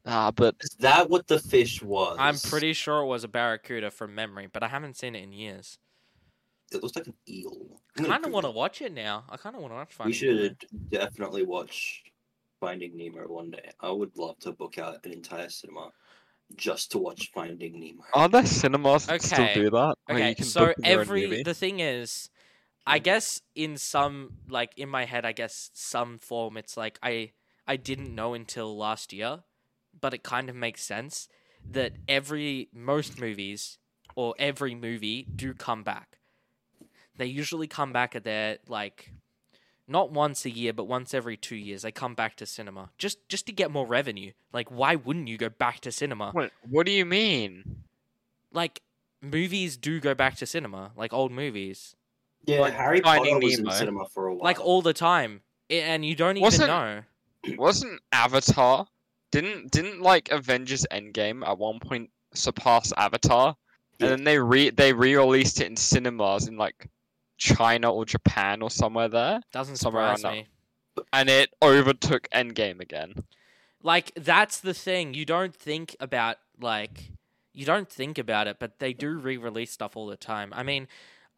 ah, 0.04 0.32
but 0.32 0.56
Is 0.60 0.76
that 0.80 1.08
what 1.08 1.28
the 1.28 1.38
fish 1.38 1.80
was? 1.80 2.16
I'm 2.18 2.36
pretty 2.36 2.72
sure 2.72 3.02
it 3.02 3.06
was 3.06 3.22
a 3.22 3.28
barracuda 3.28 3.92
from 3.92 4.14
memory, 4.14 4.48
but 4.52 4.64
I 4.64 4.68
haven't 4.68 4.96
seen 4.96 5.14
it 5.14 5.22
in 5.22 5.32
years. 5.32 5.78
It 6.72 6.82
looks 6.82 6.96
like 6.96 7.06
an 7.06 7.14
eel. 7.28 7.80
I 7.98 8.02
kind 8.02 8.24
of 8.24 8.32
want 8.32 8.46
to 8.46 8.50
watch 8.50 8.80
it 8.82 8.92
now. 8.92 9.24
I 9.28 9.36
kind 9.36 9.56
of 9.56 9.62
want 9.62 9.72
to 9.72 9.76
watch 9.76 9.98
We 10.04 10.12
Finding 10.12 10.28
Nemo. 10.28 10.42
You 10.42 10.48
should 10.48 10.90
definitely 10.90 11.44
watch 11.44 12.04
Finding 12.60 12.96
Nemo 12.96 13.26
one 13.26 13.50
day. 13.50 13.70
I 13.80 13.90
would 13.90 14.16
love 14.16 14.38
to 14.40 14.52
book 14.52 14.78
out 14.78 15.04
an 15.04 15.12
entire 15.12 15.48
cinema 15.48 15.90
just 16.56 16.92
to 16.92 16.98
watch 16.98 17.30
Finding 17.34 17.80
Nemo. 17.80 18.04
are 18.14 18.28
there 18.28 18.46
cinemas 18.46 19.06
that 19.06 19.22
still 19.22 19.44
Okay, 19.44 19.54
do 19.54 19.70
that? 19.70 19.96
Okay, 20.10 20.28
you 20.30 20.34
can 20.34 20.44
so 20.44 20.66
book 20.66 20.76
your 20.78 21.00
own 21.00 21.00
every 21.00 21.42
the 21.42 21.54
thing 21.54 21.80
is, 21.80 22.30
I 22.86 22.98
guess 22.98 23.40
in 23.54 23.76
some 23.76 24.32
like 24.48 24.72
in 24.76 24.88
my 24.88 25.04
head, 25.04 25.24
I 25.24 25.32
guess 25.32 25.70
some 25.74 26.18
form 26.18 26.56
it's 26.56 26.76
like 26.76 26.98
I 27.02 27.32
I 27.66 27.76
didn't 27.76 28.14
know 28.14 28.34
until 28.34 28.76
last 28.76 29.12
year, 29.12 29.44
but 30.00 30.14
it 30.14 30.22
kind 30.22 30.48
of 30.48 30.56
makes 30.56 30.82
sense 30.82 31.28
that 31.70 31.92
every 32.08 32.68
most 32.72 33.20
movies 33.20 33.78
or 34.16 34.34
every 34.38 34.74
movie 34.74 35.26
do 35.36 35.54
come 35.54 35.82
back. 35.82 36.19
They 37.20 37.26
usually 37.26 37.66
come 37.66 37.92
back 37.92 38.16
at 38.16 38.24
their 38.24 38.58
like 38.66 39.12
not 39.86 40.10
once 40.10 40.44
a 40.46 40.50
year, 40.50 40.72
but 40.72 40.84
once 40.84 41.12
every 41.14 41.36
two 41.36 41.56
years. 41.56 41.82
They 41.82 41.92
come 41.92 42.14
back 42.14 42.34
to 42.36 42.46
cinema 42.46 42.90
just 42.96 43.18
just 43.28 43.44
to 43.46 43.52
get 43.52 43.70
more 43.70 43.86
revenue. 43.86 44.32
Like, 44.52 44.70
why 44.70 44.94
wouldn't 44.96 45.28
you 45.28 45.36
go 45.36 45.50
back 45.50 45.80
to 45.80 45.92
cinema? 45.92 46.30
What, 46.32 46.50
what 46.68 46.86
do 46.86 46.92
you 46.92 47.04
mean? 47.04 47.82
like 48.52 48.80
movies 49.22 49.76
do 49.76 50.00
go 50.00 50.14
back 50.14 50.34
to 50.36 50.46
cinema, 50.46 50.90
like 50.96 51.12
old 51.12 51.30
movies, 51.30 51.94
Yeah, 52.46 52.60
Like 52.60 52.74
Harry 52.74 53.00
Finding 53.00 53.34
Potter 53.34 53.44
was 53.46 53.58
in 53.58 53.64
Nemo. 53.64 53.76
cinema 53.76 54.04
for 54.08 54.26
a 54.28 54.34
while. 54.34 54.42
like 54.44 54.58
all 54.58 54.82
the 54.82 54.92
time, 54.94 55.42
I- 55.70 55.74
and 55.74 56.04
you 56.04 56.14
don't 56.16 56.36
even 56.38 56.42
Wasn't- 56.42 56.68
know. 56.68 57.02
Wasn't 57.58 58.00
Avatar? 58.12 58.86
Didn't 59.30 59.70
didn't 59.70 60.00
like 60.00 60.30
Avengers 60.32 60.84
Endgame 60.90 61.46
at 61.46 61.58
one 61.58 61.78
point 61.78 62.10
surpass 62.34 62.92
Avatar? 62.96 63.56
Yeah. 63.98 64.06
And 64.06 64.10
then 64.18 64.24
they 64.24 64.38
re 64.38 64.70
they 64.70 64.92
re-released 64.92 65.60
it 65.60 65.66
in 65.68 65.76
cinemas 65.76 66.48
in 66.48 66.56
like 66.56 66.88
China 67.40 67.90
or 67.92 68.04
Japan 68.04 68.62
or 68.62 68.70
somewhere 68.70 69.08
there, 69.08 69.40
Doesn't 69.50 69.76
somewhere 69.76 70.14
surprise 70.16 70.32
me. 70.36 70.46
and 71.12 71.28
it 71.28 71.52
overtook 71.62 72.28
Endgame 72.32 72.80
again. 72.80 73.24
Like 73.82 74.12
that's 74.14 74.60
the 74.60 74.74
thing. 74.74 75.14
You 75.14 75.24
don't 75.24 75.54
think 75.54 75.96
about 75.98 76.36
like 76.60 77.12
you 77.52 77.64
don't 77.64 77.88
think 77.90 78.18
about 78.18 78.46
it, 78.46 78.58
but 78.60 78.78
they 78.78 78.92
do 78.92 79.18
re-release 79.18 79.72
stuff 79.72 79.96
all 79.96 80.06
the 80.06 80.16
time. 80.16 80.52
I 80.54 80.62
mean, 80.62 80.86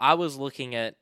I 0.00 0.14
was 0.14 0.36
looking 0.36 0.74
at 0.74 0.96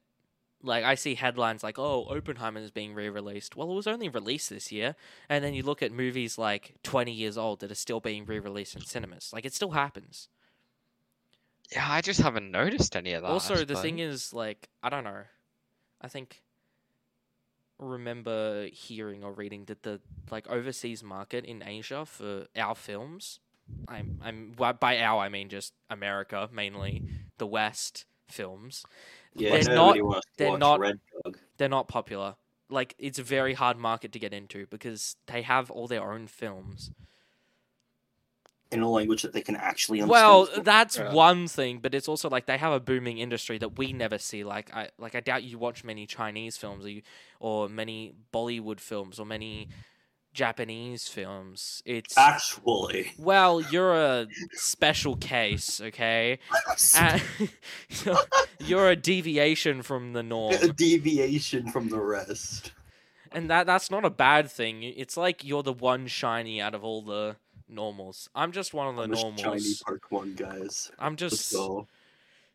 like 0.62 0.84
I 0.84 0.94
see 0.94 1.14
headlines 1.14 1.62
like, 1.62 1.78
"Oh, 1.78 2.04
Oppenheimer 2.14 2.60
is 2.60 2.70
being 2.70 2.92
re-released." 2.92 3.56
Well, 3.56 3.70
it 3.70 3.74
was 3.74 3.86
only 3.86 4.10
released 4.10 4.50
this 4.50 4.70
year, 4.70 4.94
and 5.30 5.42
then 5.42 5.54
you 5.54 5.62
look 5.62 5.82
at 5.82 5.90
movies 5.92 6.36
like 6.36 6.74
20 6.82 7.10
years 7.10 7.38
old 7.38 7.60
that 7.60 7.72
are 7.72 7.74
still 7.86 8.00
being 8.00 8.26
re-released 8.26 8.76
in 8.76 8.84
cinemas. 8.84 9.30
Like 9.32 9.46
it 9.46 9.54
still 9.54 9.70
happens. 9.70 10.28
Yeah, 11.72 11.86
I 11.88 12.00
just 12.00 12.20
haven't 12.20 12.50
noticed 12.50 12.96
any 12.96 13.12
of 13.12 13.22
that. 13.22 13.28
Also, 13.28 13.54
the 13.64 13.74
thing 13.82 13.98
is, 14.00 14.32
like, 14.34 14.68
I 14.82 14.88
don't 14.88 15.04
know. 15.04 15.22
I 16.00 16.08
think 16.08 16.42
remember 17.78 18.66
hearing 18.72 19.24
or 19.24 19.32
reading 19.32 19.64
that 19.66 19.82
the 19.82 20.00
like 20.30 20.46
overseas 20.48 21.02
market 21.02 21.44
in 21.44 21.62
Asia 21.64 22.04
for 22.04 22.46
our 22.56 22.74
films, 22.74 23.40
I'm 23.88 24.18
I'm 24.22 24.52
by 24.80 24.98
our 25.00 25.20
I 25.20 25.28
mean 25.28 25.48
just 25.48 25.72
America 25.88 26.48
mainly, 26.52 27.02
the 27.38 27.46
West 27.46 28.04
films. 28.28 28.84
Yeah, 29.34 29.50
They're 29.62 29.74
not- 29.74 29.96
they're 30.36 30.58
not- 30.58 30.80
Red 30.80 31.00
Dog. 31.24 31.38
They're 31.56 31.68
not 31.68 31.88
popular. 31.88 32.36
Like 32.68 32.94
it's 32.98 33.18
a 33.18 33.22
very 33.22 33.54
hard 33.54 33.76
market 33.78 34.12
to 34.12 34.18
get 34.18 34.32
into 34.32 34.66
because 34.66 35.16
they 35.26 35.42
have 35.42 35.70
all 35.70 35.86
their 35.86 36.12
own 36.12 36.26
films. 36.26 36.90
In 38.72 38.82
a 38.82 38.88
language 38.90 39.22
that 39.22 39.32
they 39.32 39.40
can 39.40 39.56
actually 39.56 40.00
understand. 40.00 40.10
Well, 40.54 40.62
that's 40.62 40.96
Yeah. 40.96 41.12
one 41.12 41.48
thing, 41.48 41.78
but 41.78 41.94
it's 41.94 42.08
also 42.08 42.28
like 42.30 42.46
they 42.46 42.58
have 42.58 42.72
a 42.72 42.80
booming 42.80 43.18
industry 43.18 43.58
that 43.58 43.76
we 43.78 43.92
never 43.92 44.16
see. 44.18 44.44
Like 44.44 44.72
I 44.74 44.90
like 44.98 45.14
I 45.14 45.20
doubt 45.20 45.42
you 45.42 45.58
watch 45.58 45.82
many 45.84 46.06
Chinese 46.06 46.56
films 46.56 46.84
or, 46.84 46.90
you, 46.90 47.02
or 47.40 47.68
many 47.68 48.12
Bollywood 48.32 48.78
films 48.80 49.18
or 49.18 49.26
many 49.26 49.68
Japanese 50.32 51.08
films. 51.08 51.82
It's 51.84 52.16
actually. 52.16 53.12
well, 53.18 53.60
you're 53.60 53.94
a 53.94 54.28
special 54.52 55.16
case, 55.16 55.80
okay? 55.80 56.38
Uh, 56.96 57.18
you're 58.60 58.88
a 58.88 58.96
deviation 58.96 59.82
from 59.82 60.12
the 60.12 60.22
norm. 60.22 60.54
a 60.54 60.68
deviation 60.68 61.70
from 61.72 61.88
the 61.88 61.98
rest. 61.98 62.72
and 63.32 63.50
that 63.50 63.66
that's 63.66 63.90
not 63.90 64.04
a 64.04 64.10
bad 64.10 64.50
thing. 64.50 64.82
It's 64.84 65.16
like 65.16 65.42
you're 65.44 65.62
the 65.64 65.72
one 65.72 66.06
shiny 66.06 66.60
out 66.60 66.74
of 66.74 66.84
all 66.84 67.02
the 67.02 67.36
normals. 67.70 68.28
I'm 68.34 68.52
just 68.52 68.74
one 68.74 68.88
of 68.88 68.96
the 68.96 69.02
I'm 69.02 69.12
a 69.12 69.16
shiny 69.16 69.42
normals. 69.42 69.82
Pokemon 69.86 70.36
guys. 70.36 70.90
I'm 70.98 71.16
just 71.16 71.54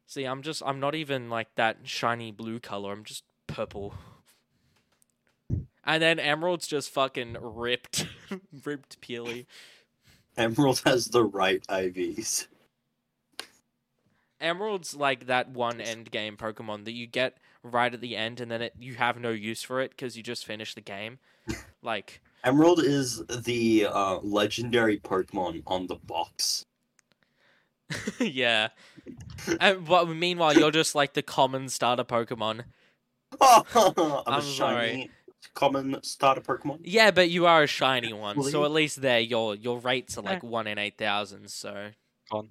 see. 0.08 0.26
I'm 0.26 0.42
just. 0.42 0.62
I'm 0.66 0.80
not 0.80 0.96
even 0.96 1.30
like 1.30 1.54
that 1.56 1.78
shiny 1.84 2.32
blue 2.32 2.60
color. 2.60 2.92
I'm 2.92 3.04
just 3.04 3.24
purple. 3.48 3.94
And 5.88 6.02
then 6.02 6.20
Emerald's 6.20 6.66
just 6.66 6.90
fucking 6.90 7.38
ripped, 7.40 8.08
ripped 8.66 9.00
peely. 9.02 9.46
Emerald 10.36 10.82
has 10.86 11.08
the 11.08 11.24
right 11.24 11.64
IVs. 11.68 12.48
Emerald's 14.42 14.96
like 14.96 15.28
that 15.28 15.50
one 15.50 15.80
end 15.80 16.12
game 16.12 16.38
Pokemon 16.38 16.86
that 16.86 16.92
you 16.92 17.08
get 17.08 17.38
right 17.64 17.94
at 17.94 18.02
the 18.02 18.16
end, 18.16 18.42
and 18.42 18.52
then 18.52 18.62
it 18.62 18.74
you 18.78 18.96
have 18.96 19.20
no 19.20 19.30
use 19.30 19.64
for 19.64 19.80
it 19.82 19.92
because 19.92 20.18
you 20.18 20.24
just 20.24 20.46
finished 20.46 20.76
the 20.76 20.82
game. 20.82 21.20
Like 21.82 22.20
Emerald 22.46 22.80
is 22.80 23.24
the 23.26 23.88
uh, 23.92 24.20
legendary 24.20 25.00
Pokemon 25.00 25.64
on 25.66 25.88
the 25.88 25.96
box. 25.96 26.66
yeah. 28.20 28.70
And 29.60 29.86
but 29.86 30.08
meanwhile, 30.10 30.54
you're 30.54 30.72
just 30.72 30.94
like 30.96 31.14
the 31.14 31.24
common 31.24 31.70
starter 31.70 32.04
Pokemon. 32.04 32.64
I'm, 33.42 33.64
I'm 33.76 34.40
a 34.40 34.42
sorry. 34.42 34.88
shiny 34.88 35.10
common 35.56 35.98
starter 36.04 36.42
Pokemon. 36.42 36.82
Yeah, 36.84 37.12
but 37.12 37.30
you 37.30 37.48
are 37.48 37.64
a 37.64 37.68
shiny 37.68 38.14
one, 38.28 38.42
so 38.44 38.64
at 38.64 38.72
least 38.72 39.02
there 39.02 39.20
your 39.20 39.56
your 39.56 39.80
rates 39.80 40.18
are 40.18 40.22
like 40.22 40.44
one 40.44 40.68
in 40.68 40.78
eight 40.78 40.98
thousand. 40.98 41.50
So 41.50 41.90
Gone. 42.32 42.50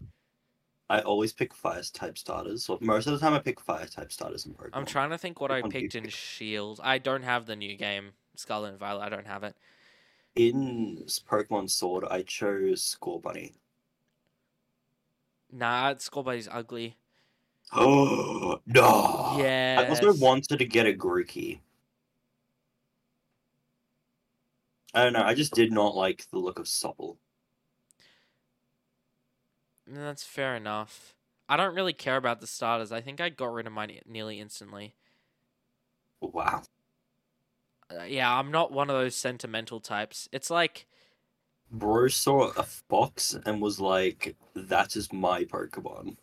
I 0.91 1.01
always 1.01 1.33
pick 1.33 1.55
fire 1.55 1.83
type 1.93 2.19
starters. 2.19 2.69
Well, 2.69 2.79
most 2.81 3.07
of 3.07 3.15
the 3.15 3.19
time, 3.19 3.33
I 3.33 3.39
pick 3.39 3.59
fire 3.61 3.87
type 3.87 4.13
starters 4.13 4.45
in 4.45 4.55
Pokemon. 4.55 4.71
I'm 4.75 4.87
trying 4.87 5.11
to 5.11 5.19
think 5.19 5.41
what 5.41 5.51
I 5.51 5.57
Which 5.57 5.63
one 5.63 5.71
picked 5.71 5.95
in 5.95 6.05
pick? 6.05 6.13
Shield. 6.13 6.81
I 6.83 6.99
don't 6.99 7.23
have 7.23 7.47
the 7.47 7.57
new 7.57 7.77
game 7.77 8.11
Scarlet 8.37 8.71
and 8.71 8.79
Violet. 8.79 9.03
I 9.03 9.09
don't 9.09 9.27
have 9.27 9.45
it. 9.45 9.57
In 10.37 11.05
Pokemon 11.07 11.69
Sword, 11.71 12.05
I 12.11 12.23
chose 12.23 12.83
Scorbunny. 12.83 13.55
Nah, 15.51 15.95
Scorbunny's 15.95 16.49
ugly. 16.51 16.97
Oh 17.73 18.61
no! 18.67 19.37
Yeah. 19.39 19.83
I 19.83 19.89
also 19.89 20.13
wanted 20.15 20.59
to 20.59 20.65
get 20.65 20.87
a 20.87 20.93
Grookey. 20.93 21.61
I 24.95 25.05
don't 25.05 25.13
know. 25.13 25.23
I 25.23 25.35
just 25.35 25.53
did 25.55 25.73
not 25.73 25.95
like 25.95 26.27
the 26.31 26.39
look 26.39 26.59
of 26.59 26.67
Sobble. 26.67 27.19
That's 29.87 30.25
fair 30.25 30.57
enough. 30.57 31.15
I 31.49 31.57
don't 31.57 31.75
really 31.75 31.93
care 31.93 32.17
about 32.17 32.41
the 32.41 32.47
starters. 32.47 32.93
I 32.93 33.01
think 33.01 33.21
I 33.21 33.29
got 33.29 33.53
rid 33.53 33.67
of 33.67 33.73
mine 33.73 33.99
nearly 34.07 34.41
instantly. 34.41 34.95
Wow. 36.21 36.65
Uh, 37.99 38.05
yeah, 38.05 38.33
I'm 38.33 38.51
not 38.51 38.73
one 38.73 38.91
of 38.91 38.97
those 38.97 39.15
sentimental 39.15 39.81
types. 39.81 40.29
It's 40.33 40.51
like 40.51 40.87
Bro 41.71 42.09
saw 42.09 42.53
a 42.53 42.63
fox 42.63 43.35
and 43.35 43.61
was 43.61 43.79
like, 43.79 44.35
"That 44.55 44.97
is 44.97 45.13
my 45.13 45.45
Pokemon." 45.45 46.17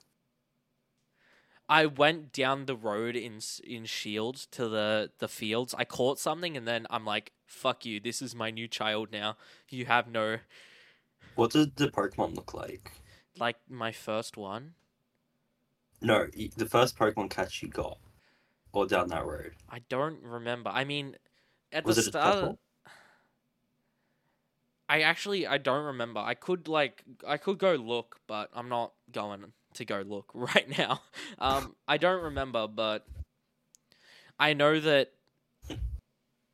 I 1.69 1.86
went 1.86 2.34
down 2.34 2.65
the 2.65 2.76
road 2.76 3.15
in 3.15 3.39
in 3.63 3.86
Shield 3.86 4.36
to 4.51 4.67
the 4.67 5.11
the 5.19 5.28
fields. 5.28 5.74
I 5.74 5.86
caught 5.86 6.19
something 6.19 6.55
and 6.57 6.67
then 6.67 6.86
I'm 6.89 7.05
like, 7.05 7.32
"Fuck 7.45 7.86
you! 7.86 7.99
This 7.99 8.22
is 8.22 8.36
my 8.36 8.51
new 8.51 8.67
child 8.67 9.11
now. 9.11 9.38
You 9.69 9.86
have 9.86 10.07
no 10.07 10.39
What 11.36 11.51
did 11.51 11.76
the 11.76 11.89
Pokemon 11.89 12.36
look 12.36 12.53
like? 12.53 12.93
like 13.38 13.57
my 13.69 13.91
first 13.91 14.38
one. 14.38 14.76
No, 16.01 16.28
the 16.28 16.67
first 16.69 16.97
Pokemon 16.97 17.30
catch 17.32 17.63
you 17.63 17.69
got, 17.69 17.97
or 18.74 18.88
down 18.88 19.09
that 19.09 19.26
road. 19.26 19.55
I 19.69 19.80
don't 19.80 20.22
remember. 20.22 20.69
I 20.69 20.84
mean, 20.84 21.17
at 21.72 21.86
Was 21.86 21.95
the 21.95 22.01
start. 22.01 22.57
I 24.89 25.01
actually 25.01 25.47
I 25.47 25.57
don't 25.57 25.86
remember. 25.86 26.19
I 26.19 26.34
could 26.34 26.67
like 26.67 27.03
I 27.26 27.38
could 27.38 27.57
go 27.57 27.76
look, 27.76 28.19
but 28.28 28.49
I'm 28.53 28.69
not 28.69 28.93
going 29.11 29.53
to 29.74 29.86
go 29.86 30.01
look 30.01 30.32
right 30.34 30.67
now. 30.78 31.01
Um, 31.39 31.76
I 31.88 31.97
don't 31.97 32.22
remember, 32.24 32.67
but 32.67 33.07
I 34.39 34.53
know 34.53 34.80
that 34.80 35.13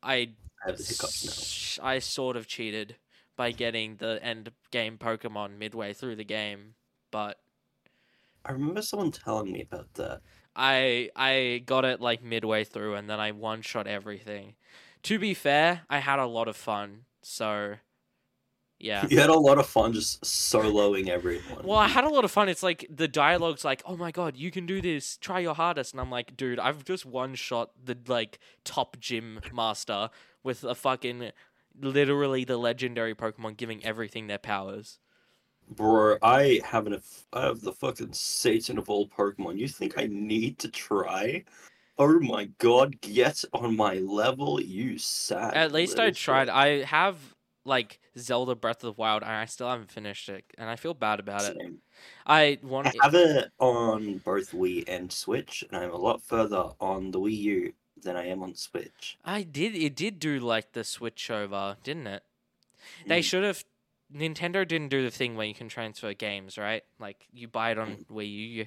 I 0.02 0.34
I 0.64 0.68
have 0.70 0.78
the 0.78 0.84
hiccups 0.84 1.24
now. 1.24 1.46
s- 1.46 1.78
I 1.82 1.98
sort 1.98 2.36
of 2.36 2.46
cheated 2.46 2.96
by 3.36 3.52
getting 3.52 3.96
the 3.96 4.18
end 4.22 4.52
game 4.70 4.98
Pokemon 4.98 5.58
midway 5.58 5.92
through 5.92 6.16
the 6.16 6.24
game, 6.24 6.74
but 7.10 7.40
I 8.44 8.52
remember 8.52 8.82
someone 8.82 9.12
telling 9.12 9.52
me 9.52 9.62
about 9.62 9.94
that. 9.94 10.22
I 10.56 11.10
I 11.16 11.62
got 11.66 11.84
it 11.84 12.00
like 12.00 12.22
midway 12.22 12.64
through 12.64 12.94
and 12.94 13.08
then 13.08 13.20
I 13.20 13.32
one 13.32 13.62
shot 13.62 13.86
everything. 13.86 14.56
To 15.08 15.18
be 15.18 15.32
fair, 15.32 15.86
I 15.88 16.00
had 16.00 16.18
a 16.18 16.26
lot 16.26 16.48
of 16.48 16.54
fun, 16.54 17.06
so 17.22 17.76
yeah. 18.78 19.06
You 19.08 19.18
had 19.18 19.30
a 19.30 19.38
lot 19.38 19.56
of 19.56 19.66
fun 19.66 19.94
just 19.94 20.20
soloing 20.20 21.08
everyone. 21.08 21.64
Well, 21.64 21.78
I 21.78 21.88
had 21.88 22.04
a 22.04 22.10
lot 22.10 22.26
of 22.26 22.30
fun. 22.30 22.50
It's 22.50 22.62
like 22.62 22.86
the 22.90 23.08
dialogue's 23.08 23.64
like, 23.64 23.80
"Oh 23.86 23.96
my 23.96 24.10
god, 24.10 24.36
you 24.36 24.50
can 24.50 24.66
do 24.66 24.82
this. 24.82 25.16
Try 25.16 25.40
your 25.40 25.54
hardest." 25.54 25.94
And 25.94 26.00
I'm 26.02 26.10
like, 26.10 26.36
"Dude, 26.36 26.58
I've 26.58 26.84
just 26.84 27.06
one 27.06 27.36
shot 27.36 27.70
the 27.82 27.96
like 28.06 28.38
top 28.64 29.00
gym 29.00 29.40
master 29.50 30.10
with 30.42 30.62
a 30.62 30.74
fucking 30.74 31.30
literally 31.80 32.44
the 32.44 32.58
legendary 32.58 33.14
Pokemon 33.14 33.56
giving 33.56 33.82
everything 33.82 34.26
their 34.26 34.36
powers." 34.36 34.98
Bro, 35.70 36.18
I 36.20 36.60
have 36.66 36.86
an 36.86 37.00
I 37.32 37.46
have 37.46 37.62
the 37.62 37.72
fucking 37.72 38.12
Satan 38.12 38.76
of 38.76 38.90
all 38.90 39.08
Pokemon. 39.08 39.56
You 39.56 39.68
think 39.68 39.96
I 39.96 40.06
need 40.06 40.58
to 40.58 40.68
try? 40.68 41.44
Oh 41.98 42.20
my 42.20 42.44
god, 42.58 43.00
get 43.00 43.44
on 43.52 43.76
my 43.76 43.94
level, 43.94 44.60
you 44.60 44.98
sad. 44.98 45.54
At 45.56 45.72
least 45.72 45.98
I 45.98 46.10
tried. 46.10 46.48
I 46.48 46.84
have 46.84 47.34
like 47.64 47.98
Zelda 48.16 48.54
Breath 48.54 48.84
of 48.84 48.94
the 48.94 49.00
Wild, 49.00 49.22
and 49.22 49.32
I 49.32 49.46
still 49.46 49.68
haven't 49.68 49.90
finished 49.90 50.28
it, 50.28 50.44
and 50.56 50.70
I 50.70 50.76
feel 50.76 50.94
bad 50.94 51.18
about 51.20 51.44
it. 51.56 51.56
I 52.26 52.58
want. 52.62 52.86
I 52.88 52.92
have 53.02 53.14
it 53.14 53.52
on 53.58 54.18
both 54.18 54.52
Wii 54.52 54.84
and 54.86 55.12
Switch, 55.12 55.64
and 55.68 55.76
I'm 55.76 55.90
a 55.90 55.96
lot 55.96 56.22
further 56.22 56.70
on 56.80 57.10
the 57.10 57.18
Wii 57.18 57.36
U 57.36 57.72
than 58.00 58.16
I 58.16 58.26
am 58.26 58.42
on 58.42 58.54
Switch. 58.54 59.18
I 59.24 59.42
did. 59.42 59.74
It 59.74 59.96
did 59.96 60.20
do 60.20 60.38
like 60.38 60.72
the 60.72 60.84
switch 60.84 61.30
over, 61.30 61.76
didn't 61.82 62.06
it? 62.06 62.22
They 63.06 63.20
Mm. 63.20 63.24
should 63.24 63.44
have. 63.44 63.64
Nintendo 64.14 64.66
didn't 64.66 64.88
do 64.88 65.02
the 65.02 65.10
thing 65.10 65.36
where 65.36 65.46
you 65.46 65.54
can 65.54 65.68
transfer 65.68 66.14
games, 66.14 66.56
right? 66.56 66.84
Like 66.98 67.26
you 67.32 67.48
buy 67.48 67.72
it 67.72 67.78
on 67.78 68.06
Wii 68.10 68.26
U, 68.30 68.46
you, 68.48 68.66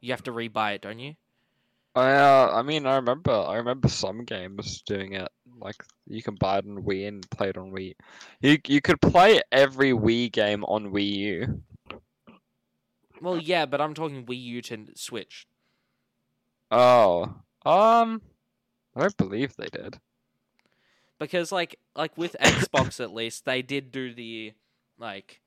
you 0.00 0.12
have 0.12 0.22
to 0.24 0.32
rebuy 0.32 0.76
it, 0.76 0.82
don't 0.82 0.98
you? 1.00 1.16
I 1.94 2.12
uh, 2.12 2.50
I 2.54 2.62
mean, 2.62 2.86
I 2.86 2.96
remember, 2.96 3.32
I 3.32 3.56
remember 3.56 3.88
some 3.88 4.24
games 4.24 4.82
doing 4.82 5.14
it. 5.14 5.28
Like 5.58 5.76
you 6.06 6.22
can 6.22 6.36
buy 6.36 6.58
it 6.58 6.64
on 6.66 6.82
Wii 6.84 7.08
and 7.08 7.28
play 7.30 7.48
it 7.50 7.58
on 7.58 7.72
Wii. 7.72 7.94
You 8.40 8.58
you 8.66 8.80
could 8.80 9.00
play 9.00 9.40
every 9.52 9.92
Wii 9.92 10.30
game 10.32 10.64
on 10.64 10.92
Wii 10.92 11.16
U. 11.16 11.62
Well, 13.20 13.36
yeah, 13.38 13.66
but 13.66 13.80
I'm 13.80 13.94
talking 13.94 14.24
Wii 14.24 14.42
U 14.42 14.62
to 14.62 14.86
Switch. 14.94 15.46
Oh, 16.70 17.22
um, 17.66 18.22
I 18.96 19.00
don't 19.00 19.16
believe 19.16 19.54
they 19.56 19.66
did. 19.66 19.98
because 21.18 21.52
like 21.52 21.78
like 21.94 22.16
with 22.16 22.34
Xbox 22.40 23.00
at 23.00 23.12
least 23.12 23.44
they 23.44 23.62
did 23.62 23.92
do 23.92 24.14
the 24.14 24.54
like 24.98 25.40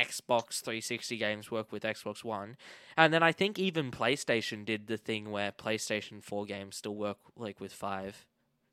Xbox 0.00 0.62
360 0.62 1.16
games 1.16 1.50
work 1.50 1.72
with 1.72 1.82
Xbox 1.82 2.24
One, 2.24 2.56
and 2.96 3.12
then 3.12 3.22
I 3.22 3.32
think 3.32 3.58
even 3.58 3.90
PlayStation 3.90 4.64
did 4.64 4.86
the 4.86 4.96
thing 4.96 5.30
where 5.30 5.52
PlayStation 5.52 6.22
4 6.22 6.46
games 6.46 6.76
still 6.76 6.94
work 6.96 7.18
like 7.36 7.60
with 7.60 7.72
five. 7.72 8.24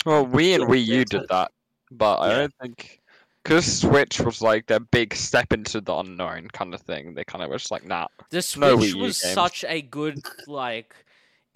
Well, 0.06 0.26
Wii 0.26 0.56
and 0.56 0.64
Yeah, 0.64 0.70
Wii 0.70 0.86
U 0.86 1.06
did 1.06 1.28
that, 1.30 1.52
but 1.92 2.20
I 2.20 2.30
Yeah. 2.30 2.38
don't 2.38 2.54
think 2.62 3.02
because 3.44 3.80
Switch 3.80 4.20
was 4.20 4.42
like 4.42 4.66
their 4.68 4.80
big 4.82 5.14
step 5.16 5.54
into 5.54 5.80
the 5.80 5.96
unknown 5.96 6.50
kind 6.50 6.74
of 6.74 6.82
thing. 6.82 7.14
They 7.14 7.24
kind 7.24 7.44
of 7.44 7.50
was 7.50 7.72
like, 7.72 7.86
nah. 7.86 8.08
The 8.30 8.42
Switch 8.42 8.62
No 8.62 8.78
Wii 8.78 8.90
U 8.90 8.98
was 9.00 9.22
games. 9.22 9.34
such 9.34 9.64
a 9.68 9.82
good 9.82 10.22
like. 10.48 10.94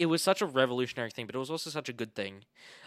It 0.02 0.06
was 0.06 0.20
such 0.20 0.42
a 0.42 0.46
revolutionary 0.46 1.12
thing, 1.12 1.26
but 1.26 1.36
it 1.36 1.38
was 1.38 1.48
also 1.48 1.70
such 1.70 1.88
a 1.88 1.92
good 1.92 2.12
thing. 2.16 2.42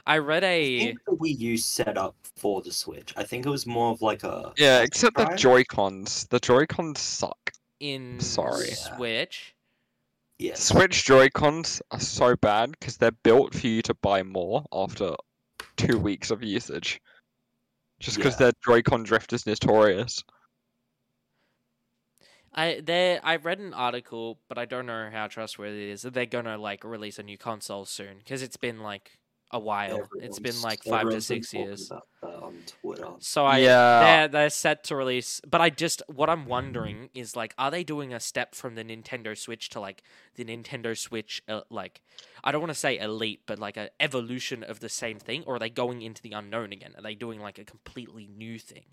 I 0.05 0.17
read 0.17 0.43
I 0.43 0.47
a 0.47 0.79
think 0.79 0.99
the 1.05 1.15
Wii 1.15 1.39
U 1.39 1.55
set 1.57 1.97
up 1.97 2.13
for 2.35 2.61
the 2.61 2.73
Switch. 2.73 3.13
I 3.15 3.23
think 3.23 3.45
it 3.45 3.49
was 3.49 3.65
more 3.65 3.91
of 3.93 4.01
like 4.01 4.25
a 4.25 4.51
Yeah, 4.57 4.81
except 4.81 5.15
the 5.15 5.23
Right? 5.23 5.37
Joy 5.37 5.63
Cons. 5.63 6.27
The 6.29 6.39
Joy 6.41 6.65
Cons 6.65 6.99
suck. 6.99 7.53
in 7.79 8.19
Sorry. 8.19 8.67
Switch. 8.71 9.55
Yes. 10.39 10.61
Switch 10.61 11.05
Joy 11.05 11.29
Cons 11.29 11.81
are 11.91 12.01
so 12.01 12.35
bad 12.35 12.71
because 12.71 12.97
they're 12.97 13.11
built 13.23 13.53
for 13.53 13.65
you 13.65 13.81
to 13.83 13.93
buy 13.93 14.21
more 14.21 14.65
after 14.73 15.15
two 15.77 15.97
weeks 15.97 16.31
of 16.31 16.43
usage. 16.43 16.99
Just 18.01 18.17
because 18.17 18.33
Yeah. 18.33 18.47
their 18.47 18.53
Joy-Con 18.65 19.03
drift 19.03 19.31
is 19.31 19.45
notorious. 19.45 20.21
I 22.55 22.81
there 22.83 23.19
I 23.23 23.35
read 23.35 23.59
an 23.59 23.73
article, 23.73 24.39
but 24.47 24.57
I 24.57 24.65
don't 24.65 24.85
know 24.85 25.09
how 25.11 25.27
trustworthy 25.27 25.89
it 25.89 25.89
is. 25.89 26.01
That 26.03 26.13
they're 26.13 26.25
gonna 26.25 26.57
like 26.57 26.83
release 26.83 27.19
a 27.19 27.23
new 27.23 27.37
console 27.37 27.85
soon 27.85 28.19
because 28.19 28.41
it's 28.41 28.57
been 28.57 28.79
like 28.81 29.19
a 29.51 29.59
while. 29.59 30.09
it's 30.21 30.39
been 30.39 30.61
like 30.61 30.83
five 30.83 31.09
to 31.09 31.21
six 31.21 31.53
years. 31.53 31.91
on 32.23 32.63
Twitter. 32.65 33.07
So 33.19 33.45
I 33.45 33.59
Yeah. 33.59 33.99
they're 33.99 34.27
they're 34.27 34.49
set 34.49 34.83
to 34.85 34.95
release, 34.95 35.41
but 35.47 35.61
I 35.61 35.69
just 35.69 36.01
what 36.07 36.29
I'm 36.29 36.45
wondering 36.45 37.09
is 37.13 37.35
like, 37.35 37.53
are 37.57 37.71
they 37.71 37.83
doing 37.83 38.13
a 38.13 38.19
step 38.19 38.55
from 38.55 38.75
the 38.75 38.83
Nintendo 38.83 39.37
Switch 39.37 39.69
to 39.69 39.79
like 39.79 40.01
the 40.35 40.45
Nintendo 40.45 40.97
Switch, 40.97 41.41
uh, 41.47 41.61
like 41.69 42.01
I 42.43 42.51
don't 42.51 42.61
want 42.61 42.71
to 42.71 42.79
say 42.79 42.97
elite, 42.97 43.41
but 43.45 43.59
like 43.59 43.77
an 43.77 43.89
evolution 43.99 44.63
of 44.63 44.79
the 44.79 44.89
same 44.89 45.19
thing, 45.19 45.43
or 45.45 45.55
are 45.55 45.59
they 45.59 45.69
going 45.69 46.01
into 46.01 46.21
the 46.21 46.31
unknown 46.31 46.71
again? 46.71 46.93
Are 46.97 47.01
they 47.03 47.15
doing 47.15 47.39
like 47.39 47.59
a 47.59 47.65
completely 47.65 48.27
new 48.27 48.57
thing? 48.59 48.85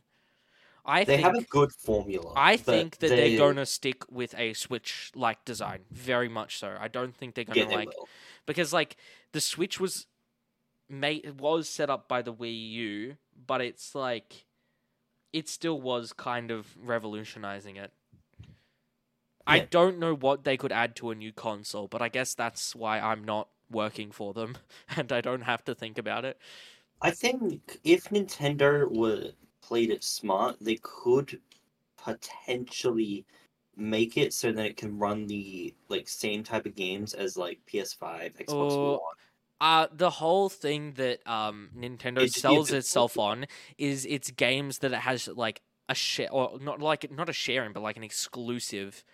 I 0.85 1.05
They 1.05 1.17
think 1.17 1.27
have 1.27 1.35
a 1.37 1.43
good 1.43 1.71
formula. 1.73 2.35
I 2.35 2.57
think 2.57 2.99
that 2.99 3.09
they, 3.09 3.17
they're 3.17 3.31
going 3.31 3.57
to 3.57 3.67
stick 3.67 4.11
with 4.11 4.35
a 4.37 4.55
Switch 4.55 5.13
like 5.15 5.45
design, 5.45 5.85
very 5.91 6.29
much 6.29 6.59
so. 6.59 6.77
I 6.81 6.89
don't 6.89 7.15
think 7.15 7.35
they're 7.35 7.45
going 7.45 7.59
Yeah, 7.59 7.65
to 7.65 7.69
they 7.69 7.77
like 7.77 7.89
will. 7.89 8.09
because 8.47 8.73
like 8.73 8.97
the 9.33 9.41
Switch 9.41 9.79
was 9.79 10.07
made 10.89 11.41
was 11.41 11.69
set 11.69 11.91
up 11.91 12.09
by 12.09 12.23
the 12.23 12.35
Wii 12.35 12.71
U, 12.73 13.19
but 13.47 13.61
it's 13.61 13.95
like 13.95 14.47
it 15.33 15.49
still 15.49 15.81
was 15.81 16.13
kind 16.13 16.51
of 16.51 16.77
revolutionizing 16.79 17.77
it. 17.77 17.93
I 19.47 19.61
don't 19.61 19.99
know 19.99 20.15
what 20.15 20.45
they 20.45 20.57
could 20.57 20.73
add 20.73 20.95
to 20.97 21.11
a 21.11 21.15
new 21.15 21.33
console, 21.33 21.89
but 21.89 22.01
I 22.03 22.09
guess 22.09 22.35
that's 22.35 22.75
why 22.75 23.01
I'm 23.01 23.25
not 23.25 23.49
working 23.71 24.13
for 24.13 24.33
them 24.33 24.57
and 24.97 25.11
I 25.13 25.21
don't 25.21 25.43
have 25.43 25.65
to 25.65 25.75
think 25.75 25.99
about 25.99 26.25
it. 26.25 26.39
I 27.03 27.11
think 27.11 27.81
if 27.85 28.05
Nintendo 28.05 28.91
were 28.91 29.33
played 29.63 29.91
it 29.91 30.05
smart, 30.05 30.57
they 30.61 30.77
could 30.83 31.41
potentially 31.97 33.27
make 33.77 34.17
it 34.19 34.35
so 34.35 34.53
that 34.53 34.67
it 34.67 34.77
can 34.77 34.99
run 34.99 35.27
the 35.27 35.75
like 35.89 36.09
same 36.09 36.43
type 36.45 36.67
of 36.67 36.75
games 36.77 37.15
as 37.15 37.37
like 37.37 37.65
PS5, 37.67 38.35
Xbox 38.35 38.81
Oh, 38.81 38.93
One. 38.99 39.17
Uh, 39.61 39.89
the 39.93 40.11
whole 40.11 40.49
thing 40.49 40.95
that 40.95 41.27
um 41.27 41.71
Nintendo 41.77 42.23
It'd 42.23 42.33
just 42.33 42.47
be 42.47 42.57
a 42.57 42.61
sells 42.61 42.73
itself 42.73 43.19
on 43.19 43.47
is 43.79 44.07
its 44.07 44.31
games 44.33 44.79
that 44.81 44.93
it 44.93 45.01
has 45.01 45.29
like 45.29 45.63
a 45.89 45.95
share 45.95 46.33
or 46.33 46.59
not 46.61 46.81
like 46.81 47.11
not 47.13 47.29
a 47.29 47.33
sharing, 47.33 47.73
but 47.73 47.83
like 47.83 47.97
an 47.97 48.05
exclusive. 48.05 49.05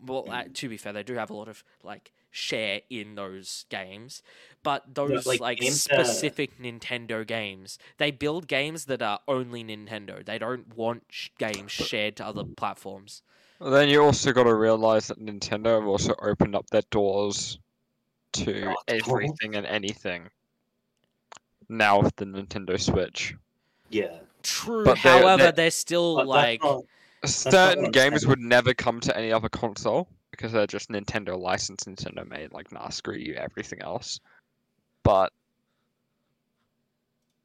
Well, 0.00 0.26
uh, 0.30 0.44
Mm. 0.44 0.54
to 0.54 0.68
be 0.68 0.76
fair, 0.78 0.92
they 0.94 1.02
do 1.04 1.14
have 1.14 1.30
a 1.30 1.34
lot 1.34 1.48
of 1.48 1.64
like 1.84 2.12
share 2.30 2.80
in 2.90 3.14
those 3.16 3.64
games, 3.68 4.22
but 4.62 4.94
those 4.94 5.26
like, 5.26 5.40
like, 5.40 5.58
games 5.60 5.84
that- 5.84 6.06
specific 6.06 6.58
Nintendo 6.60 7.26
games, 7.26 7.78
they 7.98 8.10
build 8.10 8.46
games 8.46 8.84
that 8.86 9.02
are 9.02 9.20
only 9.26 9.64
Nintendo. 9.64 10.24
They 10.24 10.38
don't 10.38 10.76
want 10.76 11.04
sh- 11.08 11.28
games 11.38 11.72
shared 11.72 12.16
to 12.16 12.26
other 12.26 12.44
platforms. 12.44 13.22
Then 13.60 13.88
you 13.88 14.02
also 14.02 14.32
got 14.32 14.44
to 14.44 14.54
realize 14.54 15.08
that 15.08 15.18
Nintendo 15.20 15.78
have 15.80 15.86
also 15.86 16.14
opened 16.22 16.54
up 16.54 16.70
their 16.70 16.82
doors 16.90 17.58
to 18.32 18.70
Oh, 18.70 18.76
everything 18.88 19.56
and 19.56 19.66
anything. 19.66 20.30
Now 21.68 22.00
with 22.00 22.16
the 22.16 22.24
Nintendo 22.24 22.80
Switch, 22.80 23.34
Yeah. 23.90 24.18
True, 24.42 24.84
But 24.84 24.98
they're- 25.02 25.20
however, 25.20 25.42
they're- 25.42 25.52
they're 25.52 25.70
still 25.70 26.24
like 26.24 26.62
not- 26.62 26.84
not 27.22 27.28
certain 27.30 27.90
games 27.90 28.22
saying. 28.22 28.28
would 28.30 28.38
never 28.38 28.72
come 28.72 29.00
to 29.00 29.14
any 29.16 29.30
other 29.32 29.48
console 29.50 30.08
because 30.30 30.52
they're 30.52 30.66
just 30.66 30.90
Nintendo 30.90 31.38
licensed, 31.38 31.86
Nintendo 31.86 32.28
made. 32.28 32.52
Like, 32.52 32.72
nah, 32.72 32.88
screw 32.88 33.16
you, 33.16 33.34
everything 33.34 33.80
else. 33.82 34.20
But 35.02 35.32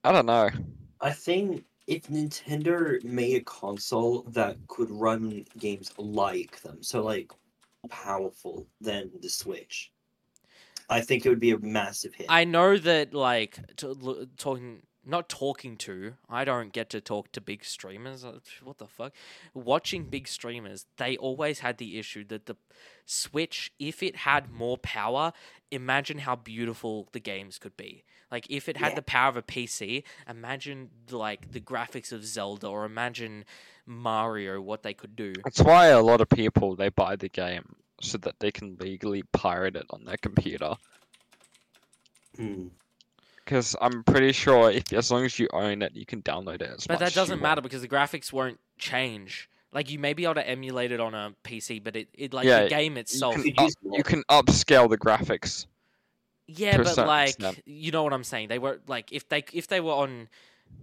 I 0.03 0.11
don't 0.11 0.25
know. 0.25 0.49
I 1.01 1.11
think 1.11 1.65
if 1.87 2.07
Nintendo 2.07 3.03
made 3.03 3.37
a 3.37 3.43
console 3.43 4.23
that 4.29 4.57
could 4.67 4.89
run 4.91 5.45
games 5.57 5.91
like 5.97 6.61
them, 6.61 6.81
so 6.81 7.03
like 7.03 7.31
powerful 7.89 8.67
than 8.81 9.11
the 9.21 9.29
Switch, 9.29 9.91
I 10.89 11.01
think 11.01 11.25
it 11.25 11.29
would 11.29 11.39
be 11.39 11.51
a 11.51 11.59
massive 11.59 12.13
hit. 12.13 12.27
I 12.29 12.43
know 12.43 12.77
that 12.77 13.13
like 13.13 13.59
to, 13.77 13.87
l- 13.89 14.25
talking 14.37 14.81
not 15.05 15.29
talking 15.29 15.77
to 15.77 16.13
I 16.29 16.43
don't 16.45 16.73
get 16.73 16.89
to 16.91 17.01
talk 17.01 17.31
to 17.33 17.41
big 17.41 17.63
streamers 17.63 18.25
uh, 18.25 18.39
what 18.63 18.77
the 18.79 18.87
fuck 18.87 19.13
watching 19.53 20.05
big 20.05 20.27
streamers 20.27 20.85
they 20.97 21.15
always 21.17 21.59
had 21.59 21.77
the 21.77 21.97
issue 21.99 22.23
that 22.25 22.45
the 22.47 22.55
switch 23.05 23.71
if 23.79 24.01
it 24.01 24.15
had 24.17 24.51
more 24.51 24.77
power 24.77 25.31
imagine 25.71 26.19
how 26.19 26.35
beautiful 26.35 27.07
the 27.11 27.19
games 27.19 27.57
could 27.59 27.77
be 27.77 28.03
like 28.31 28.47
if 28.49 28.67
it 28.67 28.77
had 28.77 28.89
Yeah. 28.89 28.95
the 28.95 29.01
power 29.03 29.29
of 29.29 29.37
a 29.37 29.41
PC 29.43 30.03
imagine 30.27 30.89
like 31.11 31.51
the 31.51 31.59
graphics 31.61 32.11
of 32.11 32.25
Zelda 32.25 32.67
or 32.67 32.85
imagine 32.85 33.45
Mario 33.85 34.59
what 34.61 34.81
they 34.83 34.93
could 34.93 35.15
do 35.15 35.33
That's 35.43 35.61
why 35.61 35.87
a 35.87 36.01
lot 36.01 36.19
of 36.21 36.29
people 36.29 36.75
they 36.75 36.89
buy 36.89 37.15
the 37.15 37.29
game 37.29 37.75
so 38.01 38.17
that 38.17 38.39
they 38.39 38.51
can 38.51 38.75
legally 38.79 39.23
pirate 39.31 39.75
it 39.75 39.85
on 39.89 40.03
their 40.03 40.17
computer. 40.17 40.75
Hmm. 42.35 42.67
Because 43.45 43.75
I'm 43.79 44.03
pretty 44.03 44.31
sure 44.31 44.71
if 44.71 44.91
as 44.91 45.11
long 45.11 45.23
as 45.23 45.37
you 45.37 45.47
own 45.53 45.83
it, 45.83 45.95
you 45.95 46.05
can 46.05 46.21
download 46.23 46.55
it 46.55 46.63
as 46.63 46.87
But 46.87 46.99
that 46.99 47.13
doesn't 47.13 47.41
matter 47.41 47.61
because 47.61 47.81
the 47.81 47.87
graphics 47.87 48.33
won't 48.33 48.59
change. 48.79 49.49
Like 49.71 49.91
you 49.91 49.99
may 49.99 50.13
be 50.13 50.23
able 50.23 50.35
to 50.35 50.47
emulate 50.47 50.91
it 50.91 50.99
on 50.99 51.13
a 51.13 51.33
PC, 51.43 51.83
but 51.83 51.95
it, 51.95 52.07
it 52.13 52.33
like 52.33 52.45
Yeah, 52.47 52.63
the 52.63 52.69
game 52.69 52.97
itself. 52.97 53.35
can 53.35 53.53
up- 53.57 53.71
You 53.83 54.03
can 54.03 54.23
upscale 54.23 54.89
the 54.89 54.97
graphics. 54.97 55.67
yeah, 56.47 56.75
to 56.75 56.81
a 56.81 56.83
but 56.85 56.93
certain 56.95 57.07
like 57.07 57.29
extent. 57.29 57.61
you 57.65 57.91
know 57.91 58.03
what 58.03 58.13
I'm 58.13 58.23
saying. 58.23 58.47
They 58.47 58.57
were 58.59 58.79
like 58.87 59.11
if 59.11 59.27
they 59.29 59.43
if 59.53 59.67
they 59.67 59.79
were 59.79 59.93
on 59.93 60.27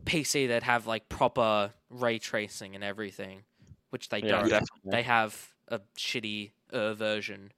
PC, 0.05 0.47
they'd 0.47 0.63
have 0.63 0.87
like 0.87 1.09
proper 1.09 1.73
ray 1.91 2.19
tracing 2.19 2.75
and 2.77 2.85
everything, 2.85 3.43
which 3.91 4.09
they 4.09 4.19
Yeah, 4.21 4.29
don't. 4.41 4.49
definitely. 4.49 4.91
They 4.91 5.03
have 5.03 5.49
a 5.69 5.81
shitty 5.99 6.51
uh, 6.73 6.95
version. 6.95 7.53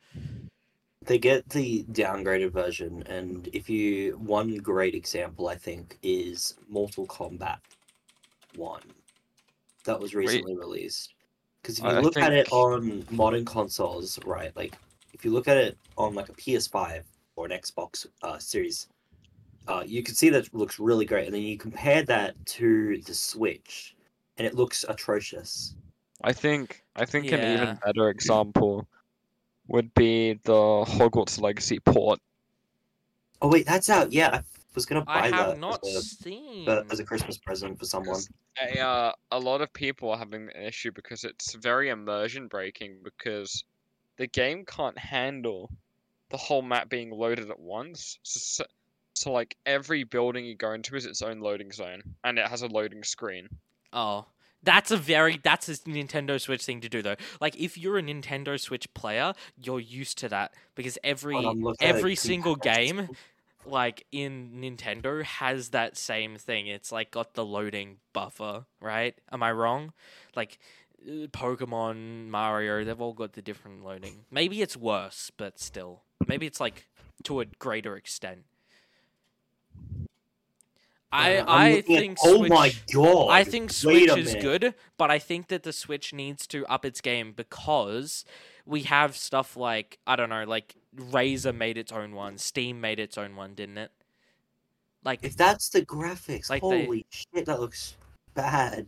They 1.07 1.19
get 1.19 1.49
the 1.51 1.85
downgraded 1.93 2.51
version, 2.51 3.03
and 3.07 3.49
if 3.53 3.69
you 3.69 4.17
one 4.19 4.57
great 4.57 4.95
example, 4.95 5.49
I 5.49 5.57
think, 5.57 5.99
is 6.03 6.55
Mortal 6.69 7.07
Kombat 7.07 7.59
One, 8.57 8.83
that 9.85 10.01
was 10.01 10.15
recently 10.15 10.57
released. 10.57 11.15
Because 11.61 11.79
if 11.79 11.85
you 11.85 11.91
I- 11.91 11.97
I 11.97 12.01
look 12.01 12.17
at 12.17 12.33
it 12.33 12.51
on 12.53 13.05
modern 13.11 13.45
consoles, 13.45 14.19
right, 14.25 14.55
like 14.57 14.79
if 15.13 15.25
you 15.25 15.31
look 15.31 15.47
at 15.47 15.57
it 15.59 15.77
on 15.99 16.15
like 16.15 16.29
a 16.31 16.33
PS5 16.33 17.05
or 17.37 17.45
an 17.47 17.53
Xbox 17.53 18.07
uh, 18.23 18.39
Series, 18.39 18.89
uh, 19.69 19.83
you 19.87 20.03
can 20.03 20.15
see 20.15 20.31
that 20.31 20.47
it 20.47 20.55
looks 20.55 20.79
really 20.79 21.05
great, 21.05 21.27
and 21.27 21.35
then 21.35 21.43
you 21.43 21.59
compare 21.59 22.03
that 22.03 22.35
to 22.47 23.01
the 23.03 23.15
Switch, 23.15 23.95
and 24.39 24.47
it 24.47 24.55
looks 24.55 24.85
atrocious. 24.89 25.75
I 26.23 26.33
think 26.33 26.83
I 26.97 27.05
think 27.05 27.31
an 27.33 27.41
even 27.41 27.79
better 27.85 28.09
example 28.09 28.87
would 29.69 29.93
be 29.95 30.35
the 30.45 30.53
Hogwarts 30.53 31.41
Legacy 31.41 31.79
port. 31.81 32.21
Oh 33.41 33.49
wait, 33.49 33.67
that's 33.67 33.91
out. 33.91 34.13
Yeah, 34.13 34.31
I 34.33 34.43
was 34.75 34.87
gonna 34.87 35.05
buy 35.05 35.21
I 35.21 35.31
have 35.31 35.49
that 35.51 35.59
not 35.59 35.81
as, 35.87 35.97
a, 35.97 36.03
seen. 36.03 36.69
as 36.69 36.99
a 37.01 37.05
Christmas 37.05 37.39
present 37.39 37.79
for 37.79 37.85
someone. 37.85 38.21
A, 38.63 38.81
uh, 38.81 39.13
a 39.33 39.39
lot 39.39 39.61
of 39.61 39.73
people 39.73 40.11
are 40.11 40.19
having 40.19 40.49
an 40.55 40.63
issue 40.63 40.93
because 40.93 41.25
it's 41.25 41.55
very 41.55 41.91
immersion 41.91 42.49
breaking 42.49 42.99
because 43.03 43.65
the 44.17 44.27
game 44.27 44.65
can't 44.65 44.99
handle 44.99 45.71
the 46.31 46.37
whole 46.37 46.63
map 46.63 46.89
being 46.89 47.11
loaded 47.11 47.51
at 47.51 47.61
once. 47.61 48.19
So, 48.23 48.41
so, 48.41 48.65
so 49.15 49.33
like 49.33 49.57
every 49.67 50.05
building 50.05 50.45
you 50.45 50.57
go 50.57 50.73
into 50.73 50.97
is 50.97 51.07
its 51.07 51.23
own 51.23 51.41
loading 51.41 51.73
zone, 51.73 52.03
and 52.23 52.39
it 52.39 52.47
has 52.49 52.63
a 52.63 52.69
loading 52.69 53.05
screen. 53.05 53.49
Oh, 53.93 54.27
that's 54.65 54.91
a 54.91 54.97
very 54.97 55.41
that's 55.43 55.69
a 55.69 55.73
Nintendo 55.73 56.41
Switch 56.41 56.65
thing 56.65 56.81
to 56.81 56.89
do 56.89 57.03
though. 57.03 57.17
Like 57.41 57.57
if 57.57 57.77
you're 57.79 57.99
a 57.99 58.03
Nintendo 58.03 58.59
Switch 58.59 58.93
player, 58.95 59.35
you're 59.57 59.81
used 59.81 60.19
to 60.19 60.29
that 60.31 60.55
because 60.75 60.99
every 61.05 61.35
Hold 61.35 61.47
on, 61.47 61.61
look 61.61 61.77
at 61.83 61.89
it, 61.89 61.97
every 61.97 62.17
single 62.17 62.57
game 62.57 63.09
like 63.67 64.07
in 64.13 64.53
Nintendo 64.61 65.23
has 65.23 65.71
that 65.71 65.97
same 65.97 66.37
thing. 66.37 66.67
It's 66.67 66.93
like 66.93 67.11
got 67.11 67.35
the 67.35 67.45
loading 67.45 67.99
buffer, 68.13 68.67
right? 68.81 69.15
Am 69.33 69.43
I 69.43 69.53
wrong? 69.53 69.93
Like 70.35 70.59
uh, 71.07 71.27
Pokemon, 71.29 72.29
Mario, 72.29 72.85
they've 72.85 73.01
all 73.01 73.13
got 73.13 73.33
the 73.33 73.43
different 73.43 73.85
loading. 73.85 74.25
Maybe 74.31 74.63
it's 74.63 74.77
worse, 74.77 75.31
but 75.37 75.59
still. 75.59 76.03
Maybe 76.27 76.47
it's 76.47 76.61
like 76.61 76.89
to 77.25 77.41
a 77.41 77.45
greater 77.45 77.97
extent. 77.97 78.45
I 81.15 81.39
I'm 81.39 81.49
I 81.49 81.71
looking 81.77 81.95
at- 81.97 82.01
think 82.01 82.19
oh 82.25 82.37
Switch, 82.39 82.51
my 82.51 82.75
god! 82.93 83.29
I 83.31 83.45
think 83.45 83.73
Switch 83.73 84.11
is 84.17 84.35
good, 84.35 84.75
but 84.99 85.11
I 85.11 85.19
think 85.19 85.49
that 85.49 85.63
the 85.63 85.73
Switch 85.73 86.13
needs 86.13 86.47
to 86.49 86.67
up 86.67 86.85
its 86.85 87.01
game 87.01 87.33
because 87.33 88.25
we 88.67 88.83
have 88.83 89.17
stuff 89.17 89.57
like 89.57 89.99
I 90.07 90.17
don't 90.17 90.29
know, 90.31 90.45
like 90.45 90.75
Razer 90.97 91.55
made 91.55 91.79
its 91.79 91.93
own 91.93 92.15
one, 92.15 92.39
Steam 92.39 92.81
made 92.81 92.99
its 92.99 93.17
own 93.17 93.37
one, 93.37 93.55
didn't 93.55 93.79
it? 93.79 93.93
Like 95.05 95.21
If 95.23 95.37
that's 95.37 95.69
the 95.69 95.83
graphics, 95.85 96.49
Like 96.51 96.63
holy 96.63 97.05
shit, 97.11 97.45
that 97.47 97.61
looks 97.61 97.97
bad. 98.35 98.87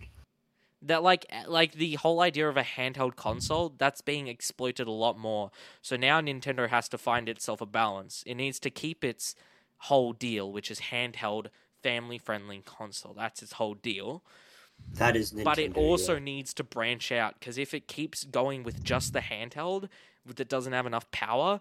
that 0.82 1.02
like 1.02 1.26
like 1.46 1.72
the 1.72 1.94
whole 1.94 2.20
idea 2.22 2.48
of 2.48 2.56
a 2.56 2.62
handheld 2.62 3.16
console 3.16 3.74
that's 3.76 4.00
being 4.00 4.26
exploited 4.26 4.86
a 4.88 4.90
lot 4.92 5.18
more. 5.18 5.50
So 5.82 5.96
now 5.96 6.20
Nintendo 6.20 6.68
has 6.70 6.88
to 6.88 6.98
find 6.98 7.28
itself 7.28 7.60
a 7.60 7.66
balance. 7.66 8.22
It 8.26 8.34
needs 8.34 8.58
to 8.60 8.70
keep 8.70 9.04
its 9.04 9.34
whole 9.78 10.12
deal, 10.14 10.50
which 10.50 10.70
is 10.70 10.80
handheld, 10.90 11.48
family 11.86 12.18
friendly 12.18 12.62
console. 12.64 13.14
That's 13.14 13.42
its 13.42 13.52
whole 13.52 13.74
deal. 13.74 14.24
That 14.94 15.14
is 15.14 15.32
Nintendo. 15.32 15.44
but 15.44 15.58
it 15.58 15.76
also 15.76 16.14
yeah. 16.14 16.18
needs 16.18 16.52
to 16.54 16.64
branch 16.64 17.12
out 17.12 17.34
because 17.38 17.58
if 17.58 17.72
it 17.74 17.86
keeps 17.86 18.24
going 18.24 18.64
with 18.64 18.82
just 18.82 19.12
the 19.12 19.20
handheld 19.20 19.88
that 20.34 20.48
doesn't 20.48 20.72
have 20.72 20.86
enough 20.86 21.08
power, 21.12 21.60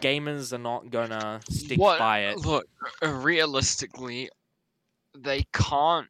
gamers 0.00 0.52
are 0.52 0.58
not 0.58 0.90
gonna 0.90 1.40
stick 1.48 1.78
What- 1.78 2.00
by 2.00 2.24
it. 2.24 2.38
Look, 2.38 2.66
uh, 3.00 3.10
realistically, 3.12 4.28
they 5.16 5.46
can't 5.52 6.08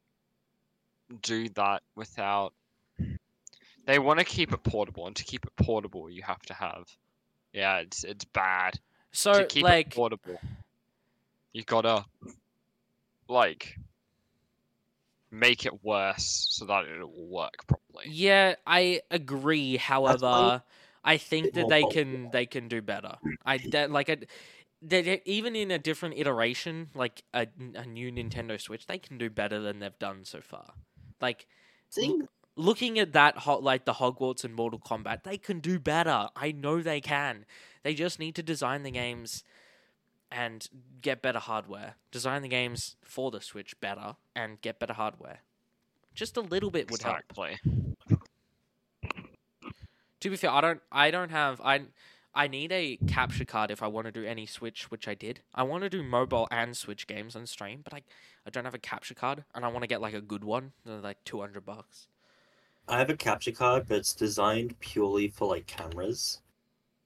do 1.22 1.50
that 1.50 1.82
without. 1.94 2.54
They 3.84 3.98
want 3.98 4.18
to 4.20 4.24
keep 4.24 4.52
it 4.52 4.62
portable, 4.64 5.06
and 5.06 5.16
to 5.16 5.24
keep 5.24 5.44
it 5.44 5.54
portable, 5.56 6.10
you 6.10 6.22
have 6.22 6.42
to 6.42 6.54
have. 6.54 6.88
Yeah, 7.52 7.78
it's 7.78 8.04
it's 8.04 8.24
bad 8.24 8.80
So 9.12 9.32
to 9.32 9.38
So 9.40 9.46
keep 9.46 9.64
like 9.64 9.88
it 9.88 9.94
portable. 9.94 10.40
You 11.52 11.62
gotta 11.64 12.04
like 13.28 13.78
make 15.30 15.66
it 15.66 15.84
worse 15.84 16.46
so 16.50 16.64
that 16.66 16.84
it 16.84 17.00
will 17.00 17.28
work 17.28 17.66
properly. 17.66 18.06
Yeah, 18.08 18.54
I 18.66 19.02
agree. 19.10 19.76
However, 19.76 20.62
I 21.04 21.16
think 21.16 21.54
that 21.54 21.68
they 21.68 21.82
popular. 21.82 22.04
can 22.04 22.30
they 22.30 22.46
can 22.46 22.68
do 22.68 22.82
better. 22.82 23.16
I 23.44 23.58
that, 23.58 23.90
like 23.90 24.08
I, 24.10 24.18
that 24.82 25.28
even 25.28 25.56
in 25.56 25.70
a 25.70 25.78
different 25.78 26.16
iteration, 26.18 26.88
like 26.94 27.22
a, 27.34 27.46
a 27.74 27.86
new 27.86 28.10
Nintendo 28.10 28.60
Switch, 28.60 28.86
they 28.86 28.98
can 28.98 29.18
do 29.18 29.30
better 29.30 29.60
than 29.60 29.80
they've 29.80 29.98
done 29.98 30.24
so 30.24 30.40
far. 30.40 30.72
Like 31.20 31.46
Thing- 31.90 32.28
looking 32.56 32.98
at 32.98 33.12
that 33.12 33.38
hot 33.38 33.62
like 33.62 33.84
the 33.84 33.94
Hogwarts 33.94 34.44
and 34.44 34.54
Mortal 34.54 34.80
Kombat, 34.80 35.24
they 35.24 35.38
can 35.38 35.60
do 35.60 35.78
better. 35.78 36.28
I 36.36 36.52
know 36.52 36.82
they 36.82 37.00
can. 37.00 37.44
They 37.82 37.94
just 37.94 38.18
need 38.18 38.34
to 38.36 38.42
design 38.42 38.82
the 38.82 38.90
games 38.90 39.44
and 40.30 40.68
get 41.00 41.22
better 41.22 41.38
hardware. 41.38 41.94
Design 42.10 42.42
the 42.42 42.48
games 42.48 42.96
for 43.02 43.30
the 43.30 43.40
Switch 43.40 43.78
better 43.80 44.16
and 44.34 44.60
get 44.60 44.78
better 44.78 44.94
hardware. 44.94 45.40
Just 46.14 46.36
a 46.36 46.40
little 46.40 46.70
bit 46.70 46.90
would 46.90 47.02
help. 47.02 47.18
Exactly. 47.30 47.58
To 50.20 50.30
be 50.30 50.36
fair, 50.36 50.50
I 50.50 50.60
don't 50.60 50.80
I 50.90 51.10
don't 51.10 51.30
have 51.30 51.60
I 51.60 51.82
I 52.34 52.48
need 52.48 52.72
a 52.72 52.96
capture 53.06 53.44
card 53.44 53.70
if 53.70 53.82
I 53.82 53.86
want 53.86 54.06
to 54.06 54.12
do 54.12 54.24
any 54.24 54.46
Switch, 54.46 54.90
which 54.90 55.06
I 55.06 55.14
did. 55.14 55.40
I 55.54 55.62
want 55.62 55.84
to 55.84 55.88
do 55.88 56.02
mobile 56.02 56.48
and 56.50 56.76
Switch 56.76 57.06
games 57.06 57.36
on 57.36 57.46
stream, 57.46 57.80
but 57.84 57.94
I 57.94 58.02
I 58.46 58.50
don't 58.50 58.64
have 58.64 58.74
a 58.74 58.78
capture 58.78 59.14
card 59.14 59.44
and 59.54 59.64
I 59.64 59.68
want 59.68 59.82
to 59.82 59.88
get 59.88 60.00
like 60.00 60.14
a 60.14 60.20
good 60.20 60.44
one, 60.44 60.72
uh, 60.88 60.98
like 60.98 61.22
200 61.24 61.64
bucks. 61.64 62.08
I 62.88 62.98
have 62.98 63.10
a 63.10 63.16
capture 63.16 63.52
card, 63.52 63.86
but 63.86 63.98
it's 63.98 64.14
designed 64.14 64.78
purely 64.80 65.28
for 65.28 65.46
like 65.46 65.66
cameras. 65.66 66.40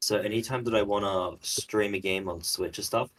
So 0.03 0.19
anytime 0.19 0.65
that 0.65 0.75
I 0.75 0.83
want 0.83 1.05
to 1.05 1.49
stream 1.49 1.95
a 1.95 2.01
game 2.01 2.29
on 2.29 2.43
Switch 2.43 2.77
or 2.81 2.83
stuff, 2.83 3.11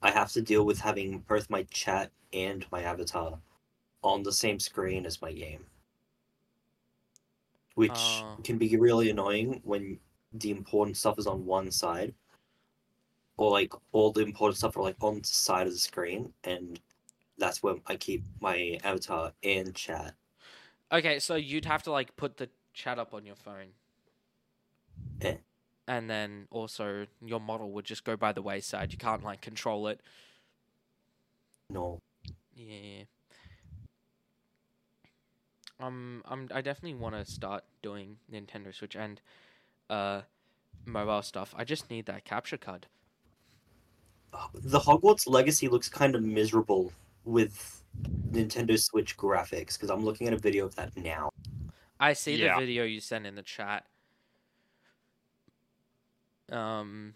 I 0.00 0.12
have 0.12 0.30
to 0.32 0.40
deal 0.40 0.64
with 0.64 0.78
having 0.78 1.18
both 1.26 1.50
my 1.50 1.64
chat 1.64 2.12
and 2.32 2.64
my 2.70 2.82
avatar 2.82 3.40
on 4.04 4.22
the 4.22 4.32
same 4.32 4.60
screen 4.60 5.04
as 5.04 5.20
my 5.20 5.32
game. 5.32 5.66
Which 7.74 7.90
Oh. 7.90 8.36
can 8.44 8.56
be 8.56 8.76
really 8.76 9.10
annoying 9.10 9.60
when 9.64 9.98
the 10.32 10.52
important 10.52 10.96
stuff 10.96 11.18
is 11.18 11.26
on 11.26 11.44
one 11.44 11.72
side. 11.72 12.14
Or 13.36 13.50
like 13.50 13.72
all 13.90 14.12
the 14.12 14.22
important 14.22 14.58
stuff 14.58 14.76
are 14.76 14.82
like 14.82 15.02
on 15.02 15.22
the 15.22 15.26
side 15.26 15.66
of 15.66 15.72
the 15.72 15.78
screen 15.80 16.32
and 16.44 16.80
that's 17.36 17.64
where 17.64 17.76
I 17.86 17.96
keep 17.96 18.22
my 18.40 18.78
avatar 18.84 19.32
and 19.42 19.74
chat. 19.74 20.14
Okay, 20.92 21.18
so 21.18 21.34
you'd 21.34 21.64
have 21.64 21.82
to 21.82 21.90
like 21.90 22.14
put 22.16 22.36
the 22.36 22.48
chat 22.72 23.00
up 23.00 23.12
on 23.12 23.26
your 23.26 23.36
phone. 23.36 23.72
Eh. 25.20 25.36
And 25.88 26.08
then 26.08 26.46
also 26.50 27.06
your 27.24 27.40
model 27.40 27.72
would 27.72 27.86
just 27.86 28.04
go 28.04 28.14
by 28.14 28.32
the 28.32 28.42
wayside. 28.42 28.92
You 28.92 28.98
can't 28.98 29.24
like 29.24 29.40
control 29.40 29.88
it. 29.88 30.00
No. 31.70 31.98
Yeah. 32.54 33.04
Um, 35.80 36.22
I'm, 36.26 36.48
I 36.52 36.60
definitely 36.60 36.98
want 36.98 37.14
to 37.14 37.24
start 37.24 37.64
doing 37.82 38.16
Nintendo 38.32 38.74
Switch 38.74 38.96
and 38.96 39.20
uh, 39.88 40.22
mobile 40.84 41.22
stuff. 41.22 41.54
I 41.56 41.64
just 41.64 41.88
need 41.90 42.06
that 42.06 42.24
capture 42.24 42.56
card. 42.56 42.86
the 44.54 44.78
Hogwarts 44.80 45.26
Legacy 45.28 45.68
looks 45.68 45.88
kind 45.88 46.14
of 46.14 46.22
miserable 46.22 46.92
with 47.24 47.82
Nintendo 48.32 48.78
Switch 48.78 49.16
graphics 49.16 49.74
because 49.74 49.88
I'm 49.90 50.04
looking 50.04 50.26
at 50.26 50.34
a 50.34 50.38
video 50.38 50.66
of 50.66 50.74
that 50.76 50.94
now. 50.96 51.30
I 52.00 52.12
see 52.12 52.36
Yeah. 52.36 52.54
the 52.54 52.60
video 52.60 52.84
you 52.84 53.00
sent 53.00 53.26
in 53.26 53.34
the 53.36 53.42
chat. 53.42 53.86
Um, 56.50 57.14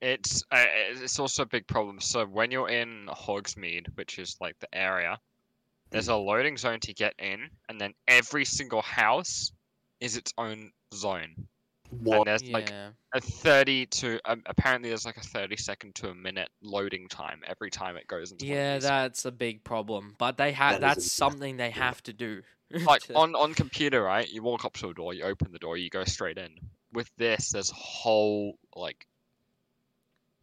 It's 0.00 0.42
uh, 0.50 0.64
it's 0.68 1.18
also 1.18 1.42
a 1.44 1.46
big 1.46 1.66
problem. 1.66 2.00
So 2.00 2.26
when 2.26 2.50
you're 2.50 2.68
in 2.68 3.06
Hogsmeade, 3.08 3.86
which 3.96 4.18
is 4.18 4.36
like 4.40 4.58
the 4.60 4.72
area, 4.74 5.18
there's 5.90 6.08
a 6.08 6.16
loading 6.16 6.56
zone 6.58 6.80
to 6.80 6.94
get 6.94 7.14
in, 7.18 7.50
and 7.68 7.80
then 7.80 7.94
every 8.08 8.44
single 8.44 8.82
house 8.82 9.52
is 10.00 10.16
its 10.16 10.32
own 10.38 10.72
zone. 10.94 11.48
And 12.12 12.24
What? 12.24 12.26
there's 12.26 12.42
like 12.52 12.74
a 13.14 13.20
30 13.20 13.86
to 13.86 14.20
um, 14.26 14.42
apparently 14.46 14.90
there's 14.90 15.06
like 15.06 15.16
a 15.18 15.22
30 15.22 15.56
second 15.56 15.94
to 15.96 16.10
a 16.10 16.14
minute 16.14 16.50
loading 16.62 17.08
time 17.08 17.42
every 17.46 17.70
time 17.70 17.96
it 17.96 18.06
goes 18.08 18.32
into 18.32 18.46
Yeah, 18.46 18.78
that's 18.78 19.24
a 19.24 19.32
big 19.32 19.64
problem. 19.64 20.14
But 20.18 20.36
they 20.36 20.52
have 20.52 20.80
That 20.80 20.96
is 20.96 21.04
that's 21.04 21.12
something 21.12 21.56
they 21.56 21.70
have 21.70 22.02
to 22.04 22.12
do. 22.12 22.42
like 22.86 23.02
on 23.14 23.34
on 23.34 23.54
computer 23.54 24.02
right 24.02 24.28
you 24.30 24.42
walk 24.42 24.64
up 24.64 24.74
to 24.74 24.88
a 24.88 24.94
door 24.94 25.14
you 25.14 25.22
open 25.24 25.52
the 25.52 25.58
door 25.58 25.76
you 25.76 25.88
go 25.90 26.04
straight 26.04 26.38
in 26.38 26.50
with 26.94 27.10
this 27.18 27.50
there's 27.52 27.70
whole 27.74 28.58
like 28.76 29.06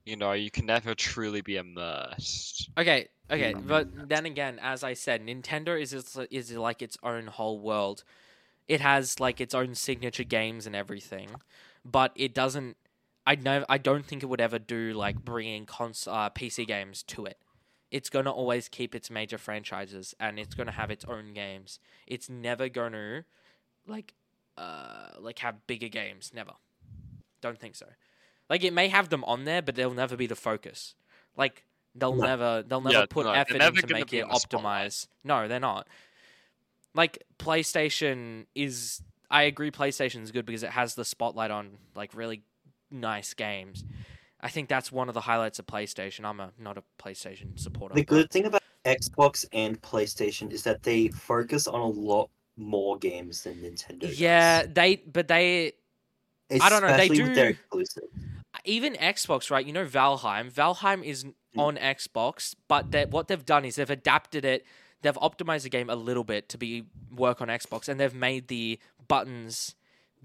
you 0.06 0.16
know 0.16 0.34
you 0.34 0.52
can 0.52 0.66
never 0.66 0.96
truly 0.96 1.42
be 1.42 1.58
immersed 1.58 2.70
Okay, 2.78 3.10
okay, 3.30 3.54
Mm. 3.54 3.68
but 3.68 4.10
then 4.10 4.26
again, 4.26 4.60
as 4.62 4.84
I 4.84 4.94
said, 4.94 5.22
Nintendo 5.26 5.80
is 5.80 5.94
is, 5.94 6.18
is 6.32 6.52
like 6.54 6.82
its 6.82 6.98
own 7.04 7.28
whole 7.28 7.60
world. 7.60 8.04
It 8.68 8.82
has 8.82 9.20
like 9.20 9.42
its 9.42 9.54
own 9.54 9.76
signature 9.76 10.24
games 10.24 10.66
and 10.68 10.76
everything, 10.76 11.30
but 11.86 12.12
it 12.16 12.34
doesn't. 12.34 12.78
I 13.28 13.36
know. 13.36 13.66
I 13.70 13.78
don't 13.78 14.06
think 14.06 14.24
it 14.24 14.28
would 14.28 14.42
ever 14.42 14.60
do 14.60 14.94
like 14.94 15.24
bringing 15.26 15.66
cons 15.66 16.08
uh, 16.10 16.30
PC 16.30 16.66
games 16.66 17.04
to 17.04 17.26
it. 17.26 17.38
It's 17.92 18.10
gonna 18.10 18.32
always 18.32 18.70
keep 18.70 18.96
its 18.96 19.10
major 19.12 19.38
franchises, 19.38 20.16
and 20.20 20.40
it's 20.40 20.56
gonna 20.56 20.72
have 20.72 20.92
its 20.92 21.06
own 21.06 21.34
games. 21.34 21.80
It's 22.08 22.30
never 22.30 22.70
gonna 22.70 23.26
like 23.88 24.14
uh 24.58 25.10
like 25.20 25.40
have 25.40 25.66
bigger 25.68 25.88
games. 25.88 26.32
Never. 26.34 26.54
Don't 27.42 27.60
think 27.60 27.76
so. 27.76 27.88
Like 28.50 28.64
it 28.64 28.74
may 28.74 28.90
have 28.90 29.10
them 29.10 29.24
on 29.24 29.46
there, 29.46 29.62
but 29.62 29.76
they'll 29.76 29.94
never 29.94 30.16
be 30.16 30.28
the 30.28 30.36
focus. 30.36 30.96
Like 31.38 31.64
they'll 31.96 32.16
No. 32.16 32.26
never 32.26 32.64
they'll 32.68 32.82
never 32.82 33.00
Yeah, 33.00 33.06
put 33.10 33.26
no, 33.26 33.32
effort 33.32 33.58
never 33.58 33.76
into 33.76 33.88
gonna 33.88 34.00
make 34.02 34.14
it 34.14 34.20
in 34.20 34.28
optimize. 34.28 35.08
No, 35.24 35.48
they're 35.48 35.60
not. 35.60 35.88
Like 36.94 37.24
PlayStation 37.40 38.46
is 38.56 39.02
I 39.30 39.44
agree 39.44 39.72
PlayStation 39.72 40.22
is 40.24 40.32
good 40.32 40.46
because 40.46 40.64
it 40.64 40.72
has 40.72 40.96
the 40.96 41.06
spotlight 41.06 41.52
on 41.52 41.78
like 41.96 42.14
really 42.14 42.44
nice 42.92 43.34
games. 43.34 43.84
I 44.42 44.50
think 44.50 44.68
that's 44.70 44.92
one 44.92 45.08
of 45.08 45.14
the 45.14 45.22
highlights 45.22 45.60
of 45.60 45.68
PlayStation. 45.68 46.26
I'm 46.26 46.40
a 46.40 46.52
not 46.60 46.78
a 46.78 46.84
PlayStation 47.02 47.58
supporter. 47.60 47.96
The 47.96 48.04
good 48.04 48.30
thing 48.30 48.46
about 48.46 48.62
Xbox 48.86 49.46
and 49.54 49.80
PlayStation 49.82 50.52
is 50.52 50.64
that 50.64 50.84
they 50.84 51.08
focus 51.10 51.68
on 51.68 51.80
a 51.80 51.88
lot 51.88 52.30
more 52.62 52.98
games 52.98 53.44
than 53.44 53.56
Nintendo. 53.56 54.00
does. 54.00 54.20
Yeah, 54.20 54.66
they 54.66 54.98
but 54.98 55.28
they 55.28 55.74
I 56.60 56.70
don't 56.70 56.82
know, 56.82 56.96
they 56.98 57.10
Especially 57.10 57.54
do- 57.54 58.02
even 58.66 58.94
Xbox, 58.96 59.50
right? 59.50 59.66
You 59.66 59.74
know 59.74 59.86
Valheim. 59.86 60.52
Valheim 60.52 61.04
is 61.04 61.24
mm. 61.24 61.34
on 61.58 61.78
Xbox, 61.78 62.56
but 62.68 62.92
that 62.92 63.12
what 63.12 63.28
they've 63.28 63.46
done 63.46 63.66
is 63.66 63.76
they've 63.76 63.90
adapted 63.90 64.46
it. 64.46 64.66
They've 65.02 65.16
optimized 65.16 65.64
the 65.64 65.70
game 65.70 65.90
a 65.90 65.96
little 65.96 66.24
bit 66.24 66.50
to 66.50 66.58
be 66.58 66.84
work 67.16 67.42
on 67.42 67.48
Xbox, 67.48 67.88
and 67.88 68.00
they've 68.00 68.14
made 68.14 68.50
the 68.50 68.80
buttons 69.08 69.76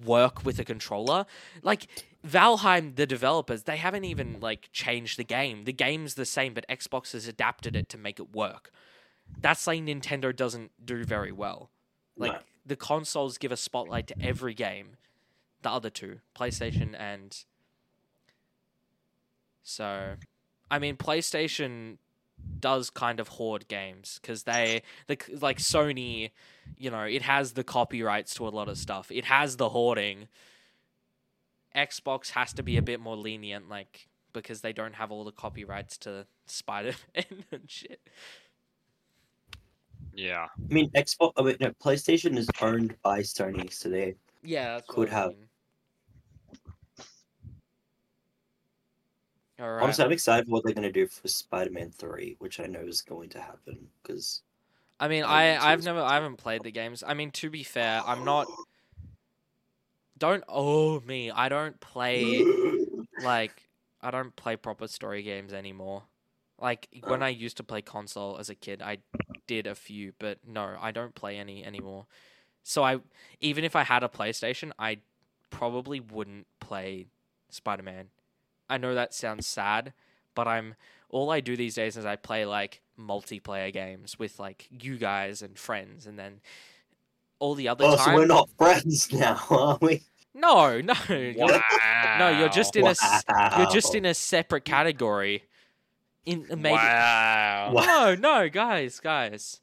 work 0.05 0.45
with 0.45 0.59
a 0.59 0.65
controller. 0.65 1.25
Like 1.63 1.87
Valheim, 2.27 2.97
the 2.97 3.07
developers, 3.07 3.63
they 3.63 3.77
haven't 3.77 4.05
even 4.05 4.39
like 4.41 4.69
changed 4.73 5.19
the 5.19 5.25
game. 5.25 5.65
The 5.65 5.73
game's 5.73 6.15
the 6.15 6.27
same, 6.27 6.53
but 6.53 6.67
Xbox 6.69 7.13
has 7.13 7.27
adapted 7.27 7.77
it 7.77 7.89
to 7.91 7.99
make 7.99 8.19
it 8.19 8.35
work. 8.35 8.71
That's 9.41 9.61
something 9.61 9.87
Nintendo 9.87 10.35
doesn't 10.35 10.73
do 10.85 11.05
very 11.05 11.33
well. 11.33 11.71
Like 12.17 12.33
No. 12.33 12.39
the 12.65 12.77
consoles 12.77 13.39
give 13.39 13.53
a 13.53 13.57
spotlight 13.57 14.07
to 14.09 14.21
every 14.21 14.55
game. 14.55 14.97
The 15.63 15.71
other 15.71 15.91
two, 15.91 16.21
PlayStation 16.35 16.95
and 16.99 17.37
so, 19.63 20.15
I 20.71 20.79
mean, 20.79 20.97
PlayStation 20.97 21.99
does 22.61 22.91
kind 22.91 23.19
of 23.19 23.29
hoard 23.29 23.67
games 23.69 24.19
because 24.21 24.45
they, 24.45 24.83
the 25.09 25.19
like 25.41 25.59
Sony, 25.59 26.31
you 26.77 26.91
know, 26.91 27.03
it 27.03 27.23
has 27.23 27.53
the 27.53 27.65
copyrights 27.65 28.35
to 28.37 28.47
a 28.47 28.51
lot 28.51 28.69
of 28.69 28.79
stuff. 28.79 29.11
It 29.11 29.25
has 29.25 29.57
the 29.57 29.71
hoarding. 29.71 30.29
Xbox 31.75 32.31
has 32.31 32.53
to 32.55 32.63
be 32.63 32.77
a 32.77 32.83
bit 32.83 33.01
more 33.01 33.17
lenient, 33.17 33.69
like 33.69 34.09
because 34.33 34.61
they 34.61 34.73
don't 34.73 34.95
have 34.95 35.11
all 35.11 35.25
the 35.25 35.33
copyrights 35.33 35.99
to 35.99 36.27
Spider 36.47 36.95
Man 37.15 37.25
and 37.53 37.63
shit. 37.71 38.01
Yeah. 40.17 40.47
I 40.71 40.75
mean, 40.75 40.91
Xbox. 40.93 41.33
Oh 41.37 41.45
wait, 41.45 41.61
no, 41.61 41.71
PlayStation 41.73 42.37
is 42.39 42.49
owned 42.63 42.97
by 43.03 43.21
Sony, 43.21 43.71
so 43.73 43.89
they 43.91 44.15
Yeah, 44.43 44.75
that's 44.75 44.89
what 44.89 44.95
Could 44.97 45.09
I 45.11 45.19
have. 45.21 45.31
mean. 45.31 45.49
All 49.59 49.71
right. 49.73 49.83
honestly, 49.83 50.05
I'm 50.05 50.13
excited 50.13 50.47
for 50.47 50.53
what 50.53 50.65
they're 50.65 50.75
gonna 50.75 50.93
do 50.93 51.07
for 51.07 51.29
Spider-Man 51.29 51.91
Three, 51.91 52.37
which 52.41 52.61
I 52.61 52.67
know 52.67 52.81
is 52.81 53.03
going 53.03 53.29
to 53.31 53.41
happen 53.41 53.87
because 54.03 54.43
I 55.01 55.09
mean, 55.09 55.25
I 55.25 55.29
I 55.29 55.53
need 55.53 55.59
to 55.59 55.65
I've 55.67 55.79
as 55.81 55.85
never 55.85 56.01
I 56.01 56.15
haven't 56.15 56.37
played 56.37 56.63
the 56.63 56.71
games. 56.71 57.05
I 57.07 57.15
mean, 57.15 57.31
to 57.33 57.51
be 57.51 57.63
fair, 57.63 58.03
I'm 58.07 58.25
not. 58.25 58.47
Don't 60.19 60.45
oh 60.49 61.01
me! 61.01 61.31
I 61.31 61.49
don't 61.51 61.79
play 61.81 62.43
like 63.23 63.53
I 64.01 64.11
don't 64.11 64.35
play 64.37 64.57
proper 64.57 64.89
story 64.89 65.23
games 65.23 65.53
anymore. 65.53 66.05
Like 66.59 66.89
when 67.05 67.23
Oh. 67.23 67.27
I 67.27 67.29
used 67.31 67.59
to 67.59 67.63
play 67.65 67.83
console 67.83 68.39
as 68.39 68.49
a 68.49 68.55
kid, 68.55 68.81
I 68.81 68.99
did 69.47 69.67
a 69.67 69.75
few, 69.75 70.13
but 70.19 70.39
no, 70.47 70.77
I 70.81 70.91
don't 70.91 71.15
play 71.15 71.37
any 71.39 71.65
anymore. 71.65 72.07
So 72.63 72.83
I 72.83 72.99
even 73.41 73.65
if 73.65 73.77
I 73.77 73.85
had 73.85 74.03
a 74.03 74.09
PlayStation, 74.09 74.73
I 74.79 74.99
probably 75.51 76.01
wouldn't 76.01 76.47
play 76.61 77.07
Spider-Man. 77.51 78.09
I 78.69 78.79
know 78.79 78.95
that 78.95 79.15
sounds 79.15 79.47
sad, 79.47 79.93
but 80.35 80.49
I'm 80.49 80.75
all 81.09 81.31
I 81.31 81.41
do 81.41 81.57
these 81.57 81.75
days 81.75 81.97
is 81.97 82.05
I 82.05 82.17
play 82.17 82.45
like 82.45 82.81
multiplayer 82.99 83.73
games 83.73 84.19
with 84.19 84.39
like 84.41 84.69
you 84.71 84.97
guys 84.99 85.43
and 85.43 85.57
friends 85.59 86.07
and 86.07 86.19
then 86.19 86.41
all 87.39 87.55
the 87.55 87.69
other 87.69 87.85
Oh, 87.85 87.97
time 87.97 88.15
so 88.15 88.21
we're 88.21 88.27
not 88.27 88.49
friends 88.59 89.13
now, 89.13 89.41
are 89.51 89.79
we? 89.81 90.03
No, 90.35 90.81
no. 90.83 90.95
You're, 91.09 91.35
no, 92.19 92.29
you're 92.39 92.49
just 92.49 92.77
in 92.77 92.87
a 92.87 92.91
s- 92.91 93.25
you're 93.57 93.67
just 93.67 93.95
in 93.95 94.05
a 94.05 94.15
separate 94.15 94.65
category. 94.65 95.45
In 96.27 96.47
maybe 96.49 96.75
Wow. 96.75 97.71
Wow. 97.73 97.85
No, 97.85 98.15
no, 98.15 98.49
guys, 98.49 99.01
guys. 99.01 99.61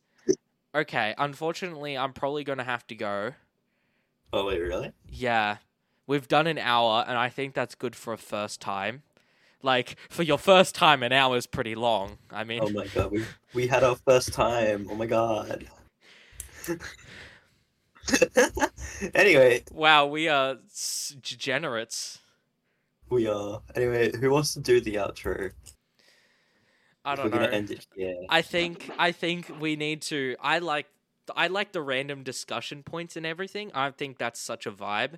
Okay, 0.74 1.14
unfortunately, 1.18 1.96
I'm 1.98 2.14
probably 2.14 2.44
going 2.44 2.58
to 2.58 2.64
have 2.64 2.88
to 2.88 2.96
go. 2.96 3.34
Oh 4.32 4.48
wait, 4.48 4.60
really? 4.60 4.92
Yeah. 5.08 5.58
We've 6.08 6.28
done 6.28 6.48
an 6.48 6.58
hour 6.58 7.06
and 7.08 7.18
I 7.18 7.30
think 7.30 7.54
that's 7.54 7.76
good 7.76 7.96
for 7.96 8.14
a 8.14 8.18
first 8.18 8.60
time. 8.60 9.04
Like 9.62 9.96
for 10.10 10.24
your 10.24 10.40
first 10.40 10.74
time 10.74 11.04
an 11.04 11.12
hour 11.14 11.38
is 11.38 11.46
pretty 11.46 11.76
long. 11.76 12.18
I 12.32 12.44
mean, 12.44 12.62
Oh 12.64 12.70
my 12.70 12.88
god, 12.88 13.12
we 13.12 13.24
we 13.54 13.68
had 13.68 13.84
our 13.84 13.96
first 13.96 14.34
time. 14.34 14.88
Oh 14.90 14.96
my 14.96 15.06
god. 15.06 15.68
anyway, 19.14 19.64
wow, 19.72 20.06
we 20.08 20.28
are 20.28 20.58
degenerates. 21.22 22.20
we 23.10 23.28
are. 23.28 23.62
Anyway, 23.76 24.12
who 24.18 24.30
wants 24.32 24.54
to 24.56 24.60
do 24.60 24.82
the 24.82 24.96
outro? 24.96 25.52
I 27.06 27.16
don't 27.16 27.32
know. 27.32 27.42
it. 27.42 27.86
I 28.30 28.42
think 28.42 28.90
I 28.98 29.12
think 29.12 29.52
we 29.60 29.76
need 29.76 30.02
to. 30.04 30.36
I 30.42 30.60
like 30.60 30.88
I 31.36 31.48
like 31.48 31.72
the 31.72 31.82
random 31.82 32.24
discussion 32.24 32.84
points 32.84 33.16
and 33.16 33.26
everything. 33.26 33.72
I 33.74 33.92
think 33.92 34.18
that's 34.18 34.40
such 34.40 34.66
a 34.66 34.72
vibe. 34.72 35.16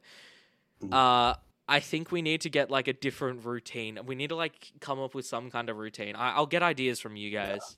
Mm. 0.81 0.93
Uh, 0.93 1.35
I 1.67 1.79
think 1.79 2.11
we 2.11 2.21
need 2.21 2.41
to 2.41 2.49
get 2.49 2.69
like 2.69 2.87
a 2.87 2.93
different 2.93 3.45
routine. 3.45 3.99
We 4.05 4.15
need 4.15 4.29
to 4.29 4.35
like 4.35 4.71
come 4.79 4.99
up 4.99 5.15
with 5.15 5.25
some 5.25 5.49
kind 5.49 5.69
of 5.69 5.77
routine. 5.77 6.15
I, 6.15 6.33
I'll 6.33 6.45
get 6.45 6.61
ideas 6.63 6.99
from 6.99 7.15
you 7.15 7.31
guys. 7.31 7.77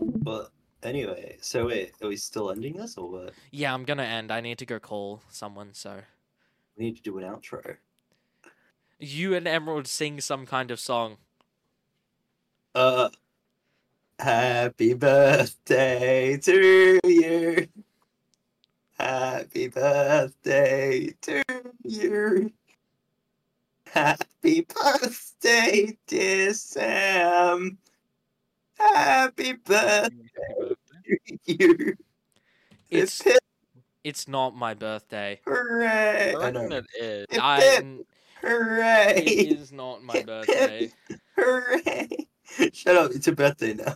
But 0.00 0.50
anyway, 0.82 1.36
so 1.40 1.66
wait, 1.66 1.92
are 2.02 2.08
we 2.08 2.16
still 2.16 2.50
ending 2.50 2.76
this 2.76 2.96
or 2.96 3.08
what? 3.10 3.32
Yeah, 3.50 3.72
I'm 3.74 3.84
gonna 3.84 4.02
end. 4.04 4.30
I 4.32 4.40
need 4.40 4.58
to 4.58 4.66
go 4.66 4.78
call 4.78 5.22
someone. 5.28 5.70
So 5.74 6.02
We 6.76 6.86
need 6.86 6.96
to 6.96 7.02
do 7.02 7.18
an 7.18 7.24
outro. 7.24 7.76
you 8.98 9.34
and 9.34 9.46
Emerald 9.46 9.86
sing 9.86 10.20
some 10.20 10.46
kind 10.46 10.70
of 10.70 10.80
song. 10.80 11.18
Uh, 12.74 13.08
happy 14.18 14.94
birthday 14.94 16.36
to 16.36 17.00
you. 17.04 17.66
Happy 18.96 19.66
birthday 19.68 21.12
to 21.22 21.42
you. 21.84 22.52
Happy 23.86 24.60
birthday, 24.60 25.98
dear 26.06 26.54
Sam. 26.54 27.78
Happy 28.78 29.54
birthday 29.54 30.10
to 31.08 31.38
you. 31.46 31.96
It's 32.88 33.22
it's 34.04 34.28
not 34.28 34.54
my 34.54 34.74
birthday. 34.74 35.40
hooray! 35.44 36.34
I 36.38 36.46
I 36.46 36.50
know. 36.52 36.60
reckon 36.62 36.72
it 36.72 36.86
is. 37.00 37.26
I 37.40 37.60
pip, 37.60 38.06
hooray! 38.42 39.22
is 39.24 39.72
not 39.72 40.04
my 40.04 40.22
birthday. 40.22 40.90
Hooray! 41.36 42.08
Shut 42.72 42.96
up! 42.96 43.12
It's 43.12 43.26
your 43.26 43.36
birthday 43.36 43.74
now. 43.74 43.94